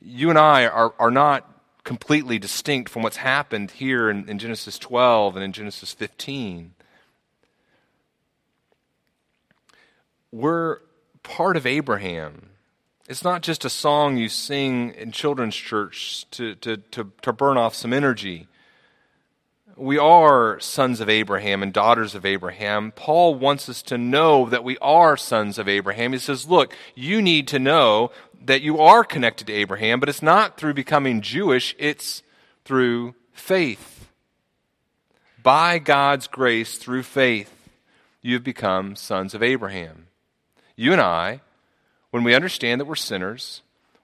You 0.00 0.30
and 0.30 0.38
I 0.38 0.66
are, 0.66 0.94
are 1.00 1.10
not 1.10 1.50
completely 1.82 2.38
distinct 2.38 2.88
from 2.88 3.02
what's 3.02 3.16
happened 3.16 3.72
here 3.72 4.08
in, 4.08 4.28
in 4.28 4.38
Genesis 4.38 4.78
12 4.78 5.34
and 5.34 5.44
in 5.44 5.52
Genesis 5.52 5.92
15. 5.92 6.74
We're 10.30 10.78
part 11.24 11.56
of 11.56 11.66
Abraham. 11.66 12.50
It's 13.08 13.22
not 13.22 13.42
just 13.42 13.64
a 13.64 13.70
song 13.70 14.16
you 14.16 14.28
sing 14.28 14.90
in 14.94 15.12
children's 15.12 15.54
church 15.54 16.28
to, 16.32 16.56
to, 16.56 16.78
to, 16.78 17.12
to 17.22 17.32
burn 17.32 17.56
off 17.56 17.74
some 17.74 17.92
energy. 17.92 18.48
We 19.76 19.96
are 19.96 20.58
sons 20.58 21.00
of 21.00 21.08
Abraham 21.08 21.62
and 21.62 21.72
daughters 21.72 22.16
of 22.16 22.26
Abraham. 22.26 22.90
Paul 22.90 23.36
wants 23.36 23.68
us 23.68 23.80
to 23.82 23.98
know 23.98 24.48
that 24.48 24.64
we 24.64 24.76
are 24.78 25.16
sons 25.16 25.56
of 25.56 25.68
Abraham. 25.68 26.14
He 26.14 26.18
says, 26.18 26.48
Look, 26.48 26.74
you 26.96 27.22
need 27.22 27.46
to 27.48 27.60
know 27.60 28.10
that 28.42 28.62
you 28.62 28.80
are 28.80 29.04
connected 29.04 29.46
to 29.46 29.52
Abraham, 29.52 30.00
but 30.00 30.08
it's 30.08 30.22
not 30.22 30.56
through 30.56 30.74
becoming 30.74 31.20
Jewish, 31.20 31.76
it's 31.78 32.22
through 32.64 33.14
faith. 33.32 34.08
By 35.42 35.78
God's 35.78 36.26
grace, 36.26 36.76
through 36.76 37.04
faith, 37.04 37.70
you've 38.20 38.42
become 38.42 38.96
sons 38.96 39.32
of 39.32 39.44
Abraham. 39.44 40.08
You 40.74 40.92
and 40.92 41.00
I 41.00 41.40
when 42.10 42.24
we 42.24 42.34
understand 42.34 42.80
that 42.80 42.86
we're 42.86 42.94
sinners, 42.94 43.62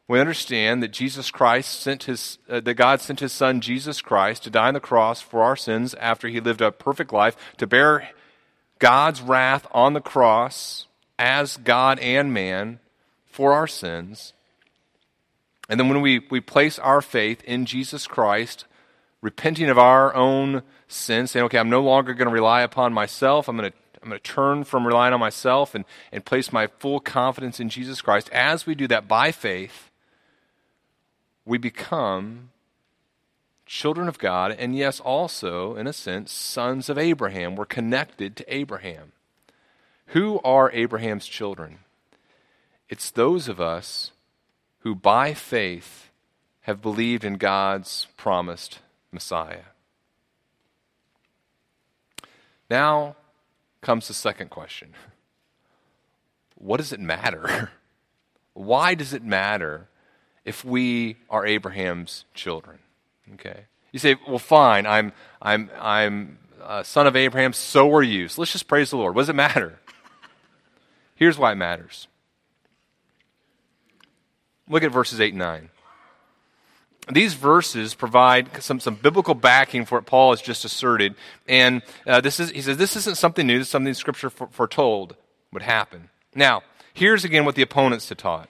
we 0.09 0.21
understand 0.21 0.83
that 0.83 0.93
Jesus 0.93 1.31
Christ 1.31 1.81
sent 1.81 2.05
his, 2.05 2.39
uh, 2.49 2.61
that 2.61 2.75
God 2.75 3.01
sent 3.01 3.21
his 3.21 3.33
son 3.33 3.61
Jesus 3.61 4.03
Christ 4.03 4.45
to 4.45 4.51
die 4.51 4.69
on 4.69 4.75
the 4.75 4.81
cross 4.81 5.21
for 5.21 5.43
our 5.43 5.57
sins 5.57 5.95
after 5.95 6.29
he 6.29 6.41
lived 6.41 6.61
a 6.61 6.73
perfect 6.73 7.13
life, 7.13 7.37
to 7.57 7.67
bear 7.67 8.11
God's 8.79 9.23
wrath 9.23 9.67
on 9.73 9.93
the 9.95 10.01
cross 10.01 10.87
as 11.19 11.57
God 11.57 11.99
and 12.01 12.35
man 12.35 12.81
for 13.27 13.53
our 13.53 13.67
sins. 13.67 14.33
And 15.69 15.79
then 15.79 15.89
when 15.89 16.01
we, 16.01 16.19
we 16.31 16.41
place 16.41 16.79
our 16.79 17.01
faith 17.01 17.43
in 17.45 17.65
Jesus 17.65 18.07
Christ, 18.07 18.67
repenting 19.23 19.71
of 19.71 19.79
our 19.79 20.15
own 20.15 20.63
sins, 20.89 21.31
saying, 21.31 21.47
okay, 21.47 21.59
I'm 21.59 21.71
no 21.71 21.81
longer 21.81 22.13
going 22.13 22.29
to 22.29 22.35
rely 22.35 22.63
upon 22.63 22.93
myself, 22.93 23.49
I'm 23.49 23.57
going 23.57 23.71
to 23.71 23.79
I'm 24.03 24.09
going 24.09 24.21
to 24.21 24.33
turn 24.33 24.65
from 24.65 24.87
relying 24.87 25.15
on 25.15 25.21
myself 25.21 25.75
and, 25.75 25.85
and 26.11 26.25
place 26.25 26.53
my 26.53 26.67
full 26.67 26.99
confidence 26.99 27.61
in 27.61 27.69
Jesus 27.69 28.03
Christ. 28.03 28.29
As 28.31 28.67
we 28.67 28.75
do 28.75 28.89
that 28.89 29.07
by 29.07 29.31
faith, 29.31 29.91
we 31.45 31.57
become 31.59 32.51
children 33.65 34.09
of 34.09 34.19
God, 34.19 34.55
and 34.59 34.77
yes, 34.77 35.01
also, 35.01 35.77
in 35.77 35.87
a 35.87 35.93
sense, 35.93 36.33
sons 36.33 36.89
of 36.89 36.99
Abraham. 36.99 37.57
We're 37.57 37.65
connected 37.65 38.37
to 38.37 38.55
Abraham. 38.55 39.13
Who 40.07 40.41
are 40.45 40.71
Abraham's 40.73 41.27
children? 41.27 41.79
It's 42.89 43.11
those 43.11 43.49
of 43.49 43.61
us 43.61 44.11
who, 44.81 44.95
by 44.95 45.33
faith, 45.33 46.11
have 46.63 46.83
believed 46.83 47.25
in 47.25 47.35
God's 47.35 48.09
promised 48.17 48.81
Messiah. 49.11 49.65
Now, 52.69 53.17
comes 53.83 54.09
the 54.09 54.15
second 54.15 54.49
question 54.49 54.95
What 56.55 56.79
does 56.79 56.93
it 56.93 57.01
matter? 57.01 57.71
Why 58.55 58.95
does 58.95 59.13
it 59.13 59.23
matter 59.23 59.89
if 60.45 60.65
we 60.65 61.17
are 61.29 61.47
Abraham's 61.47 62.25
children? 62.35 62.79
Okay. 63.35 63.67
You 63.93 63.99
say, 63.99 64.17
well, 64.27 64.39
fine, 64.39 64.87
I'm, 64.87 65.13
I'm, 65.41 65.71
I'm 65.79 66.39
a 66.63 66.85
son 66.85 67.07
of 67.07 67.15
Abraham, 67.15 67.53
so 67.53 67.93
are 67.95 68.03
you. 68.03 68.29
So 68.29 68.41
let's 68.41 68.53
just 68.53 68.69
praise 68.69 68.91
the 68.91 68.97
Lord. 68.97 69.15
What 69.15 69.23
does 69.23 69.29
it 69.29 69.35
matter? 69.35 69.79
Here's 71.15 71.39
why 71.39 71.53
it 71.53 71.57
matters. 71.57 72.09
Look 74.69 74.83
at 74.83 74.91
verses 74.91 75.21
8 75.21 75.35
and 75.35 75.39
9 75.39 75.69
these 77.11 77.35
verses 77.35 77.95
provide 77.95 78.63
some, 78.63 78.79
some 78.79 78.95
biblical 78.95 79.35
backing 79.35 79.85
for 79.85 79.99
what 79.99 80.07
Paul 80.07 80.31
has 80.31 80.41
just 80.41 80.65
asserted. 80.65 81.15
And 81.49 81.83
uh, 82.07 82.21
this 82.21 82.39
is, 82.39 82.51
he 82.51 82.63
says, 82.63 82.77
this 82.77 82.97
isn't 82.97 83.17
something 83.17 83.47
new, 83.47 83.59
this 83.59 83.67
is 83.67 83.71
something 83.71 83.93
Scripture 83.95 84.31
foretold 84.31 85.17
would 85.53 85.63
happen. 85.63 86.11
Now, 86.35 86.63
here's 86.95 87.25
again 87.25 87.45
what 87.45 87.57
the 87.57 87.63
opponents 87.63 88.09
had 88.09 88.19
taught. 88.19 88.49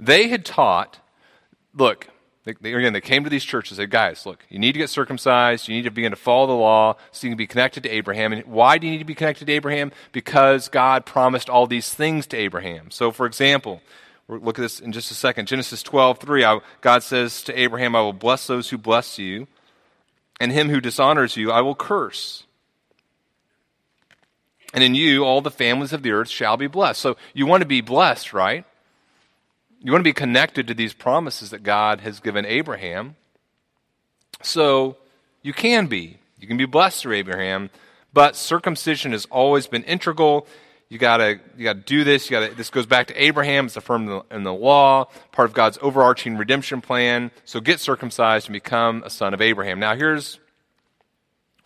They 0.00 0.28
had 0.28 0.44
taught, 0.44 0.98
look, 1.72 2.08
they, 2.44 2.54
they, 2.60 2.72
again, 2.74 2.92
they 2.92 3.00
came 3.00 3.22
to 3.22 3.30
these 3.30 3.44
churches 3.44 3.78
and 3.78 3.84
said, 3.84 3.90
guys, 3.90 4.26
look, 4.26 4.44
you 4.48 4.58
need 4.58 4.72
to 4.72 4.78
get 4.78 4.90
circumcised. 4.90 5.68
You 5.68 5.76
need 5.76 5.84
to 5.84 5.92
begin 5.92 6.10
to 6.10 6.16
follow 6.16 6.48
the 6.48 6.52
law 6.54 6.96
so 7.12 7.26
you 7.26 7.30
can 7.30 7.36
be 7.36 7.46
connected 7.46 7.84
to 7.84 7.88
Abraham. 7.88 8.32
And 8.32 8.44
why 8.46 8.78
do 8.78 8.86
you 8.88 8.92
need 8.92 8.98
to 8.98 9.04
be 9.04 9.14
connected 9.14 9.46
to 9.46 9.52
Abraham? 9.52 9.92
Because 10.10 10.68
God 10.68 11.06
promised 11.06 11.48
all 11.48 11.68
these 11.68 11.94
things 11.94 12.26
to 12.28 12.36
Abraham. 12.36 12.90
So, 12.90 13.12
for 13.12 13.26
example, 13.26 13.80
Look 14.28 14.58
at 14.58 14.62
this 14.62 14.80
in 14.80 14.92
just 14.92 15.10
a 15.10 15.14
second. 15.14 15.46
Genesis 15.46 15.82
12, 15.82 16.18
3, 16.18 16.60
God 16.80 17.02
says 17.02 17.42
to 17.42 17.58
Abraham, 17.58 17.94
I 17.94 18.00
will 18.00 18.12
bless 18.12 18.46
those 18.46 18.70
who 18.70 18.78
bless 18.78 19.18
you, 19.18 19.46
and 20.40 20.52
him 20.52 20.70
who 20.70 20.80
dishonors 20.80 21.36
you 21.36 21.52
I 21.52 21.60
will 21.60 21.74
curse. 21.74 22.44
And 24.72 24.82
in 24.82 24.94
you 24.94 25.24
all 25.24 25.42
the 25.42 25.50
families 25.50 25.92
of 25.92 26.02
the 26.02 26.12
earth 26.12 26.30
shall 26.30 26.56
be 26.56 26.66
blessed. 26.66 27.00
So 27.00 27.16
you 27.34 27.44
want 27.44 27.60
to 27.60 27.68
be 27.68 27.82
blessed, 27.82 28.32
right? 28.32 28.64
You 29.80 29.92
want 29.92 30.00
to 30.00 30.08
be 30.08 30.14
connected 30.14 30.66
to 30.68 30.74
these 30.74 30.94
promises 30.94 31.50
that 31.50 31.62
God 31.62 32.00
has 32.00 32.20
given 32.20 32.46
Abraham. 32.46 33.16
So 34.40 34.96
you 35.42 35.52
can 35.52 35.88
be. 35.88 36.18
You 36.40 36.48
can 36.48 36.56
be 36.56 36.64
blessed 36.64 37.02
through 37.02 37.16
Abraham, 37.16 37.68
but 38.14 38.34
circumcision 38.34 39.12
has 39.12 39.26
always 39.26 39.66
been 39.66 39.84
integral 39.84 40.46
you 40.92 40.98
gotta 40.98 41.40
you 41.56 41.64
gotta 41.64 41.78
do 41.78 42.04
this. 42.04 42.28
You 42.28 42.38
gotta. 42.38 42.54
This 42.54 42.68
goes 42.68 42.84
back 42.84 43.06
to 43.06 43.14
Abraham. 43.14 43.64
It's 43.64 43.78
affirmed 43.78 44.24
in 44.30 44.42
the, 44.42 44.52
law, 44.52 45.06
part 45.30 45.48
of 45.48 45.54
God's 45.54 45.78
overarching 45.80 46.36
redemption 46.36 46.82
plan. 46.82 47.30
So 47.46 47.60
get 47.60 47.80
circumcised 47.80 48.48
and 48.48 48.52
become 48.52 49.02
a 49.02 49.08
son 49.08 49.32
of 49.32 49.40
Abraham. 49.40 49.80
Now 49.80 49.96
here's 49.96 50.38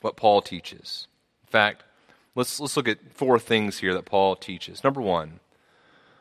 what 0.00 0.16
Paul 0.16 0.42
teaches. 0.42 1.08
In 1.42 1.48
fact, 1.48 1.82
let's, 2.36 2.60
let's 2.60 2.76
look 2.76 2.86
at 2.86 2.98
four 3.14 3.40
things 3.40 3.78
here 3.78 3.92
that 3.94 4.04
Paul 4.04 4.36
teaches. 4.36 4.84
Number 4.84 5.00
one, 5.00 5.40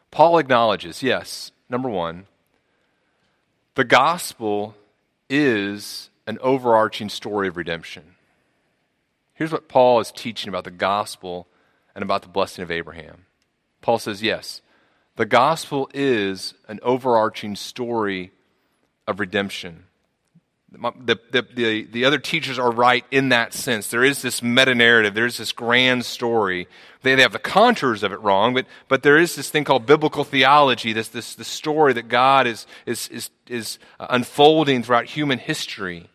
Paul 0.09 0.39
acknowledges, 0.39 1.03
yes, 1.03 1.51
number 1.69 1.89
one, 1.89 2.25
the 3.75 3.83
gospel 3.83 4.73
is 5.29 6.09
an 6.25 6.39
overarching 6.41 7.09
story 7.09 7.49
of 7.49 7.55
redemption. 7.55 8.15
Here's 9.35 9.51
what 9.51 9.67
Paul 9.67 9.99
is 9.99 10.11
teaching 10.11 10.49
about 10.49 10.63
the 10.63 10.71
gospel 10.71 11.45
and 11.95 12.03
about 12.03 12.21
the 12.21 12.27
blessing 12.27 12.62
of 12.62 12.69
Abraham. 12.69 13.25
Paul 13.81 13.97
says, 13.97 14.21
yes, 14.21 14.62
the 15.15 15.25
gospel 15.25 15.89
is 15.93 16.53
an 16.67 16.79
overarching 16.84 17.55
story 17.55 18.31
of 19.08 19.19
redemption. 19.19 19.86
The, 20.71 21.17
the, 21.31 21.47
the, 21.55 21.88
the, 21.89 22.05
other 22.05 22.17
teachers 22.17 22.60
are 22.60 22.69
right 22.69 23.05
in 23.10 23.29
that 23.29 23.53
sense. 23.53 23.88
There 23.88 24.03
is 24.03 24.21
this 24.21 24.43
meta 24.43 24.75
narrative, 24.75 25.13
there's 25.13 25.38
this 25.38 25.53
grand 25.53 26.03
story. 26.03 26.67
They, 27.01 27.15
they 27.15 27.21
have 27.21 27.31
the 27.31 27.39
contours 27.39 28.03
of 28.03 28.12
it 28.12 28.19
wrong, 28.19 28.53
but, 28.53 28.65
but 28.89 29.01
there 29.01 29.17
is 29.17 29.36
this 29.36 29.49
thing 29.49 29.63
called 29.63 29.86
biblical 29.86 30.25
theology, 30.25 30.91
this, 30.91 31.08
this, 31.08 31.36
this 31.36 31.47
story 31.47 31.93
that 31.93 32.10
God 32.10 32.45
is, 32.45 32.67
is, 32.86 33.08
is, 33.08 33.29
is 33.47 33.79
uh, 34.01 34.08
unfolding 34.10 34.84
throughout 34.84 35.05
human 35.05 35.39
history. 35.39 36.10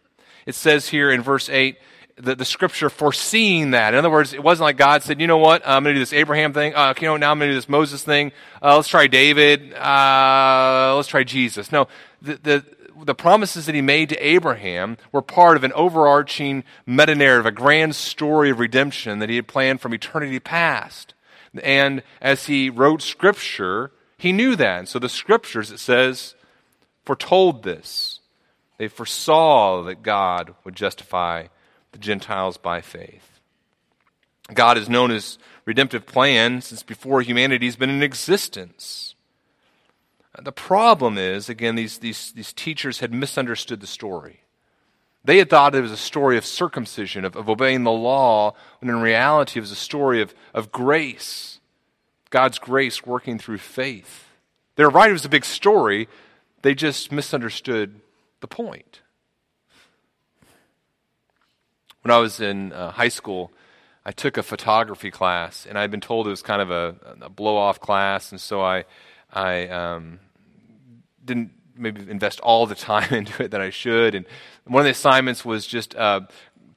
It 0.45 0.55
says 0.55 0.91
here 0.91 1.11
in 1.11 1.23
verse 1.23 1.49
8, 1.49 1.79
the, 2.21 2.35
the 2.35 2.45
scripture 2.45 2.91
foreseeing 2.91 3.73
that. 3.73 3.95
In 3.95 3.99
other 3.99 4.11
words, 4.11 4.33
it 4.33 4.43
wasn't 4.43 4.65
like 4.65 4.77
God 4.77 5.03
said, 5.03 5.21
you 5.21 5.27
know 5.27 5.39
what, 5.39 5.63
I'm 5.67 5.83
going 5.83 5.95
to 5.95 5.99
do 5.99 6.01
this 6.01 6.13
Abraham 6.13 6.53
thing. 6.53 6.75
Uh, 6.75 6.95
you 7.01 7.07
know, 7.07 7.17
now 7.17 7.31
I'm 7.31 7.39
going 7.39 7.49
to 7.49 7.55
do 7.55 7.59
this 7.59 7.69
Moses 7.69 8.03
thing. 8.03 8.33
Uh, 8.63 8.77
let's 8.77 8.89
try 8.89 9.07
David. 9.07 9.75
Uh, 9.75 10.95
let's 10.97 11.09
try 11.09 11.25
Jesus. 11.25 11.73
No, 11.73 11.89
the, 12.21 12.35
the, 12.37 12.65
the 13.05 13.15
promises 13.15 13.67
that 13.67 13.75
he 13.75 13.83
made 13.83 14.09
to 14.11 14.17
Abraham 14.17 14.99
were 15.13 15.23
part 15.23 15.57
of 15.57 15.65
an 15.65 15.73
overarching 15.73 16.65
meta 16.87 17.15
narrative, 17.15 17.47
a 17.47 17.51
grand 17.51 17.95
story 17.95 18.51
of 18.51 18.59
redemption 18.59 19.19
that 19.21 19.29
he 19.29 19.37
had 19.37 19.49
planned 19.49 19.81
from 19.81 19.95
eternity 19.95 20.41
past. 20.41 21.15
And 21.63 22.03
as 22.21 22.47
he 22.47 22.71
wrote 22.71 23.03
scripture, 23.03 23.91
he 24.17 24.33
knew 24.33 24.55
that. 24.57 24.79
And 24.79 24.89
so 24.89 24.99
the 24.99 25.09
scriptures, 25.09 25.71
it 25.71 25.79
says, 25.79 26.35
foretold 27.05 27.63
this. 27.63 28.21
They 28.79 28.89
foresaw 28.89 29.83
that 29.85 30.03
God 30.03 30.55
would 30.65 30.77
justify 30.77 31.49
the 31.93 31.99
Gentiles 31.99 32.57
by 32.57 32.81
faith. 32.81 33.41
God 34.53 34.77
has 34.77 34.89
known 34.89 35.11
his 35.11 35.39
redemptive 35.65 36.07
plan 36.07 36.61
since 36.61 36.83
before 36.83 37.23
humanity's 37.23 37.77
been 37.77 37.91
in 37.91 38.03
existence. 38.03 39.15
The 40.41 40.53
problem 40.53 41.19
is, 41.19 41.49
again, 41.49 41.75
these, 41.75 41.99
these, 41.99 42.33
these 42.33 42.53
teachers 42.53 43.01
had 43.01 43.13
misunderstood 43.13 43.81
the 43.81 43.87
story. 43.87 44.45
They 45.25 45.39
had 45.39 45.51
thought 45.51 45.75
it 45.75 45.83
was 45.83 45.93
a 45.93 45.97
story 45.97 46.39
of 46.39 46.47
circumcision, 46.47 47.25
of, 47.25 47.37
of 47.37 47.49
obeying 47.49 47.85
the 47.85 47.91
law, 47.91 48.55
when 48.81 48.89
in 48.89 49.01
reality 49.01 49.59
it 49.59 49.63
was 49.63 49.73
a 49.73 49.77
story 49.77 50.23
of, 50.23 50.35
of 50.55 50.73
grace, 50.73 51.61
God's 52.31 52.59
grace 52.59 53.05
working 53.05 53.39
through 53.39 53.59
faith. 53.59 54.29
They're 54.77 54.89
right, 54.89 55.11
it 55.11 55.15
was 55.15 55.25
a 55.25 55.31
big 55.31 55.45
story. 55.45 56.09
They 56.63 56.75
just 56.75 57.13
misunderstood 57.13 58.01
the 58.41 58.47
point. 58.47 59.03
When 62.03 62.11
I 62.11 62.19
was 62.19 62.41
in 62.41 62.73
uh, 62.73 62.93
high 62.93 63.09
school, 63.09 63.53
I 64.05 64.13
took 64.13 64.39
a 64.39 64.43
photography 64.43 65.11
class, 65.11 65.67
and 65.67 65.79
I'd 65.79 65.91
been 65.91 66.01
told 66.01 66.27
it 66.27 66.31
was 66.31 66.43
kind 66.43 66.63
of 66.63 66.71
a, 66.71 66.95
a 67.21 67.29
blow 67.29 67.57
off 67.57 67.81
class, 67.81 68.33
and 68.33 68.41
so 68.41 68.63
I, 68.63 68.85
I 69.31 69.69
um, 69.69 70.21
didn't 71.25 71.53
maybe 71.77 72.11
invest 72.11 72.41
all 72.41 72.67
the 72.67 72.75
time 72.91 73.13
into 73.13 73.43
it 73.43 73.51
that 73.51 73.61
I 73.61 73.71
should. 73.71 74.15
And 74.15 74.27
one 74.65 74.81
of 74.81 74.85
the 74.85 74.91
assignments 74.91 75.45
was 75.45 75.67
just 75.67 75.95
uh, 75.95 76.23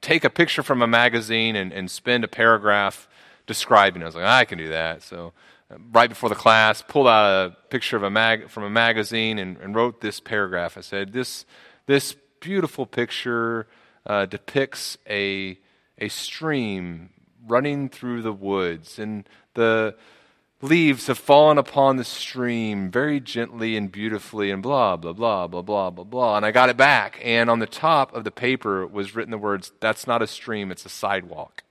take 0.00 0.24
a 0.24 0.30
picture 0.30 0.62
from 0.62 0.82
a 0.82 0.86
magazine 0.86 1.56
and, 1.56 1.72
and 1.72 1.90
spend 1.90 2.24
a 2.24 2.28
paragraph 2.28 3.08
describing 3.46 4.02
it. 4.02 4.04
I 4.04 4.08
was 4.08 4.14
like, 4.14 4.24
I 4.24 4.44
can 4.44 4.58
do 4.58 4.68
that. 4.68 5.02
So 5.02 5.32
uh, 5.70 5.76
right 5.92 6.08
before 6.08 6.28
the 6.28 6.34
class, 6.34 6.82
pulled 6.82 7.08
out 7.08 7.46
a 7.46 7.56
picture 7.70 7.96
of 7.96 8.02
a 8.02 8.10
mag- 8.10 8.50
from 8.50 8.64
a 8.64 8.70
magazine 8.70 9.38
and, 9.38 9.56
and 9.58 9.74
wrote 9.74 10.00
this 10.00 10.20
paragraph. 10.20 10.76
I 10.76 10.82
said, 10.82 11.12
this, 11.12 11.46
this 11.86 12.14
beautiful 12.40 12.84
picture 12.84 13.66
uh, 14.06 14.26
depicts 14.26 14.98
a, 15.08 15.58
a 15.98 16.08
stream 16.08 17.10
running 17.46 17.88
through 17.88 18.22
the 18.22 18.32
woods, 18.32 18.98
and 18.98 19.28
the 19.54 19.94
leaves 20.60 21.06
have 21.08 21.18
fallen 21.18 21.58
upon 21.58 21.96
the 21.96 22.04
stream 22.04 22.90
very 22.90 23.20
gently 23.20 23.76
and 23.76 23.92
beautifully, 23.92 24.50
and 24.50 24.62
blah, 24.62 24.96
blah, 24.96 25.12
blah, 25.12 25.46
blah, 25.46 25.62
blah, 25.62 25.90
blah, 25.90 26.04
blah. 26.04 26.36
And 26.36 26.46
I 26.46 26.50
got 26.50 26.70
it 26.70 26.76
back, 26.76 27.18
and 27.22 27.50
on 27.50 27.58
the 27.58 27.66
top 27.66 28.14
of 28.14 28.24
the 28.24 28.30
paper 28.30 28.86
was 28.86 29.14
written 29.14 29.30
the 29.30 29.38
words, 29.38 29.72
That's 29.80 30.06
not 30.06 30.22
a 30.22 30.26
stream, 30.26 30.70
it's 30.70 30.86
a 30.86 30.90
sidewalk. 30.90 31.62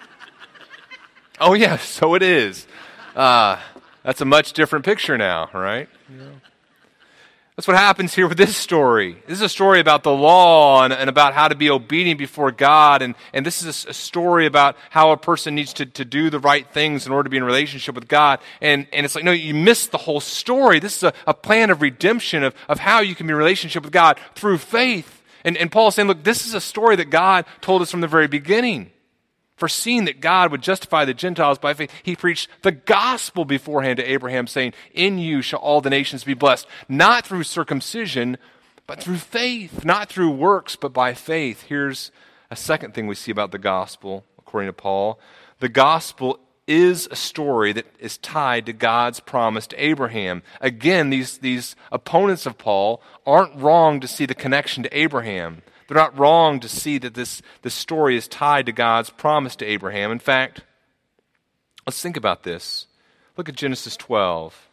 oh, 1.40 1.54
yeah, 1.54 1.78
so 1.78 2.14
it 2.14 2.22
is. 2.22 2.66
Uh, 3.14 3.58
that's 4.02 4.20
a 4.20 4.26
much 4.26 4.52
different 4.52 4.84
picture 4.84 5.16
now, 5.16 5.48
right? 5.52 5.88
Yeah. 6.10 6.26
That's 7.56 7.66
what 7.66 7.78
happens 7.78 8.14
here 8.14 8.28
with 8.28 8.36
this 8.36 8.54
story. 8.54 9.16
This 9.26 9.38
is 9.38 9.42
a 9.42 9.48
story 9.48 9.80
about 9.80 10.02
the 10.02 10.12
law 10.12 10.84
and, 10.84 10.92
and 10.92 11.08
about 11.08 11.32
how 11.32 11.48
to 11.48 11.54
be 11.54 11.70
obedient 11.70 12.18
before 12.18 12.52
God. 12.52 13.00
And, 13.00 13.14
and 13.32 13.46
this 13.46 13.62
is 13.62 13.86
a, 13.86 13.94
story 13.94 14.44
about 14.44 14.76
how 14.90 15.10
a 15.10 15.16
person 15.16 15.54
needs 15.54 15.72
to, 15.74 15.86
to 15.86 16.04
do 16.04 16.28
the 16.28 16.38
right 16.38 16.68
things 16.68 17.06
in 17.06 17.12
order 17.12 17.24
to 17.24 17.30
be 17.30 17.38
in 17.38 17.44
relationship 17.44 17.94
with 17.94 18.08
God. 18.08 18.40
And, 18.60 18.86
and 18.92 19.06
it's 19.06 19.14
like, 19.14 19.24
no, 19.24 19.32
you 19.32 19.54
missed 19.54 19.90
the 19.90 19.96
whole 19.96 20.20
story. 20.20 20.80
This 20.80 20.98
is 20.98 21.04
a, 21.04 21.14
a 21.26 21.32
plan 21.32 21.70
of 21.70 21.80
redemption, 21.80 22.44
of, 22.44 22.54
of 22.68 22.78
how 22.78 23.00
you 23.00 23.14
can 23.14 23.26
be 23.26 23.30
in 23.30 23.38
relationship 23.38 23.84
with 23.84 23.92
God 23.92 24.20
through 24.34 24.58
faith. 24.58 25.22
And, 25.42 25.56
and 25.56 25.72
Paul 25.72 25.88
is 25.88 25.94
saying, 25.94 26.08
look, 26.08 26.24
this 26.24 26.46
is 26.46 26.52
a 26.52 26.60
story 26.60 26.96
that 26.96 27.08
God 27.08 27.46
told 27.62 27.80
us 27.80 27.90
from 27.90 28.02
the 28.02 28.06
very 28.06 28.28
beginning 28.28 28.90
foreseeing 29.56 30.04
that 30.04 30.20
God 30.20 30.50
would 30.50 30.62
justify 30.62 31.04
the 31.04 31.14
Gentiles 31.14 31.58
by 31.58 31.74
faith, 31.74 31.90
he 32.02 32.14
preached 32.14 32.48
the 32.62 32.72
gospel 32.72 33.44
beforehand 33.44 33.96
to 33.96 34.10
Abraham, 34.10 34.46
saying, 34.46 34.74
In 34.92 35.18
you 35.18 35.42
shall 35.42 35.60
all 35.60 35.80
the 35.80 35.90
nations 35.90 36.24
be 36.24 36.34
blessed, 36.34 36.66
not 36.88 37.26
through 37.26 37.44
circumcision, 37.44 38.36
but 38.86 39.02
through 39.02 39.16
faith, 39.16 39.84
not 39.84 40.08
through 40.08 40.30
works, 40.30 40.76
but 40.76 40.92
by 40.92 41.14
faith. 41.14 41.62
Here's 41.62 42.12
a 42.50 42.56
second 42.56 42.94
thing 42.94 43.06
we 43.06 43.14
see 43.14 43.32
about 43.32 43.50
the 43.50 43.58
gospel, 43.58 44.24
according 44.38 44.68
to 44.68 44.72
Paul. 44.72 45.18
The 45.58 45.68
gospel 45.68 46.38
is 46.66 47.08
a 47.10 47.16
story 47.16 47.72
that 47.72 47.86
is 47.98 48.18
tied 48.18 48.66
to 48.66 48.72
God's 48.72 49.20
promise 49.20 49.66
to 49.68 49.82
Abraham. 49.82 50.42
Again, 50.60 51.10
these, 51.10 51.38
these 51.38 51.76
opponents 51.92 52.44
of 52.44 52.58
Paul 52.58 53.00
aren't 53.24 53.56
wrong 53.56 54.00
to 54.00 54.08
see 54.08 54.26
the 54.26 54.34
connection 54.34 54.82
to 54.82 54.98
Abraham. 54.98 55.62
They're 55.86 55.96
not 55.96 56.18
wrong 56.18 56.60
to 56.60 56.68
see 56.68 56.98
that 56.98 57.14
this, 57.14 57.42
this 57.62 57.74
story 57.74 58.16
is 58.16 58.26
tied 58.26 58.66
to 58.66 58.72
God's 58.72 59.10
promise 59.10 59.54
to 59.56 59.64
Abraham. 59.64 60.10
In 60.10 60.18
fact, 60.18 60.62
let's 61.86 62.00
think 62.02 62.16
about 62.16 62.42
this. 62.42 62.86
Look 63.36 63.48
at 63.48 63.56
Genesis 63.56 63.96
12. 63.96 64.68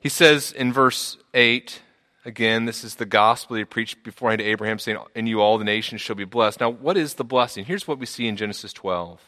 He 0.00 0.08
says 0.08 0.52
in 0.52 0.72
verse 0.72 1.18
8, 1.34 1.82
again, 2.24 2.64
this 2.64 2.84
is 2.84 2.94
the 2.94 3.06
gospel 3.06 3.56
he 3.56 3.64
preached 3.64 4.02
beforehand 4.04 4.38
to 4.38 4.46
Abraham, 4.46 4.78
saying, 4.78 4.98
In 5.14 5.26
you 5.26 5.40
all 5.40 5.58
the 5.58 5.64
nations 5.64 6.00
shall 6.00 6.16
be 6.16 6.24
blessed. 6.24 6.60
Now, 6.60 6.70
what 6.70 6.96
is 6.96 7.14
the 7.14 7.24
blessing? 7.24 7.64
Here's 7.64 7.88
what 7.88 7.98
we 7.98 8.06
see 8.06 8.28
in 8.28 8.36
Genesis 8.36 8.72
12. 8.72 9.20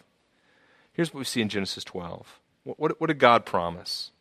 Here's 0.92 1.12
what 1.12 1.18
we 1.18 1.24
see 1.24 1.42
in 1.42 1.48
Genesis 1.48 1.84
12. 1.84 2.40
What, 2.64 2.78
what, 2.78 3.00
what 3.00 3.06
did 3.08 3.18
God 3.18 3.44
promise? 3.44 4.12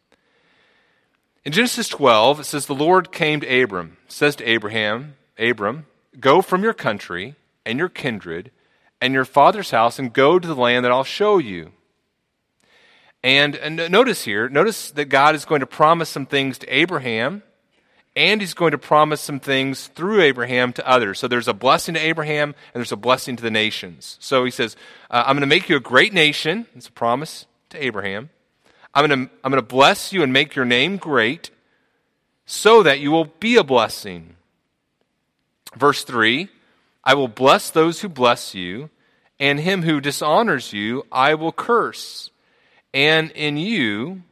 In 1.45 1.53
Genesis 1.53 1.87
12, 1.87 2.41
it 2.41 2.43
says, 2.43 2.65
The 2.65 2.75
Lord 2.75 3.11
came 3.11 3.39
to 3.39 3.61
Abram, 3.61 3.97
says 4.07 4.35
to 4.37 4.49
Abraham, 4.49 5.15
Abram, 5.37 5.85
go 6.19 6.41
from 6.41 6.63
your 6.63 6.73
country 6.73 7.35
and 7.65 7.79
your 7.79 7.89
kindred 7.89 8.51
and 9.01 9.13
your 9.13 9.25
father's 9.25 9.71
house 9.71 9.99
and 9.99 10.11
go 10.11 10.37
to 10.37 10.47
the 10.47 10.55
land 10.55 10.83
that 10.83 10.91
I'll 10.91 11.03
show 11.03 11.37
you. 11.37 11.71
And, 13.23 13.55
and 13.55 13.91
notice 13.91 14.23
here, 14.23 14.49
notice 14.49 14.91
that 14.91 15.05
God 15.05 15.35
is 15.35 15.45
going 15.45 15.59
to 15.61 15.65
promise 15.65 16.09
some 16.09 16.25
things 16.25 16.57
to 16.59 16.67
Abraham, 16.67 17.43
and 18.15 18.41
he's 18.41 18.53
going 18.53 18.71
to 18.71 18.77
promise 18.77 19.21
some 19.21 19.39
things 19.39 19.87
through 19.87 20.21
Abraham 20.21 20.73
to 20.73 20.87
others. 20.87 21.19
So 21.19 21.27
there's 21.27 21.47
a 21.47 21.53
blessing 21.53 21.95
to 21.95 21.99
Abraham, 21.99 22.49
and 22.49 22.79
there's 22.79 22.91
a 22.91 22.97
blessing 22.97 23.35
to 23.35 23.43
the 23.43 23.51
nations. 23.51 24.17
So 24.19 24.45
he 24.45 24.51
says, 24.51 24.75
uh, 25.09 25.23
I'm 25.25 25.35
going 25.35 25.41
to 25.41 25.47
make 25.47 25.69
you 25.69 25.75
a 25.75 25.81
great 25.81 26.13
nation. 26.13 26.65
It's 26.75 26.87
a 26.87 26.91
promise 26.91 27.45
to 27.69 27.83
Abraham. 27.83 28.29
I'm 28.99 29.07
going 29.07 29.27
to, 29.27 29.33
I'm 29.45 29.51
going 29.51 29.63
to 29.63 29.67
bless 29.67 30.11
you 30.11 30.23
and 30.23 30.33
make 30.33 30.55
your 30.55 30.65
name 30.65 30.97
great 30.97 31.51
so 32.45 32.83
that 32.83 32.99
you 32.99 33.11
will 33.11 33.25
be 33.39 33.55
a 33.55 33.63
blessing. 33.63 34.35
Verse 35.75 36.03
3 36.03 36.49
I 37.03 37.13
will 37.13 37.29
bless 37.29 37.69
those 37.69 38.01
who 38.01 38.09
bless 38.09 38.53
you, 38.53 38.89
and 39.39 39.59
him 39.61 39.83
who 39.83 40.01
dishonors 40.01 40.73
you 40.73 41.05
I 41.11 41.35
will 41.35 41.53
curse. 41.53 42.29
And 42.93 43.31
in 43.31 43.55
you 43.55 44.23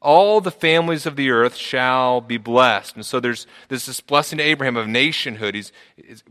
all 0.00 0.40
the 0.40 0.50
families 0.50 1.06
of 1.06 1.16
the 1.16 1.30
earth 1.30 1.56
shall 1.56 2.20
be 2.20 2.36
blessed. 2.36 2.96
And 2.96 3.04
so 3.04 3.18
there's, 3.18 3.46
there's 3.68 3.86
this 3.86 4.00
blessing 4.00 4.38
to 4.38 4.44
Abraham 4.44 4.76
of 4.76 4.86
nationhood, 4.86 5.54
He's, 5.54 5.72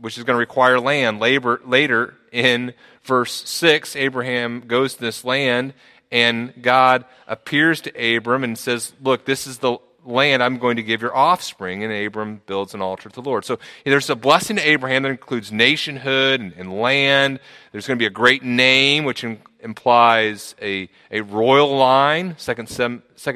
which 0.00 0.16
is 0.16 0.24
going 0.24 0.34
to 0.34 0.38
require 0.38 0.80
land. 0.80 1.20
Labor, 1.20 1.60
later 1.64 2.14
in 2.32 2.74
verse 3.02 3.48
6, 3.48 3.96
Abraham 3.96 4.60
goes 4.66 4.94
to 4.94 5.00
this 5.00 5.24
land 5.24 5.74
and 6.10 6.52
God 6.62 7.04
appears 7.26 7.80
to 7.82 8.16
Abram 8.16 8.44
and 8.44 8.56
says, 8.56 8.92
Look, 9.00 9.24
this 9.24 9.46
is 9.46 9.58
the 9.58 9.78
land 10.06 10.42
I'm 10.42 10.58
going 10.58 10.76
to 10.76 10.82
give 10.82 11.02
your 11.02 11.14
offspring. 11.14 11.82
And 11.82 11.92
Abram 11.92 12.40
builds 12.46 12.74
an 12.74 12.82
altar 12.82 13.08
to 13.08 13.14
the 13.14 13.28
Lord. 13.28 13.44
So 13.44 13.58
there's 13.84 14.08
a 14.08 14.16
blessing 14.16 14.56
to 14.56 14.68
Abraham 14.68 15.02
that 15.02 15.10
includes 15.10 15.50
nationhood 15.52 16.40
and, 16.40 16.52
and 16.52 16.72
land. 16.72 17.40
There's 17.72 17.86
going 17.86 17.98
to 17.98 18.02
be 18.02 18.06
a 18.06 18.10
great 18.10 18.42
name, 18.42 19.04
which 19.04 19.24
in, 19.24 19.40
implies 19.60 20.54
a, 20.62 20.88
a 21.10 21.22
royal 21.22 21.76
line. 21.76 22.36
2 22.38 22.66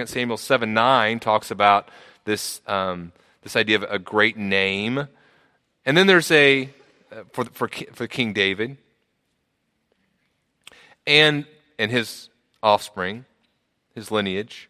Samuel 0.07 0.37
7 0.37 0.75
9 0.75 1.21
talks 1.21 1.51
about 1.51 1.91
this, 2.25 2.61
um, 2.67 3.13
this 3.43 3.57
idea 3.57 3.77
of 3.77 3.83
a 3.85 3.99
great 3.99 4.37
name. 4.37 5.09
And 5.85 5.97
then 5.97 6.07
there's 6.07 6.31
a, 6.31 6.71
uh, 7.11 7.23
for, 7.33 7.45
for, 7.47 7.69
for 7.93 8.07
King 8.07 8.33
David 8.33 8.77
and, 11.07 11.47
and 11.79 11.91
his 11.91 12.30
offspring, 12.63 13.25
his 13.95 14.11
lineage. 14.11 14.69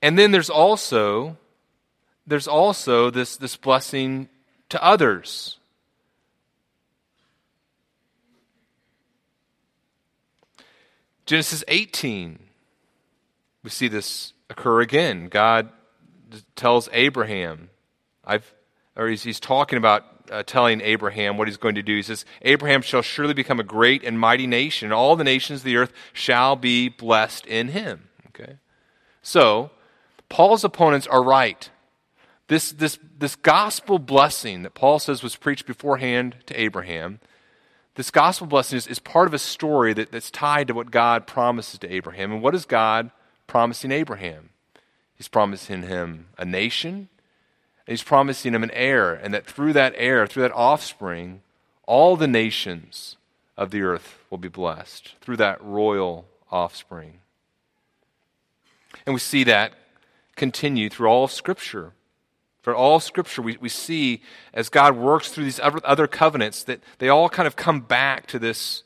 And 0.00 0.18
then 0.18 0.30
there's 0.32 0.50
also 0.50 1.36
there's 2.26 2.48
also 2.48 3.10
this, 3.10 3.36
this 3.36 3.56
blessing 3.56 4.28
to 4.68 4.82
others. 4.82 5.58
Genesis 11.26 11.64
18, 11.68 12.38
we 13.62 13.70
see 13.70 13.88
this 13.88 14.32
occur 14.50 14.80
again. 14.80 15.28
God 15.28 15.70
tells 16.56 16.88
Abraham, 16.92 17.70
I've, 18.24 18.52
or 18.96 19.08
he's, 19.08 19.22
he's 19.22 19.40
talking 19.40 19.78
about 19.78 20.04
uh, 20.30 20.42
telling 20.42 20.80
Abraham 20.80 21.36
what 21.36 21.48
he's 21.48 21.56
going 21.56 21.74
to 21.74 21.82
do. 21.82 21.96
He 21.96 22.02
says, 22.02 22.24
Abraham 22.42 22.82
shall 22.82 23.02
surely 23.02 23.34
become 23.34 23.60
a 23.60 23.64
great 23.64 24.04
and 24.04 24.18
mighty 24.18 24.46
nation, 24.46 24.86
and 24.86 24.92
all 24.92 25.16
the 25.16 25.24
nations 25.24 25.60
of 25.60 25.64
the 25.64 25.76
earth 25.76 25.92
shall 26.12 26.56
be 26.56 26.88
blessed 26.88 27.46
in 27.46 27.68
him. 27.68 28.08
Okay? 28.28 28.56
So, 29.22 29.70
Paul's 30.28 30.64
opponents 30.64 31.06
are 31.06 31.22
right. 31.22 31.70
This, 32.48 32.72
this, 32.72 32.98
this 33.18 33.36
gospel 33.36 33.98
blessing 33.98 34.62
that 34.62 34.74
Paul 34.74 34.98
says 34.98 35.22
was 35.22 35.36
preached 35.36 35.66
beforehand 35.66 36.36
to 36.46 36.60
Abraham, 36.60 37.20
this 37.94 38.10
gospel 38.10 38.46
blessing 38.46 38.78
is, 38.78 38.86
is 38.86 38.98
part 38.98 39.26
of 39.26 39.34
a 39.34 39.38
story 39.38 39.92
that, 39.94 40.12
that's 40.12 40.30
tied 40.30 40.68
to 40.68 40.74
what 40.74 40.90
God 40.90 41.26
promises 41.26 41.78
to 41.80 41.92
Abraham. 41.92 42.32
And 42.32 42.42
what 42.42 42.54
is 42.54 42.64
God 42.64 43.10
promising 43.46 43.92
Abraham? 43.92 44.50
He's 45.14 45.28
promising 45.28 45.82
him 45.82 46.28
a 46.38 46.44
nation, 46.44 47.08
and 47.86 47.92
he's 47.92 48.02
promising 48.02 48.54
him 48.54 48.62
an 48.62 48.70
heir, 48.72 49.12
and 49.12 49.34
that 49.34 49.46
through 49.46 49.72
that 49.72 49.94
heir, 49.96 50.26
through 50.26 50.42
that 50.42 50.54
offspring, 50.54 51.42
all 51.86 52.16
the 52.16 52.28
nations 52.28 53.16
of 53.56 53.70
the 53.70 53.82
earth 53.82 54.18
will 54.30 54.38
be 54.38 54.48
blessed 54.48 55.14
through 55.20 55.36
that 55.36 55.62
royal 55.62 56.26
offspring. 56.50 57.18
And 59.06 59.14
we 59.14 59.20
see 59.20 59.44
that 59.44 59.72
continue 60.36 60.88
through 60.88 61.08
all 61.08 61.28
Scripture. 61.28 61.92
For 62.62 62.74
all 62.74 63.00
Scripture, 63.00 63.42
we, 63.42 63.56
we 63.56 63.68
see 63.68 64.22
as 64.54 64.68
God 64.68 64.96
works 64.96 65.30
through 65.30 65.44
these 65.44 65.60
other 65.62 66.06
covenants 66.06 66.62
that 66.64 66.80
they 66.98 67.08
all 67.08 67.28
kind 67.28 67.46
of 67.46 67.56
come 67.56 67.80
back 67.80 68.26
to 68.28 68.38
this, 68.38 68.84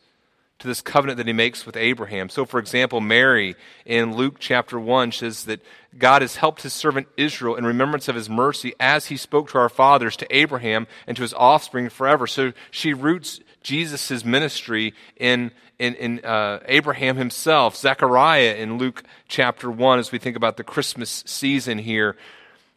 to 0.59 0.67
this 0.67 0.81
covenant 0.81 1.19
that 1.19 1.27
He 1.27 1.33
makes 1.33 1.67
with 1.67 1.77
Abraham. 1.77 2.29
So, 2.29 2.47
for 2.47 2.59
example, 2.59 3.01
Mary 3.01 3.57
in 3.85 4.17
Luke 4.17 4.37
chapter 4.39 4.81
1 4.81 5.13
says 5.13 5.45
that 5.45 5.61
God 5.99 6.23
has 6.23 6.37
helped 6.37 6.63
His 6.63 6.73
servant 6.73 7.09
Israel 7.17 7.57
in 7.57 7.67
remembrance 7.67 8.09
of 8.09 8.17
His 8.17 8.31
mercy 8.31 8.75
as 8.81 9.07
He 9.07 9.17
spoke 9.17 9.51
to 9.51 9.59
our 9.59 9.69
fathers, 9.69 10.17
to 10.17 10.37
Abraham, 10.37 10.87
and 11.07 11.17
to 11.17 11.23
His 11.23 11.35
offspring 11.35 11.89
forever. 11.89 12.27
So 12.27 12.53
she 12.71 12.95
roots 12.95 13.41
Jesus' 13.63 14.25
ministry 14.25 14.95
in, 15.17 15.51
in, 15.79 15.95
in 15.97 16.25
uh, 16.25 16.61
Abraham 16.67 17.17
himself. 17.17 17.77
Zechariah 17.77 18.55
in 18.55 18.79
Luke 18.79 19.03
chapter 19.27 19.69
1, 19.69 19.99
as 19.99 20.13
we 20.13 20.19
think 20.19 20.37
about 20.37 20.57
the 20.57 20.65
Christmas 20.65 21.25
season 21.27 21.79
here, 21.79 22.17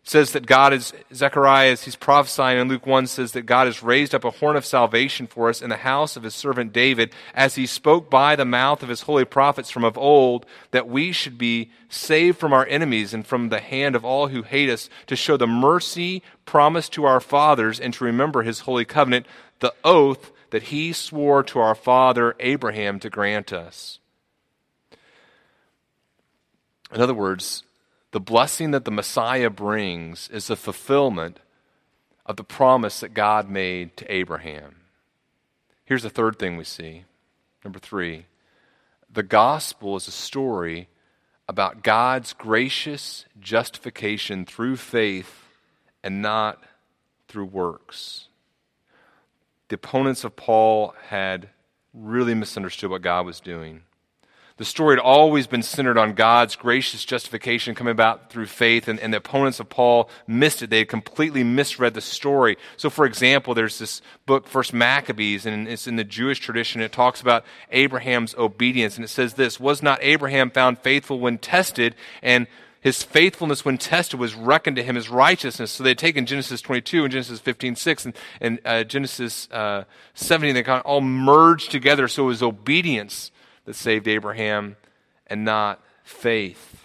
says 0.10 0.32
that 0.32 0.48
God 0.48 0.74
is, 0.74 0.92
Zechariah, 1.14 1.72
as 1.72 1.84
he's 1.84 1.96
prophesying 1.96 2.58
in 2.58 2.68
Luke 2.68 2.88
1, 2.88 3.06
says 3.06 3.34
that 3.34 3.44
God 3.44 3.68
has 3.68 3.84
raised 3.84 4.16
up 4.16 4.24
a 4.24 4.32
horn 4.32 4.56
of 4.56 4.66
salvation 4.66 5.28
for 5.28 5.50
us 5.50 5.62
in 5.62 5.70
the 5.70 5.78
house 5.78 6.18
of 6.18 6.24
his 6.24 6.34
servant 6.34 6.74
David, 6.74 7.14
as 7.36 7.54
he 7.54 7.68
spoke 7.68 8.10
by 8.10 8.36
the 8.36 8.44
mouth 8.44 8.82
of 8.82 8.90
his 8.90 9.04
holy 9.04 9.24
prophets 9.24 9.70
from 9.70 9.84
of 9.84 10.00
old, 10.00 10.48
that 10.72 10.90
we 10.90 11.12
should 11.12 11.38
be 11.38 11.70
saved 11.90 12.40
from 12.40 12.54
our 12.54 12.66
enemies 12.66 13.14
and 13.14 13.28
from 13.28 13.50
the 13.50 13.60
hand 13.60 13.96
of 13.96 14.04
all 14.04 14.30
who 14.30 14.42
hate 14.42 14.72
us, 14.72 14.90
to 15.06 15.16
show 15.16 15.38
the 15.38 15.46
mercy 15.46 16.24
promised 16.44 16.92
to 16.94 17.06
our 17.06 17.20
fathers 17.20 17.80
and 17.80 17.94
to 17.94 18.04
remember 18.04 18.42
his 18.42 18.62
holy 18.62 18.86
covenant, 18.86 19.28
the 19.60 19.76
oath 19.84 20.32
that 20.50 20.64
he 20.64 20.92
swore 20.92 21.44
to 21.44 21.60
our 21.60 21.76
father 21.76 22.36
Abraham 22.40 23.00
to 23.00 23.12
grant 23.12 23.54
us. 23.54 24.00
In 26.92 27.00
other 27.00 27.14
words, 27.14 27.64
the 28.12 28.20
blessing 28.20 28.72
that 28.72 28.86
the 28.86 28.92
Messiah 28.92 29.50
brings 29.50 30.30
is 30.30 30.48
the 30.48 30.56
fulfillment 30.56 31.40
of 32.26 32.36
the 32.36 32.44
promise 32.44 33.00
that 33.00 33.14
God 33.14 33.50
made 33.50 33.98
to 33.98 34.14
Abraham. 34.14 34.78
Here's 35.86 36.04
the 36.04 36.10
third 36.10 36.38
thing 36.38 36.58
we 36.58 36.64
see. 36.64 37.06
Number 37.64 37.80
three, 37.80 38.26
the 39.12 39.24
gospel 39.24 39.96
is 39.96 40.08
a 40.08 40.12
story 40.12 40.88
about 41.48 41.84
God's 41.84 42.34
gracious 42.34 43.26
justification 43.40 44.46
through 44.46 44.76
faith 44.76 45.46
and 46.04 46.22
not 46.22 46.64
through 47.28 47.46
works 47.46 48.30
the 49.70 49.76
opponents 49.76 50.24
of 50.24 50.36
Paul 50.36 50.94
had 51.08 51.50
really 51.94 52.34
misunderstood 52.34 52.90
what 52.90 53.02
God 53.02 53.26
was 53.26 53.40
doing. 53.40 53.84
The 54.60 54.66
story 54.66 54.98
had 54.98 55.02
always 55.02 55.48
been 55.48 55.64
centered 55.64 55.98
on 55.98 56.16
God's 56.16 56.58
gracious 56.58 57.06
justification 57.06 57.76
coming 57.76 57.94
about 57.94 58.30
through 58.30 58.48
faith, 58.48 58.90
and, 58.90 59.00
and, 59.00 59.14
the 59.14 59.18
opponents 59.20 59.62
of 59.62 59.70
Paul 59.70 60.10
missed 60.28 60.62
it. 60.62 60.70
They 60.70 60.80
had 60.80 60.90
completely 60.90 61.46
misread 61.46 61.94
the 61.94 62.02
story. 62.02 62.58
So, 62.76 62.90
for 62.90 63.06
example, 63.06 63.54
there's 63.54 63.80
this 63.80 64.02
book, 64.26 64.48
First 64.48 64.74
Maccabees, 64.74 65.46
and 65.46 65.66
it's 65.66 65.88
in 65.88 65.96
the 65.96 66.04
Jewish 66.04 66.40
tradition. 66.40 66.82
It 66.82 66.92
talks 66.92 67.22
about 67.22 67.46
Abraham's 67.72 68.36
obedience, 68.36 68.98
and 68.98 69.06
it 69.06 69.08
says 69.08 69.36
this 69.36 69.62
Was 69.62 69.82
not 69.82 70.00
Abraham 70.02 70.50
found 70.50 70.80
faithful 70.80 71.22
when 71.22 71.38
tested, 71.38 71.96
and 72.22 72.46
his 72.82 73.02
faithfulness 73.02 73.64
when 73.64 73.78
tested 73.78 74.20
was 74.20 74.36
reckoned 74.36 74.76
to 74.76 74.84
him 74.84 74.98
as 74.98 75.08
righteousness. 75.08 75.72
So 75.72 75.86
they'd 75.86 75.98
taken 75.98 76.26
Genesis 76.26 76.60
22 76.60 77.06
and 77.06 77.12
Genesis 77.14 77.40
15, 77.40 77.78
6 77.78 78.06
and, 78.06 78.16
and 78.42 78.60
uh, 78.66 78.84
Genesis 78.84 79.48
uh, 79.52 79.86
17, 80.16 80.54
they 80.54 80.64
kind 80.64 80.82
of 80.82 80.86
all 80.86 81.00
merged 81.00 81.72
together. 81.72 82.10
So 82.10 82.24
it 82.24 82.28
was 82.28 82.44
obedience 82.44 83.32
that 83.70 83.76
saved 83.76 84.08
Abraham 84.08 84.78
and 85.28 85.46
not 85.46 85.80
faith. 86.02 86.84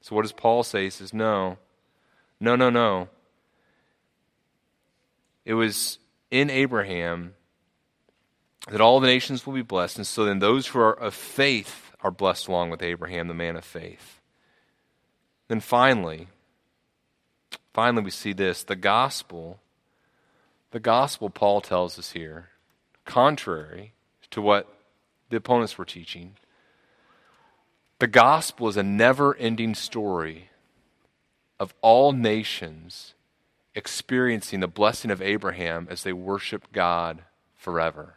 So 0.00 0.14
what 0.14 0.22
does 0.22 0.30
Paul 0.30 0.62
say? 0.62 0.84
He 0.84 0.90
says, 0.90 1.12
no, 1.12 1.58
no, 2.38 2.54
no, 2.54 2.70
no. 2.70 3.08
It 5.44 5.54
was 5.54 5.98
in 6.30 6.48
Abraham 6.48 7.34
that 8.70 8.80
all 8.80 9.00
the 9.00 9.08
nations 9.08 9.44
will 9.44 9.54
be 9.54 9.62
blessed. 9.62 9.96
And 9.96 10.06
so 10.06 10.24
then 10.24 10.38
those 10.38 10.68
who 10.68 10.78
are 10.78 10.96
of 10.96 11.12
faith 11.12 11.90
are 12.02 12.12
blessed 12.12 12.46
along 12.46 12.70
with 12.70 12.80
Abraham, 12.80 13.26
the 13.26 13.34
man 13.34 13.56
of 13.56 13.64
faith. 13.64 14.20
Then 15.48 15.58
finally, 15.58 16.28
finally 17.74 18.04
we 18.04 18.12
see 18.12 18.32
this 18.32 18.62
the 18.62 18.76
gospel, 18.76 19.58
the 20.70 20.78
gospel 20.78 21.30
Paul 21.30 21.60
tells 21.62 21.98
us 21.98 22.12
here, 22.12 22.50
contrary 23.04 23.92
to 24.30 24.40
what 24.40 24.72
the 25.30 25.36
opponents 25.36 25.76
were 25.76 25.84
teaching, 25.84 26.36
the 27.98 28.06
gospel 28.06 28.68
is 28.68 28.76
a 28.76 28.82
never 28.82 29.34
ending 29.36 29.74
story 29.74 30.50
of 31.58 31.74
all 31.80 32.12
nations 32.12 33.14
experiencing 33.74 34.60
the 34.60 34.68
blessing 34.68 35.10
of 35.10 35.22
Abraham 35.22 35.86
as 35.90 36.02
they 36.02 36.12
worship 36.12 36.72
God 36.72 37.22
forever. 37.54 38.16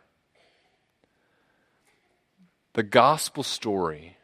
The 2.73 2.83
gospel 2.83 3.43
story 3.43 4.17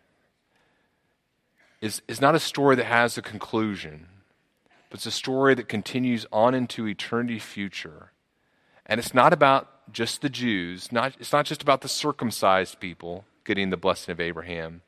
is, 1.82 2.02
is 2.08 2.22
not 2.22 2.36
a 2.36 2.40
story 2.40 2.76
that 2.76 2.86
has 2.86 3.18
a 3.18 3.22
conclusion, 3.22 4.08
but 4.90 5.00
it's 5.00 5.06
a 5.06 5.12
story 5.12 5.56
that 5.56 5.68
continues 5.68 6.26
on 6.32 6.54
into 6.54 6.88
eternity 6.88 7.40
future. 7.40 8.12
And 8.86 9.00
it's 9.00 9.14
not 9.14 9.34
about 9.34 9.92
just 9.92 10.22
the 10.22 10.30
Jews, 10.30 10.92
not, 10.92 11.16
it's 11.20 11.32
not 11.34 11.46
just 11.46 11.62
about 11.62 11.82
the 11.82 11.88
circumcised 11.88 12.80
people 12.80 13.26
getting 13.44 13.70
the 13.70 13.78
blessing 13.78 14.12
of 14.12 14.20
Abraham. 14.20 14.82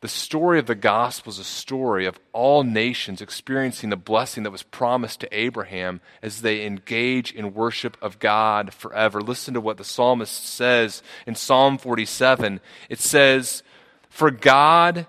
The 0.00 0.08
story 0.08 0.58
of 0.58 0.66
the 0.66 0.74
gospel 0.74 1.30
is 1.30 1.38
a 1.38 1.44
story 1.44 2.06
of 2.06 2.18
all 2.32 2.64
nations 2.64 3.20
experiencing 3.20 3.90
the 3.90 3.96
blessing 3.96 4.44
that 4.44 4.50
was 4.50 4.62
promised 4.62 5.20
to 5.20 5.38
Abraham 5.38 6.00
as 6.22 6.40
they 6.40 6.64
engage 6.64 7.32
in 7.32 7.52
worship 7.52 7.98
of 8.00 8.18
God 8.18 8.72
forever. 8.72 9.20
Listen 9.20 9.52
to 9.52 9.60
what 9.60 9.76
the 9.76 9.84
psalmist 9.84 10.42
says 10.46 11.02
in 11.26 11.34
Psalm 11.34 11.76
47. 11.76 12.60
It 12.88 12.98
says, 12.98 13.62
For 14.08 14.30
God 14.30 15.06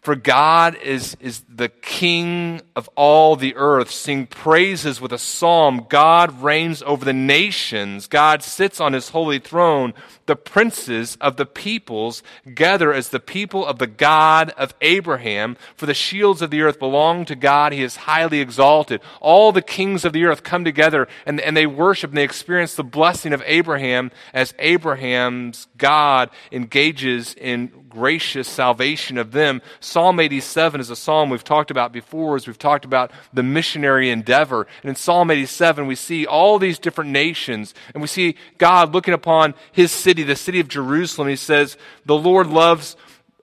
For 0.00 0.16
God 0.16 0.76
is, 0.76 1.14
is 1.20 1.44
the 1.46 1.68
king 1.68 2.62
of 2.74 2.88
all 2.96 3.36
the 3.36 3.54
earth. 3.54 3.90
Sing 3.90 4.26
praises 4.26 4.98
with 4.98 5.12
a 5.12 5.18
psalm. 5.18 5.84
God 5.90 6.40
reigns 6.40 6.82
over 6.82 7.04
the 7.04 7.12
nations. 7.12 8.06
God 8.06 8.42
sits 8.42 8.80
on 8.80 8.94
his 8.94 9.10
holy 9.10 9.38
throne. 9.38 9.92
The 10.24 10.36
princes 10.36 11.18
of 11.20 11.36
the 11.36 11.44
peoples 11.44 12.22
gather 12.54 12.94
as 12.94 13.10
the 13.10 13.20
people 13.20 13.66
of 13.66 13.78
the 13.78 13.86
God 13.86 14.54
of 14.56 14.72
Abraham. 14.80 15.58
For 15.76 15.84
the 15.84 15.92
shields 15.92 16.40
of 16.40 16.50
the 16.50 16.62
earth 16.62 16.78
belong 16.78 17.26
to 17.26 17.36
God. 17.36 17.74
He 17.74 17.82
is 17.82 17.96
highly 17.96 18.40
exalted. 18.40 19.02
All 19.20 19.52
the 19.52 19.60
kings 19.60 20.06
of 20.06 20.14
the 20.14 20.24
earth 20.24 20.42
come 20.42 20.64
together 20.64 21.08
and, 21.26 21.42
and 21.42 21.54
they 21.54 21.66
worship 21.66 22.12
and 22.12 22.16
they 22.16 22.24
experience 22.24 22.74
the 22.74 22.84
blessing 22.84 23.34
of 23.34 23.42
Abraham 23.44 24.12
as 24.32 24.54
Abraham's 24.58 25.68
God 25.76 26.30
engages 26.50 27.34
in 27.34 27.70
gracious 27.90 28.48
salvation 28.48 29.18
of 29.18 29.32
them. 29.32 29.60
Psalm 29.80 30.18
87 30.18 30.80
is 30.80 30.88
a 30.88 30.96
psalm 30.96 31.28
we've 31.28 31.44
talked 31.44 31.70
about 31.70 31.92
before 31.92 32.36
as 32.36 32.46
we've 32.46 32.58
talked 32.58 32.84
about 32.84 33.10
the 33.34 33.42
missionary 33.42 34.08
endeavor. 34.08 34.66
And 34.82 34.90
in 34.90 34.94
Psalm 34.94 35.30
87, 35.30 35.86
we 35.86 35.94
see 35.94 36.24
all 36.24 36.58
these 36.58 36.78
different 36.78 37.10
nations, 37.10 37.74
and 37.92 38.00
we 38.00 38.08
see 38.08 38.36
God 38.56 38.94
looking 38.94 39.14
upon 39.14 39.54
his 39.72 39.92
city, 39.92 40.22
the 40.22 40.36
city 40.36 40.60
of 40.60 40.68
Jerusalem. 40.68 41.28
He 41.28 41.36
says, 41.36 41.76
The 42.06 42.16
Lord 42.16 42.46
loves 42.46 42.96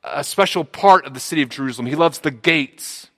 a 0.03 0.23
special 0.23 0.63
part 0.63 1.05
of 1.05 1.13
the 1.13 1.19
city 1.19 1.41
of 1.41 1.49
Jerusalem. 1.49 1.87
He 1.87 1.95
loves 1.95 2.19
the 2.19 2.31
gates. 2.31 3.09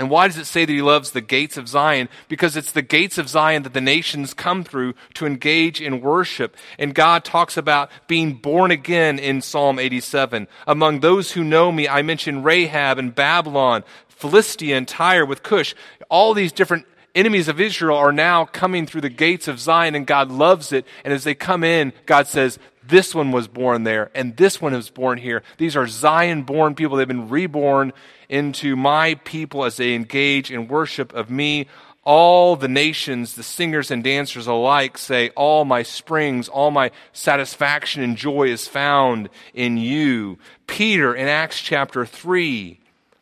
And 0.00 0.08
why 0.08 0.28
does 0.28 0.38
it 0.38 0.46
say 0.46 0.64
that 0.64 0.72
he 0.72 0.80
loves 0.80 1.10
the 1.10 1.20
gates 1.20 1.58
of 1.58 1.68
Zion? 1.68 2.08
Because 2.26 2.56
it's 2.56 2.72
the 2.72 2.80
gates 2.80 3.18
of 3.18 3.28
Zion 3.28 3.64
that 3.64 3.74
the 3.74 3.82
nations 3.82 4.32
come 4.32 4.64
through 4.64 4.94
to 5.12 5.26
engage 5.26 5.78
in 5.78 6.00
worship. 6.00 6.56
And 6.78 6.94
God 6.94 7.22
talks 7.22 7.58
about 7.58 7.90
being 8.08 8.32
born 8.32 8.70
again 8.70 9.18
in 9.18 9.42
Psalm 9.42 9.78
87. 9.78 10.48
Among 10.66 11.00
those 11.00 11.32
who 11.32 11.44
know 11.44 11.70
me, 11.70 11.86
I 11.86 12.00
mention 12.00 12.42
Rahab 12.42 12.96
and 12.96 13.14
Babylon, 13.14 13.84
Philistia 14.08 14.74
and 14.74 14.88
Tyre 14.88 15.26
with 15.26 15.42
Cush. 15.42 15.74
All 16.08 16.32
these 16.32 16.50
different 16.52 16.86
enemies 17.14 17.48
of 17.48 17.60
Israel 17.60 17.98
are 17.98 18.10
now 18.10 18.46
coming 18.46 18.86
through 18.86 19.02
the 19.02 19.10
gates 19.10 19.48
of 19.48 19.60
Zion, 19.60 19.94
and 19.94 20.06
God 20.06 20.30
loves 20.30 20.72
it. 20.72 20.86
And 21.04 21.12
as 21.12 21.24
they 21.24 21.34
come 21.34 21.62
in, 21.62 21.92
God 22.06 22.26
says, 22.26 22.58
this 22.90 23.14
one 23.14 23.32
was 23.32 23.48
born 23.48 23.84
there, 23.84 24.10
and 24.14 24.36
this 24.36 24.60
one 24.60 24.74
was 24.74 24.90
born 24.90 25.18
here. 25.18 25.42
These 25.56 25.76
are 25.76 25.86
Zion 25.86 26.42
born 26.42 26.74
people. 26.74 26.96
They've 26.96 27.08
been 27.08 27.28
reborn 27.28 27.92
into 28.28 28.76
my 28.76 29.14
people 29.24 29.64
as 29.64 29.76
they 29.76 29.94
engage 29.94 30.50
in 30.50 30.68
worship 30.68 31.14
of 31.14 31.30
me. 31.30 31.66
All 32.04 32.56
the 32.56 32.68
nations, 32.68 33.34
the 33.34 33.42
singers 33.42 33.90
and 33.90 34.02
dancers 34.02 34.46
alike 34.46 34.98
say, 34.98 35.30
All 35.30 35.64
my 35.64 35.82
springs, 35.82 36.48
all 36.48 36.70
my 36.70 36.90
satisfaction 37.12 38.02
and 38.02 38.16
joy 38.16 38.48
is 38.48 38.66
found 38.66 39.28
in 39.54 39.76
you. 39.76 40.38
Peter 40.66 41.14
in 41.14 41.28
Acts 41.28 41.60
chapter 41.60 42.04
3 42.04 42.80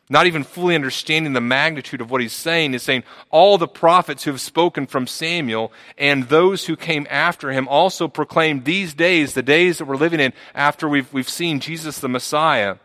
not 0.09 0.26
even 0.26 0.44
fully 0.44 0.74
understanding 0.74 1.32
the 1.32 1.40
magnitude 1.40 2.00
of 2.00 2.11
what 2.11 2.20
he's 2.20 2.32
saying, 2.32 2.74
is 2.74 2.82
saying 2.82 3.04
all 3.30 3.59
the 3.59 3.68
prophets 3.68 4.24
who 4.24 4.30
have 4.30 4.40
spoken 4.40 4.86
from 4.86 5.06
Samuel 5.06 5.72
and 5.96 6.28
those 6.28 6.66
who 6.66 6.76
came 6.76 7.06
after 7.11 7.50
him 7.50 7.68
also 7.68 8.09
proclaimed 8.09 8.64
these 8.64 8.94
days, 8.94 9.34
the 9.34 9.42
days 9.42 9.78
that 9.78 9.84
we're 9.84 9.96
living 9.96 10.20
in 10.20 10.32
after 10.54 10.88
we've, 10.88 11.12
we've 11.12 11.28
seen 11.28 11.61
Jesus 11.61 11.98
the 11.98 12.09
Messiah. 12.09 12.76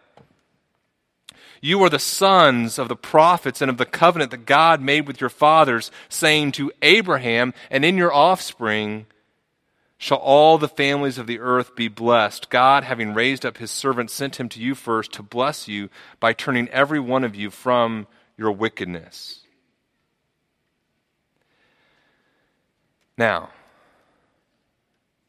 You 1.62 1.82
are 1.84 1.90
the 1.90 1.98
sons 1.98 2.78
of 2.78 2.90
the 2.90 2.96
prophets 2.98 3.62
and 3.62 3.72
of 3.72 3.78
the 3.78 3.86
covenant 3.86 4.32
that 4.32 4.46
God 4.46 4.82
made 4.82 5.08
with 5.08 5.22
your 5.22 5.30
fathers, 5.30 5.92
saying 6.10 6.52
to 6.54 6.74
Abraham, 6.82 7.54
and 7.72 7.86
in 7.86 7.98
your 7.98 8.14
offspring 8.14 9.06
shall 10.04 10.18
all 10.18 10.58
the 10.58 10.68
families 10.68 11.18
of 11.18 11.28
the 11.28 11.40
earth 11.40 11.78
be 11.78 11.88
blessed. 11.88 12.50
God, 12.50 12.84
having 12.84 13.14
raised 13.14 13.46
up 13.46 13.58
his 13.58 13.72
servant, 13.72 14.12
sent 14.12 14.38
him 14.38 14.50
to 14.50 14.60
you 14.60 14.76
first 14.76 15.14
to 15.14 15.24
bless 15.24 15.70
you 15.70 15.90
by 16.20 16.34
turning 16.34 16.68
every 16.68 17.00
one 17.00 17.24
of 17.24 17.36
you 17.36 17.50
from 17.50 18.06
your 18.36 18.52
wickedness. 18.52 19.40
Now, 23.18 23.52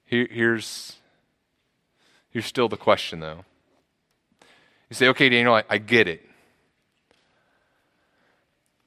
here, 0.07 0.27
here's, 0.29 0.97
here's 2.31 2.47
still 2.47 2.69
the 2.69 2.77
question, 2.77 3.21
though. 3.21 3.45
You 4.91 4.95
say, 4.95 5.07
okay, 5.07 5.29
Daniel, 5.29 5.55
I, 5.55 5.63
I 5.71 5.79
get 5.79 6.09
it. 6.09 6.21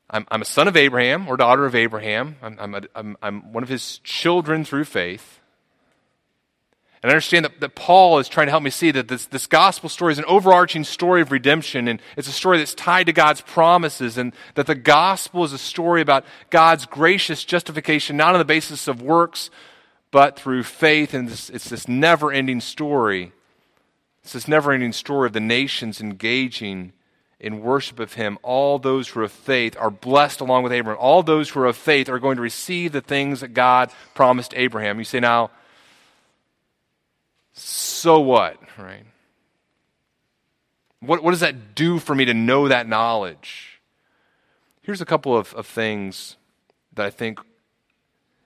I'm, 0.10 0.28
I'm, 0.30 0.42
a 0.42 0.46
son 0.46 0.68
of 0.68 0.76
Abraham 0.76 1.30
or 1.30 1.38
daughter 1.38 1.66
of 1.66 1.76
Abraham. 1.76 2.36
I'm, 2.42 2.58
I'm, 2.60 2.76
a, 2.76 2.82
I'm, 2.94 3.18
I'm 3.22 3.54
one 3.54 3.64
of 3.64 3.70
his 3.70 4.00
children 4.00 4.66
through 4.66 4.84
faith. 4.84 5.40
And 7.04 7.12
I 7.12 7.14
understand 7.14 7.46
that, 7.46 7.60
that 7.60 7.76
Paul 7.76 8.20
is 8.20 8.28
trying 8.28 8.48
to 8.48 8.52
help 8.52 8.64
me 8.64 8.70
see 8.70 8.92
that 8.92 9.08
this, 9.08 9.26
this 9.28 9.48
gospel 9.48 9.90
story 9.90 10.14
is 10.14 10.20
an 10.20 10.26
overarching 10.26 10.84
story 10.84 11.22
of 11.22 11.32
redemption, 11.32 11.88
and 11.88 12.02
it's 12.16 12.28
a 12.28 12.32
story 12.32 12.58
that's 12.58 12.74
tied 12.74 13.06
to 13.06 13.14
God's 13.14 13.42
promises, 13.42 14.18
and 14.18 14.34
that 14.56 14.68
the 14.68 14.76
gospel 14.76 15.44
is 15.44 15.54
a 15.54 15.58
story 15.58 16.02
about 16.02 16.26
God's 16.50 16.86
gracious 16.86 17.44
justification, 17.44 18.18
not 18.18 18.34
on 18.34 18.40
the 18.40 18.46
basis 18.46 18.88
of 18.88 19.02
works, 19.02 19.50
but 20.12 20.38
through 20.38 20.64
faith. 20.64 21.14
And 21.14 21.30
this, 21.30 21.50
it's 21.50 21.70
this 21.70 21.88
never 21.88 22.32
ending 22.32 22.62
story 22.62 23.32
it's 24.28 24.34
this 24.34 24.48
never 24.50 24.74
ending 24.74 24.92
story 24.92 25.28
of 25.28 25.32
the 25.32 25.40
nations 25.40 26.02
engaging 26.02 26.92
in 27.40 27.62
worship 27.62 27.98
of 27.98 28.16
Him. 28.16 28.38
All 28.44 28.78
those 28.78 29.08
who 29.08 29.22
are 29.22 29.24
of 29.24 29.32
faith 29.32 29.78
are 29.80 29.90
blessed 29.90 30.42
along 30.42 30.64
with 30.64 30.74
Abraham. 30.74 31.00
All 31.00 31.24
those 31.24 31.50
who 31.50 31.62
are 31.62 31.66
of 31.66 31.78
faith 31.78 32.10
are 32.10 32.20
going 32.20 32.36
to 32.36 32.42
receive 32.42 32.92
the 32.92 33.00
things 33.00 33.40
that 33.40 33.54
God 33.54 33.90
promised 34.16 34.54
Abraham. 34.54 35.00
You 35.00 35.06
say, 35.06 35.22
now, 35.22 35.50
so 37.58 38.20
what, 38.20 38.58
right? 38.78 39.06
What, 41.00 41.24
what 41.24 41.32
does 41.32 41.42
that 41.42 41.76
do 41.76 42.00
for 42.00 42.16
me 42.16 42.26
to 42.26 42.34
know 42.34 42.68
that 42.68 42.88
knowledge? 42.88 43.82
Here's 44.82 45.02
a 45.02 45.06
couple 45.06 45.36
of, 45.38 45.54
of 45.54 45.68
things 45.68 46.38
that 46.94 47.06
I 47.06 47.10
think 47.10 47.40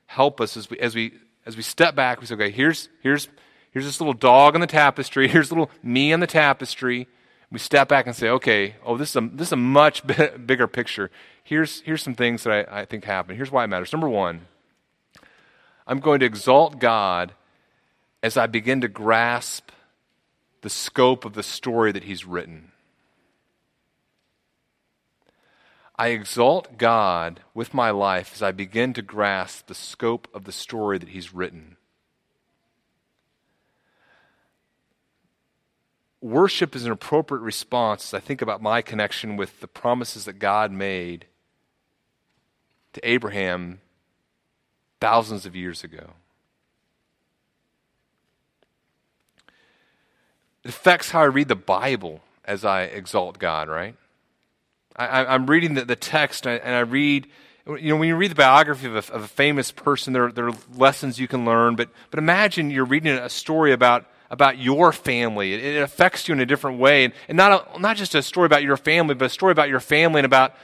help 0.08 0.42
us 0.42 0.58
as 0.58 0.70
we, 0.70 0.80
as 0.80 0.96
we, 0.96 1.14
as 1.46 1.56
we 1.56 1.64
step 1.64 1.96
back. 1.96 2.20
We 2.20 2.28
say, 2.28 2.36
okay, 2.36 2.52
here's, 2.52 2.90
here's, 3.02 3.30
Here's 3.72 3.86
this 3.86 4.02
little 4.02 4.14
dog 4.14 4.54
on 4.54 4.62
the 4.62 4.68
tapestry. 4.68 5.28
Here's 5.30 5.50
a 5.50 5.54
little 5.54 5.72
me 5.82 6.14
on 6.14 6.20
the 6.20 6.28
tapestry. 6.28 7.08
We 7.52 7.60
step 7.60 7.90
back 7.90 8.06
and 8.06 8.16
say, 8.16 8.30
okay, 8.30 8.76
oh, 8.86 8.98
this 8.98 9.10
is 9.10 9.16
a, 9.16 9.22
this 9.34 9.48
is 9.50 9.54
a 9.54 9.58
much 9.58 10.06
bigger 10.46 10.68
picture. 10.68 11.10
Here's, 11.44 11.82
here's 11.82 12.04
some 12.04 12.16
things 12.16 12.44
that 12.44 12.70
I, 12.70 12.82
I 12.82 12.86
think 12.86 13.04
happen. 13.04 13.36
Here's 13.36 13.52
why 13.52 13.64
it 13.64 13.68
matters. 13.68 13.92
Number 13.92 14.08
one, 14.08 14.48
I'm 15.88 16.00
going 16.00 16.20
to 16.20 16.26
exalt 16.26 16.80
God 16.80 17.34
as 18.24 18.38
I 18.38 18.48
begin 18.48 18.82
to 18.82 18.88
grasp 18.88 19.70
the 20.62 20.70
scope 20.70 21.26
of 21.26 21.34
the 21.34 21.44
story 21.44 21.92
that 21.92 22.04
He's 22.04 22.26
written. 22.26 22.72
I 25.96 26.10
exalt 26.10 26.78
God 26.78 27.42
with 27.54 27.74
my 27.74 27.92
life 27.92 28.32
as 28.34 28.42
I 28.42 28.52
begin 28.52 28.94
to 28.94 29.02
grasp 29.02 29.68
the 29.68 29.76
scope 29.76 30.28
of 30.34 30.46
the 30.46 30.52
story 30.52 30.98
that 30.98 31.10
He's 31.10 31.34
written. 31.34 31.78
worship 36.22 36.76
is 36.76 36.86
an 36.86 36.92
appropriate 36.92 37.42
response 37.42 38.10
as 38.10 38.14
I 38.14 38.20
think 38.20 38.42
about 38.42 38.62
my 38.62 38.82
connection 38.82 39.36
with 39.36 39.60
the 39.60 39.68
promises 39.68 40.26
that 40.26 40.40
God 40.40 40.72
made 40.72 41.26
to 42.94 43.02
Abraham 43.08 43.82
thousands 45.00 45.46
of 45.46 45.56
years 45.56 45.84
ago. 45.84 46.12
It 50.64 50.70
affects 50.70 51.12
how 51.12 51.22
I 51.22 51.26
read 51.26 51.48
the 51.48 51.56
Bible 51.56 52.22
as 52.46 52.66
I 52.66 52.84
exalt 52.84 53.40
God, 53.40 53.68
right? 53.70 53.96
I, 54.96 55.34
am 55.34 55.48
reading 55.48 55.76
the, 55.76 55.86
the 55.86 55.96
text 55.96 56.46
and 56.46 56.62
I, 56.64 56.80
read, 56.82 57.28
you 57.66 57.90
know, 57.90 57.96
when 57.96 58.08
you 58.08 58.16
read 58.16 58.32
the 58.32 58.36
biography 58.36 58.88
of 58.88 58.96
a, 58.96 59.14
of 59.14 59.24
a 59.24 59.28
famous 59.28 59.72
person, 59.72 60.14
there, 60.14 60.32
there 60.32 60.50
are 60.50 60.54
lessons 60.76 61.20
you 61.20 61.28
can 61.28 61.46
learn, 61.46 61.76
but, 61.76 61.90
but 62.10 62.20
imagine 62.20 62.70
you're 62.70 62.86
reading 62.86 63.12
a 63.14 63.30
story 63.30 63.72
about 63.72 64.06
about 64.32 64.58
your 64.58 64.94
family. 64.94 65.54
It, 65.54 65.64
it 65.76 65.82
affects 65.84 66.28
you 66.28 66.34
in 66.34 66.40
a 66.40 66.46
different 66.46 66.80
way. 66.80 67.04
And, 67.04 67.14
and 67.28 67.36
not, 67.36 67.76
a, 67.76 67.80
not 67.80 67.98
just 67.98 68.16
a 68.16 68.24
story 68.24 68.46
about 68.46 68.64
your 68.64 68.78
family, 68.78 69.14
but 69.14 69.26
a 69.26 69.30
story 69.30 69.52
about 69.52 69.68
your 69.68 69.82
family 69.82 70.20
and 70.20 70.26
about 70.26 70.56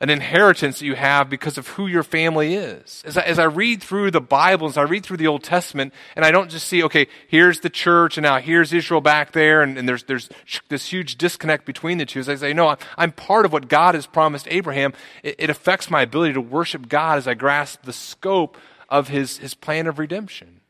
an 0.00 0.10
inheritance 0.10 0.80
that 0.80 0.86
you 0.86 0.96
have 0.96 1.30
because 1.30 1.56
of 1.56 1.68
who 1.68 1.86
your 1.86 2.02
family 2.02 2.54
is. 2.54 3.02
As 3.06 3.16
I, 3.16 3.22
as 3.22 3.38
I 3.38 3.44
read 3.44 3.82
through 3.82 4.10
the 4.10 4.20
Bible, 4.20 4.66
as 4.66 4.76
I 4.76 4.82
read 4.82 5.04
through 5.04 5.18
the 5.18 5.26
Old 5.26 5.42
Testament, 5.42 5.94
and 6.16 6.24
I 6.24 6.30
don't 6.30 6.50
just 6.50 6.66
see, 6.66 6.82
okay, 6.82 7.06
here's 7.28 7.60
the 7.60 7.70
church, 7.70 8.18
and 8.18 8.24
now 8.24 8.38
here's 8.38 8.72
Israel 8.72 9.00
back 9.00 9.32
there, 9.32 9.62
and, 9.62 9.78
and 9.78 9.88
there's, 9.88 10.04
there's 10.04 10.28
this 10.68 10.86
huge 10.86 11.16
disconnect 11.16 11.64
between 11.64 11.98
the 11.98 12.06
two. 12.06 12.20
As 12.20 12.28
I 12.28 12.34
say, 12.34 12.52
no, 12.52 12.76
I'm 12.98 13.12
part 13.12 13.46
of 13.46 13.52
what 13.52 13.68
God 13.68 13.94
has 13.94 14.06
promised 14.06 14.48
Abraham. 14.50 14.92
It, 15.22 15.36
it 15.38 15.50
affects 15.50 15.90
my 15.90 16.02
ability 16.02 16.34
to 16.34 16.40
worship 16.40 16.88
God 16.88 17.18
as 17.18 17.28
I 17.28 17.34
grasp 17.34 17.84
the 17.84 17.92
scope 17.92 18.58
of 18.88 19.08
his, 19.08 19.38
his 19.38 19.54
plan 19.54 19.86
of 19.86 19.98
redemption. 19.98 20.60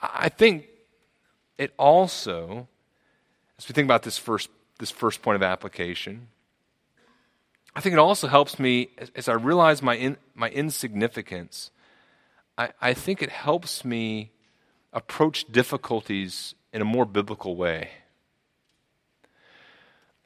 I 0.00 0.28
think 0.28 0.66
it 1.56 1.72
also, 1.78 2.68
as 3.58 3.68
we 3.68 3.72
think 3.72 3.86
about 3.86 4.02
this 4.02 4.18
first, 4.18 4.50
this 4.78 4.90
first 4.90 5.22
point 5.22 5.36
of 5.36 5.42
application, 5.42 6.28
I 7.76 7.80
think 7.80 7.92
it 7.92 7.98
also 7.98 8.28
helps 8.28 8.58
me 8.58 8.90
as, 9.16 9.28
I 9.28 9.32
realize 9.32 9.82
my, 9.82 9.96
in, 9.96 10.16
my 10.34 10.48
insignificance. 10.50 11.70
I, 12.56 12.70
I 12.80 12.94
think 12.94 13.20
it 13.20 13.30
helps 13.30 13.84
me 13.84 14.30
approach 14.92 15.44
difficulties 15.50 16.54
in 16.72 16.80
a 16.80 16.84
more 16.84 17.04
biblical 17.04 17.56
way. 17.56 17.90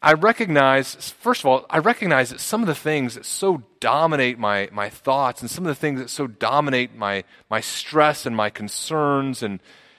I 0.01 0.13
recognize, 0.13 0.95
first 0.95 1.41
of 1.41 1.47
all, 1.47 1.67
I 1.69 1.79
recognize 1.79 2.31
that 2.31 2.39
some 2.39 2.61
of 2.61 2.69
the 2.69 2.75
things 2.75 3.15
that 3.15 3.25
so 3.27 3.65
dominate 3.81 4.39
my, 4.39 4.69
my 4.71 4.89
thoughts 4.89 5.41
and 5.41 5.51
some 5.51 5.65
of 5.65 5.69
the 5.69 5.75
things 5.75 5.99
that 5.99 6.11
so 6.11 6.29
dominate 6.29 6.95
my, 6.95 7.25
my 7.51 7.61
stress 7.61 8.25
and 8.25 8.37
my 8.37 8.49
concerns 8.49 9.43
and, 9.43 9.59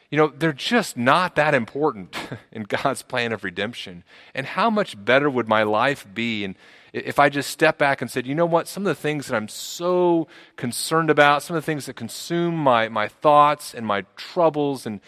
you 0.09 0.17
know, 0.17 0.27
they're 0.27 0.53
just 0.53 0.95
not 0.95 1.35
that 1.35 1.53
important 1.53 2.15
in 2.51 2.63
God's 2.63 3.01
plan 3.01 3.33
of 3.33 3.43
redemption. 3.43 4.03
And 4.33 4.45
how 4.45 4.69
much 4.69 5.03
better 5.03 5.29
would 5.29 5.49
my 5.49 5.63
life 5.63 6.07
be 6.13 6.45
and 6.45 6.55
if 6.93 7.19
I 7.19 7.29
just 7.29 7.49
step 7.49 7.77
back 7.77 8.01
and 8.01 8.09
said, 8.09 8.25
you 8.25 8.35
know 8.35 8.45
what, 8.45 8.67
some 8.67 8.83
of 8.83 8.87
the 8.87 9.01
things 9.01 9.27
that 9.27 9.35
I'm 9.35 9.47
so 9.47 10.27
concerned 10.55 11.09
about, 11.09 11.43
some 11.43 11.55
of 11.55 11.63
the 11.63 11.65
things 11.65 11.85
that 11.85 11.95
consume 11.95 12.55
my, 12.55 12.89
my 12.89 13.07
thoughts 13.07 13.73
and 13.73 13.85
my 13.85 14.05
troubles 14.15 14.85
and 14.85 15.01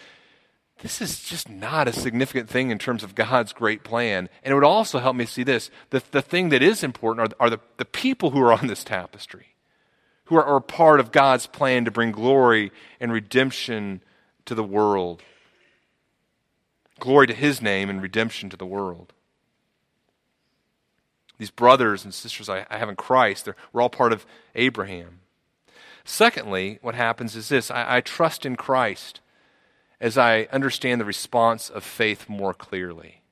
this 0.82 1.00
is 1.00 1.20
just 1.20 1.48
not 1.48 1.88
a 1.88 1.94
significant 1.94 2.50
thing 2.50 2.72
in 2.72 2.80
terms 2.80 3.04
of 3.04 3.14
God's 3.14 3.54
great 3.54 3.84
plan. 3.84 4.30
And 4.44 4.52
it 4.52 4.56
would 4.56 4.64
also 4.64 5.00
help 5.00 5.16
me 5.16 5.26
see 5.26 5.44
this 5.44 5.70
the, 5.92 6.02
the 6.12 6.22
thing 6.22 6.50
that 6.50 6.64
is 6.64 6.84
important 6.84 7.34
are, 7.40 7.46
are 7.46 7.50
the, 7.52 7.60
the 7.78 7.86
people 7.86 8.32
who 8.32 8.42
are 8.42 8.54
on 8.54 8.68
this 8.68 8.84
tapestry, 8.84 9.56
who 10.26 10.36
are, 10.36 10.44
are 10.44 10.60
part 10.60 11.00
of 11.00 11.12
God's 11.12 11.46
plan 11.46 11.86
to 11.86 11.92
bring 11.92 12.12
glory 12.12 12.72
and 13.00 13.12
redemption 13.12 14.02
to 14.46 14.56
the 14.56 14.64
world. 14.64 15.22
Glory 17.00 17.28
to 17.28 17.34
his 17.34 17.62
name 17.62 17.90
and 17.90 18.02
redemption 18.02 18.50
to 18.50 18.58
the 18.58 18.66
world. 18.66 19.14
These 21.42 21.50
brothers 21.50 22.04
and 22.04 22.14
sisters 22.14 22.50
I, 22.50 22.68
I 22.70 22.78
have 22.78 22.88
in 22.88 22.96
Christ, 22.96 23.50
we're 23.74 23.82
all 23.82 23.90
part 23.90 24.14
of 24.14 24.28
Abraham. 24.54 25.22
Secondly, 26.06 26.78
what 26.84 26.94
happens 26.94 27.36
is 27.36 27.50
this 27.50 27.72
I, 27.72 27.98
I 27.98 28.02
trust 28.02 28.46
in 28.46 28.56
Christ 28.56 29.22
as 30.00 30.20
I 30.20 30.44
understand 30.52 31.02
the 31.02 31.06
response 31.06 31.68
of 31.68 31.84
faith 31.84 32.30
more 32.30 32.54
clearly. 32.54 33.24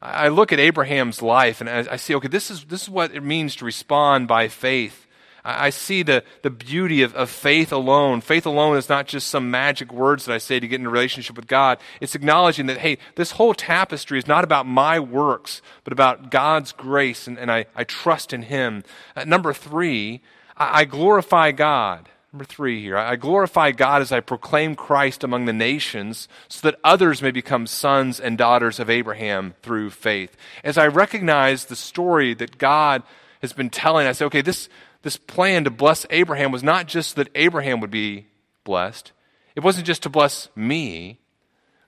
I 0.00 0.28
look 0.28 0.52
at 0.52 0.60
Abraham's 0.60 1.20
life 1.20 1.60
and 1.60 1.68
I 1.68 1.96
see, 1.96 2.14
okay, 2.14 2.28
this 2.28 2.52
is, 2.52 2.66
this 2.66 2.82
is 2.82 2.88
what 2.88 3.12
it 3.12 3.24
means 3.24 3.56
to 3.56 3.64
respond 3.64 4.28
by 4.28 4.46
faith. 4.46 5.08
I 5.44 5.70
see 5.70 6.04
the, 6.04 6.22
the 6.42 6.50
beauty 6.50 7.02
of, 7.02 7.14
of 7.14 7.28
faith 7.28 7.72
alone. 7.72 8.20
Faith 8.20 8.46
alone 8.46 8.76
is 8.76 8.88
not 8.88 9.08
just 9.08 9.26
some 9.26 9.50
magic 9.50 9.92
words 9.92 10.24
that 10.24 10.34
I 10.34 10.38
say 10.38 10.60
to 10.60 10.68
get 10.68 10.80
in 10.80 10.86
a 10.86 10.90
relationship 10.90 11.34
with 11.34 11.48
God. 11.48 11.78
It's 12.00 12.14
acknowledging 12.14 12.66
that, 12.66 12.78
hey, 12.78 12.98
this 13.16 13.32
whole 13.32 13.52
tapestry 13.52 14.18
is 14.18 14.28
not 14.28 14.44
about 14.44 14.66
my 14.66 15.00
works, 15.00 15.60
but 15.82 15.92
about 15.92 16.30
God's 16.30 16.70
grace, 16.70 17.26
and, 17.26 17.38
and 17.38 17.50
I, 17.50 17.66
I 17.74 17.82
trust 17.82 18.32
in 18.32 18.42
Him. 18.42 18.84
Uh, 19.16 19.24
number 19.24 19.52
three, 19.52 20.22
I, 20.56 20.80
I 20.80 20.84
glorify 20.84 21.50
God. 21.50 22.08
Number 22.32 22.44
three 22.44 22.80
here. 22.80 22.96
I 22.96 23.16
glorify 23.16 23.72
God 23.72 24.00
as 24.00 24.10
I 24.10 24.20
proclaim 24.20 24.74
Christ 24.74 25.22
among 25.22 25.44
the 25.44 25.52
nations 25.52 26.28
so 26.48 26.66
that 26.66 26.80
others 26.82 27.20
may 27.20 27.30
become 27.30 27.66
sons 27.66 28.18
and 28.18 28.38
daughters 28.38 28.80
of 28.80 28.88
Abraham 28.88 29.54
through 29.60 29.90
faith. 29.90 30.34
As 30.64 30.78
I 30.78 30.86
recognize 30.86 31.66
the 31.66 31.76
story 31.76 32.32
that 32.34 32.56
God 32.56 33.02
has 33.42 33.52
been 33.52 33.68
telling, 33.68 34.06
I 34.06 34.12
say, 34.12 34.24
okay, 34.24 34.40
this, 34.40 34.70
this 35.02 35.16
plan 35.16 35.64
to 35.64 35.70
bless 35.70 36.06
Abraham 36.10 36.52
was 36.52 36.62
not 36.62 36.86
just 36.86 37.16
that 37.16 37.28
Abraham 37.34 37.80
would 37.80 37.90
be 37.90 38.26
blessed, 38.64 39.12
it 39.54 39.62
wasn't 39.62 39.86
just 39.86 40.02
to 40.04 40.08
bless 40.08 40.48
me. 40.54 41.18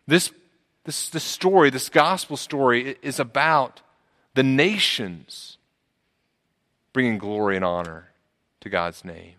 This, 0.07 0.31
this, 0.85 1.09
this 1.09 1.25
story, 1.25 1.71
this 1.71 1.89
gospel 1.89 2.37
story, 2.37 2.97
is 3.01 3.19
about 3.19 3.81
the 4.35 4.43
nations 4.43 5.59
bringing 6.93 7.19
glory 7.19 7.57
and 7.57 7.65
honor 7.65 8.11
to 8.61 8.69
God's 8.69 9.05
name. 9.05 9.37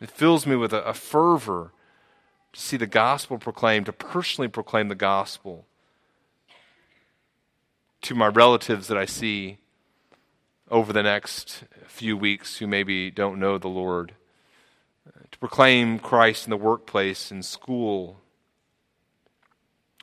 It 0.00 0.10
fills 0.10 0.46
me 0.46 0.56
with 0.56 0.72
a, 0.72 0.82
a 0.82 0.94
fervor 0.94 1.72
to 2.52 2.60
see 2.60 2.76
the 2.76 2.86
gospel 2.86 3.38
proclaimed, 3.38 3.86
to 3.86 3.92
personally 3.92 4.48
proclaim 4.48 4.88
the 4.88 4.94
gospel 4.94 5.66
to 8.02 8.14
my 8.14 8.28
relatives 8.28 8.88
that 8.88 8.98
I 8.98 9.04
see 9.04 9.58
over 10.70 10.92
the 10.92 11.02
next 11.02 11.64
few 11.86 12.16
weeks 12.16 12.58
who 12.58 12.66
maybe 12.66 13.10
don't 13.10 13.38
know 13.38 13.58
the 13.58 13.68
Lord, 13.68 14.14
uh, 15.06 15.20
to 15.30 15.38
proclaim 15.38 15.98
Christ 15.98 16.46
in 16.46 16.50
the 16.50 16.56
workplace, 16.56 17.30
in 17.30 17.42
school, 17.42 18.20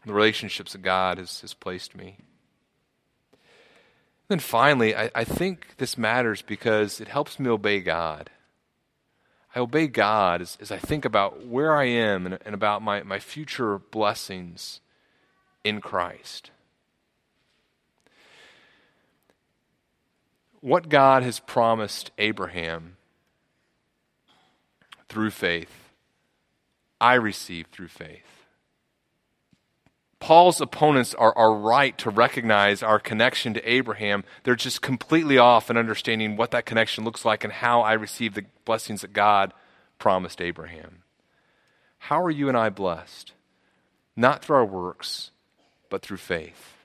the 0.06 0.14
relationships 0.14 0.74
that 0.74 0.82
God 0.82 1.18
has, 1.18 1.42
has 1.42 1.54
placed 1.54 1.96
me. 1.96 2.18
Then 4.28 4.40
finally, 4.40 4.96
I, 4.96 5.12
I 5.14 5.24
think 5.24 5.78
this 5.78 5.98
matters 5.98 6.42
because 6.42 7.00
it 7.00 7.08
helps 7.08 7.40
me 7.40 7.50
obey 7.50 7.82
God. 7.82 8.30
I 9.56 9.60
obey 9.60 9.88
God 9.88 10.42
as, 10.42 10.58
as 10.60 10.72
I 10.72 10.78
think 10.78 11.06
about 11.06 11.46
where 11.46 11.76
I 11.76 11.86
am 11.86 12.26
and, 12.26 12.40
and 12.46 12.56
about 12.56 12.82
my, 12.82 13.04
my 13.04 13.20
future 13.20 13.78
blessings 13.78 14.82
in 15.64 15.82
Christ. 15.82 16.50
What 20.64 20.88
God 20.88 21.24
has 21.24 21.42
promised 21.42 22.12
Abraham 22.18 22.96
through 25.10 25.32
faith, 25.32 25.90
I 27.02 27.16
receive 27.16 27.68
through 27.68 27.90
faith. 27.90 28.46
Paul's 30.22 30.62
opponents 30.62 31.14
are, 31.16 31.38
are 31.38 31.54
right 31.54 31.98
to 31.98 32.10
recognize 32.10 32.82
our 32.82 32.98
connection 32.98 33.54
to 33.56 33.70
Abraham. 33.70 34.24
They're 34.46 34.56
just 34.56 34.82
completely 34.82 35.38
off 35.38 35.70
in 35.70 35.76
understanding 35.76 36.38
what 36.38 36.52
that 36.52 36.66
connection 36.66 37.04
looks 37.04 37.26
like 37.26 37.44
and 37.44 37.52
how 37.52 37.82
I 37.82 37.92
receive 37.92 38.34
the 38.34 38.46
blessings 38.64 39.02
that 39.02 39.12
God 39.12 39.54
promised 40.00 40.40
Abraham. 40.40 41.04
How 41.98 42.24
are 42.24 42.32
you 42.32 42.48
and 42.48 42.58
I 42.58 42.70
blessed? 42.70 43.34
Not 44.16 44.46
through 44.46 44.56
our 44.56 44.66
works, 44.66 45.32
but 45.90 46.02
through 46.02 46.16
faith. 46.16 46.78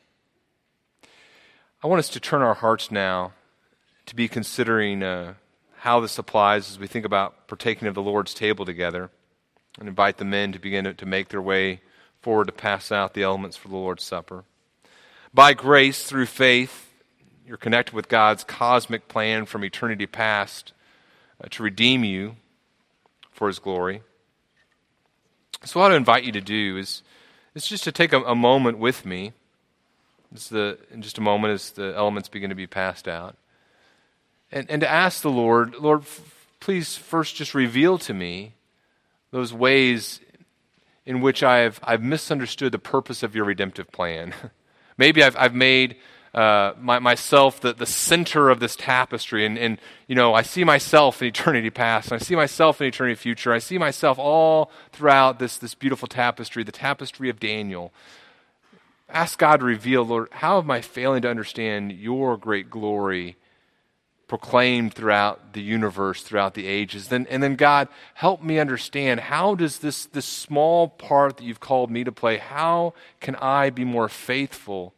I 1.80 1.86
want 1.86 2.00
us 2.00 2.08
to 2.08 2.18
turn 2.18 2.42
our 2.42 2.54
hearts 2.54 2.90
now 2.90 3.34
to 4.08 4.16
be 4.16 4.26
considering 4.26 5.02
uh, 5.02 5.34
how 5.76 6.00
this 6.00 6.18
applies 6.18 6.70
as 6.70 6.78
we 6.78 6.86
think 6.86 7.04
about 7.04 7.46
partaking 7.46 7.86
of 7.86 7.94
the 7.94 8.02
Lord's 8.02 8.32
table 8.32 8.64
together 8.64 9.10
and 9.78 9.88
invite 9.88 10.16
the 10.16 10.24
men 10.24 10.52
to 10.52 10.58
begin 10.58 10.84
to, 10.84 10.94
to 10.94 11.06
make 11.06 11.28
their 11.28 11.42
way 11.42 11.82
forward 12.20 12.46
to 12.46 12.52
pass 12.52 12.90
out 12.90 13.14
the 13.14 13.22
elements 13.22 13.56
for 13.56 13.68
the 13.68 13.76
Lord's 13.76 14.02
Supper. 14.02 14.44
By 15.32 15.52
grace, 15.52 16.04
through 16.04 16.26
faith, 16.26 16.90
you're 17.46 17.58
connected 17.58 17.94
with 17.94 18.08
God's 18.08 18.44
cosmic 18.44 19.08
plan 19.08 19.44
from 19.44 19.62
eternity 19.62 20.06
past 20.06 20.72
uh, 21.42 21.48
to 21.50 21.62
redeem 21.62 22.02
you 22.02 22.36
for 23.30 23.46
His 23.46 23.58
glory. 23.58 24.02
So, 25.64 25.80
what 25.80 25.92
I 25.92 25.96
invite 25.96 26.24
you 26.24 26.32
to 26.32 26.40
do 26.40 26.76
is, 26.78 27.02
is 27.54 27.66
just 27.66 27.84
to 27.84 27.92
take 27.92 28.12
a, 28.12 28.22
a 28.22 28.34
moment 28.34 28.78
with 28.78 29.04
me. 29.04 29.32
The, 30.50 30.78
in 30.90 31.02
just 31.02 31.18
a 31.18 31.22
moment, 31.22 31.54
as 31.54 31.70
the 31.70 31.94
elements 31.96 32.28
begin 32.28 32.50
to 32.50 32.56
be 32.56 32.66
passed 32.66 33.08
out, 33.08 33.36
and, 34.50 34.70
and 34.70 34.80
to 34.80 34.90
ask 34.90 35.22
the 35.22 35.30
Lord, 35.30 35.74
Lord, 35.76 36.04
please 36.60 36.96
first 36.96 37.36
just 37.36 37.54
reveal 37.54 37.98
to 37.98 38.14
me 38.14 38.54
those 39.30 39.52
ways 39.52 40.20
in 41.04 41.20
which 41.20 41.42
I've, 41.42 41.80
I've 41.82 42.02
misunderstood 42.02 42.72
the 42.72 42.78
purpose 42.78 43.22
of 43.22 43.34
your 43.34 43.44
redemptive 43.44 43.90
plan. 43.92 44.34
Maybe 44.98 45.22
I've, 45.22 45.36
I've 45.36 45.54
made 45.54 45.96
uh, 46.34 46.74
my, 46.78 46.98
myself 46.98 47.60
the, 47.60 47.72
the 47.72 47.86
center 47.86 48.50
of 48.50 48.60
this 48.60 48.76
tapestry, 48.76 49.46
and, 49.46 49.58
and 49.58 49.78
you 50.06 50.14
know, 50.14 50.34
I 50.34 50.42
see 50.42 50.64
myself 50.64 51.22
in 51.22 51.28
eternity 51.28 51.70
past, 51.70 52.10
and 52.10 52.20
I 52.20 52.24
see 52.24 52.36
myself 52.36 52.80
in 52.80 52.86
eternity 52.86 53.14
future. 53.14 53.52
I 53.52 53.58
see 53.58 53.78
myself 53.78 54.18
all 54.18 54.70
throughout 54.92 55.38
this, 55.38 55.56
this 55.56 55.74
beautiful 55.74 56.08
tapestry, 56.08 56.62
the 56.62 56.72
tapestry 56.72 57.30
of 57.30 57.40
Daniel. 57.40 57.92
Ask 59.08 59.38
God 59.38 59.60
to 59.60 59.66
reveal, 59.66 60.04
Lord, 60.04 60.28
how 60.30 60.58
am 60.58 60.70
I 60.70 60.82
failing 60.82 61.22
to 61.22 61.30
understand 61.30 61.92
your 61.92 62.36
great 62.36 62.68
glory 62.68 63.36
proclaimed 64.28 64.92
throughout 64.92 65.54
the 65.54 65.62
universe, 65.62 66.22
throughout 66.22 66.52
the 66.52 66.66
ages. 66.66 67.08
Then, 67.08 67.26
and 67.30 67.42
then, 67.42 67.56
God, 67.56 67.88
help 68.12 68.42
me 68.42 68.58
understand 68.58 69.20
how 69.20 69.54
does 69.54 69.78
this, 69.78 70.04
this 70.04 70.26
small 70.26 70.86
part 70.86 71.38
that 71.38 71.44
you've 71.44 71.60
called 71.60 71.90
me 71.90 72.04
to 72.04 72.12
play, 72.12 72.36
how 72.36 72.92
can 73.20 73.34
I 73.36 73.70
be 73.70 73.84
more 73.84 74.08
faithful 74.08 74.94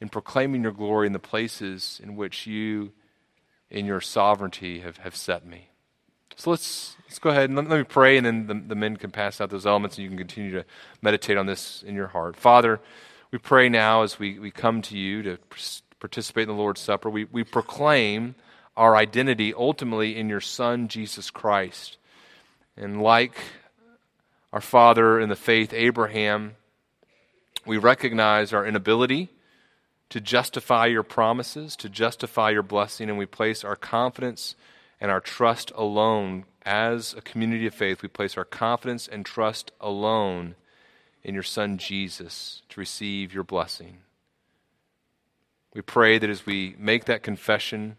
in 0.00 0.08
proclaiming 0.08 0.62
your 0.62 0.72
glory 0.72 1.08
in 1.08 1.12
the 1.12 1.18
places 1.18 2.00
in 2.02 2.14
which 2.14 2.46
you, 2.46 2.92
in 3.68 3.84
your 3.84 4.00
sovereignty, 4.00 4.78
have, 4.80 4.98
have 4.98 5.16
set 5.16 5.44
me? 5.44 5.70
So 6.36 6.50
let's, 6.50 6.96
let's 7.02 7.18
go 7.18 7.30
ahead 7.30 7.50
and 7.50 7.56
let, 7.56 7.68
let 7.68 7.78
me 7.78 7.84
pray, 7.84 8.16
and 8.16 8.24
then 8.24 8.46
the, 8.46 8.54
the 8.54 8.76
men 8.76 8.96
can 8.96 9.10
pass 9.10 9.40
out 9.40 9.50
those 9.50 9.66
elements, 9.66 9.96
and 9.96 10.04
you 10.04 10.08
can 10.08 10.18
continue 10.18 10.52
to 10.52 10.64
meditate 11.02 11.36
on 11.36 11.46
this 11.46 11.82
in 11.82 11.96
your 11.96 12.06
heart. 12.06 12.36
Father, 12.36 12.78
we 13.32 13.38
pray 13.38 13.68
now 13.68 14.02
as 14.02 14.20
we, 14.20 14.38
we 14.38 14.52
come 14.52 14.82
to 14.82 14.96
you 14.96 15.24
to 15.24 15.38
participate 15.98 16.42
in 16.42 16.48
the 16.48 16.54
Lord's 16.54 16.80
Supper, 16.80 17.10
we, 17.10 17.24
we 17.24 17.42
proclaim 17.42 18.36
our 18.78 18.96
identity 18.96 19.52
ultimately 19.52 20.16
in 20.16 20.28
your 20.28 20.40
Son, 20.40 20.86
Jesus 20.86 21.30
Christ. 21.30 21.98
And 22.76 23.02
like 23.02 23.34
our 24.52 24.60
father 24.60 25.18
in 25.18 25.28
the 25.28 25.36
faith, 25.36 25.74
Abraham, 25.74 26.54
we 27.66 27.76
recognize 27.76 28.52
our 28.52 28.64
inability 28.64 29.30
to 30.10 30.20
justify 30.20 30.86
your 30.86 31.02
promises, 31.02 31.74
to 31.74 31.88
justify 31.88 32.50
your 32.50 32.62
blessing, 32.62 33.10
and 33.10 33.18
we 33.18 33.26
place 33.26 33.64
our 33.64 33.74
confidence 33.74 34.54
and 35.00 35.10
our 35.10 35.20
trust 35.20 35.72
alone 35.74 36.44
as 36.62 37.14
a 37.14 37.20
community 37.20 37.66
of 37.66 37.74
faith. 37.74 38.00
We 38.00 38.08
place 38.08 38.38
our 38.38 38.44
confidence 38.44 39.08
and 39.08 39.26
trust 39.26 39.72
alone 39.80 40.54
in 41.24 41.34
your 41.34 41.42
Son 41.42 41.78
Jesus 41.78 42.62
to 42.68 42.78
receive 42.78 43.34
your 43.34 43.44
blessing. 43.44 43.98
We 45.74 45.82
pray 45.82 46.18
that 46.18 46.30
as 46.30 46.46
we 46.46 46.76
make 46.78 47.06
that 47.06 47.24
confession, 47.24 47.96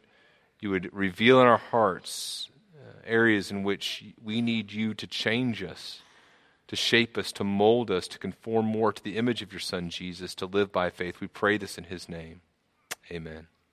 you 0.60 0.70
would 0.70 0.89
reveal 0.93 1.41
in 1.41 1.47
our 1.47 1.57
hearts 1.57 2.49
uh, 2.76 2.99
areas 3.05 3.51
in 3.51 3.64
which 3.64 4.03
we 4.22 4.41
need 4.41 4.72
you 4.72 4.93
to 4.93 5.07
change 5.07 5.64
us, 5.64 6.01
to 6.68 6.76
shape 6.76 7.18
us, 7.18 7.32
to 7.34 7.43
mold 7.43 7.89
us, 7.89 8.07
to 8.07 8.20
conform 8.20 8.66
more 8.66 8.91
to 8.91 9.03
the 9.03 9.18
image 9.18 9.41
of 9.41 9.51
your 9.51 9.60
Son, 9.60 9.89
Jesus, 9.89 10.36
to 10.36 10.45
live 10.45 10.72
by 10.72 10.89
faith. 10.89 11.20
We 11.20 11.28
pray 11.28 11.57
this 11.57 11.78
in 11.78 11.86
his 11.86 12.10
name. 12.10 12.41
Amen. 13.12 13.47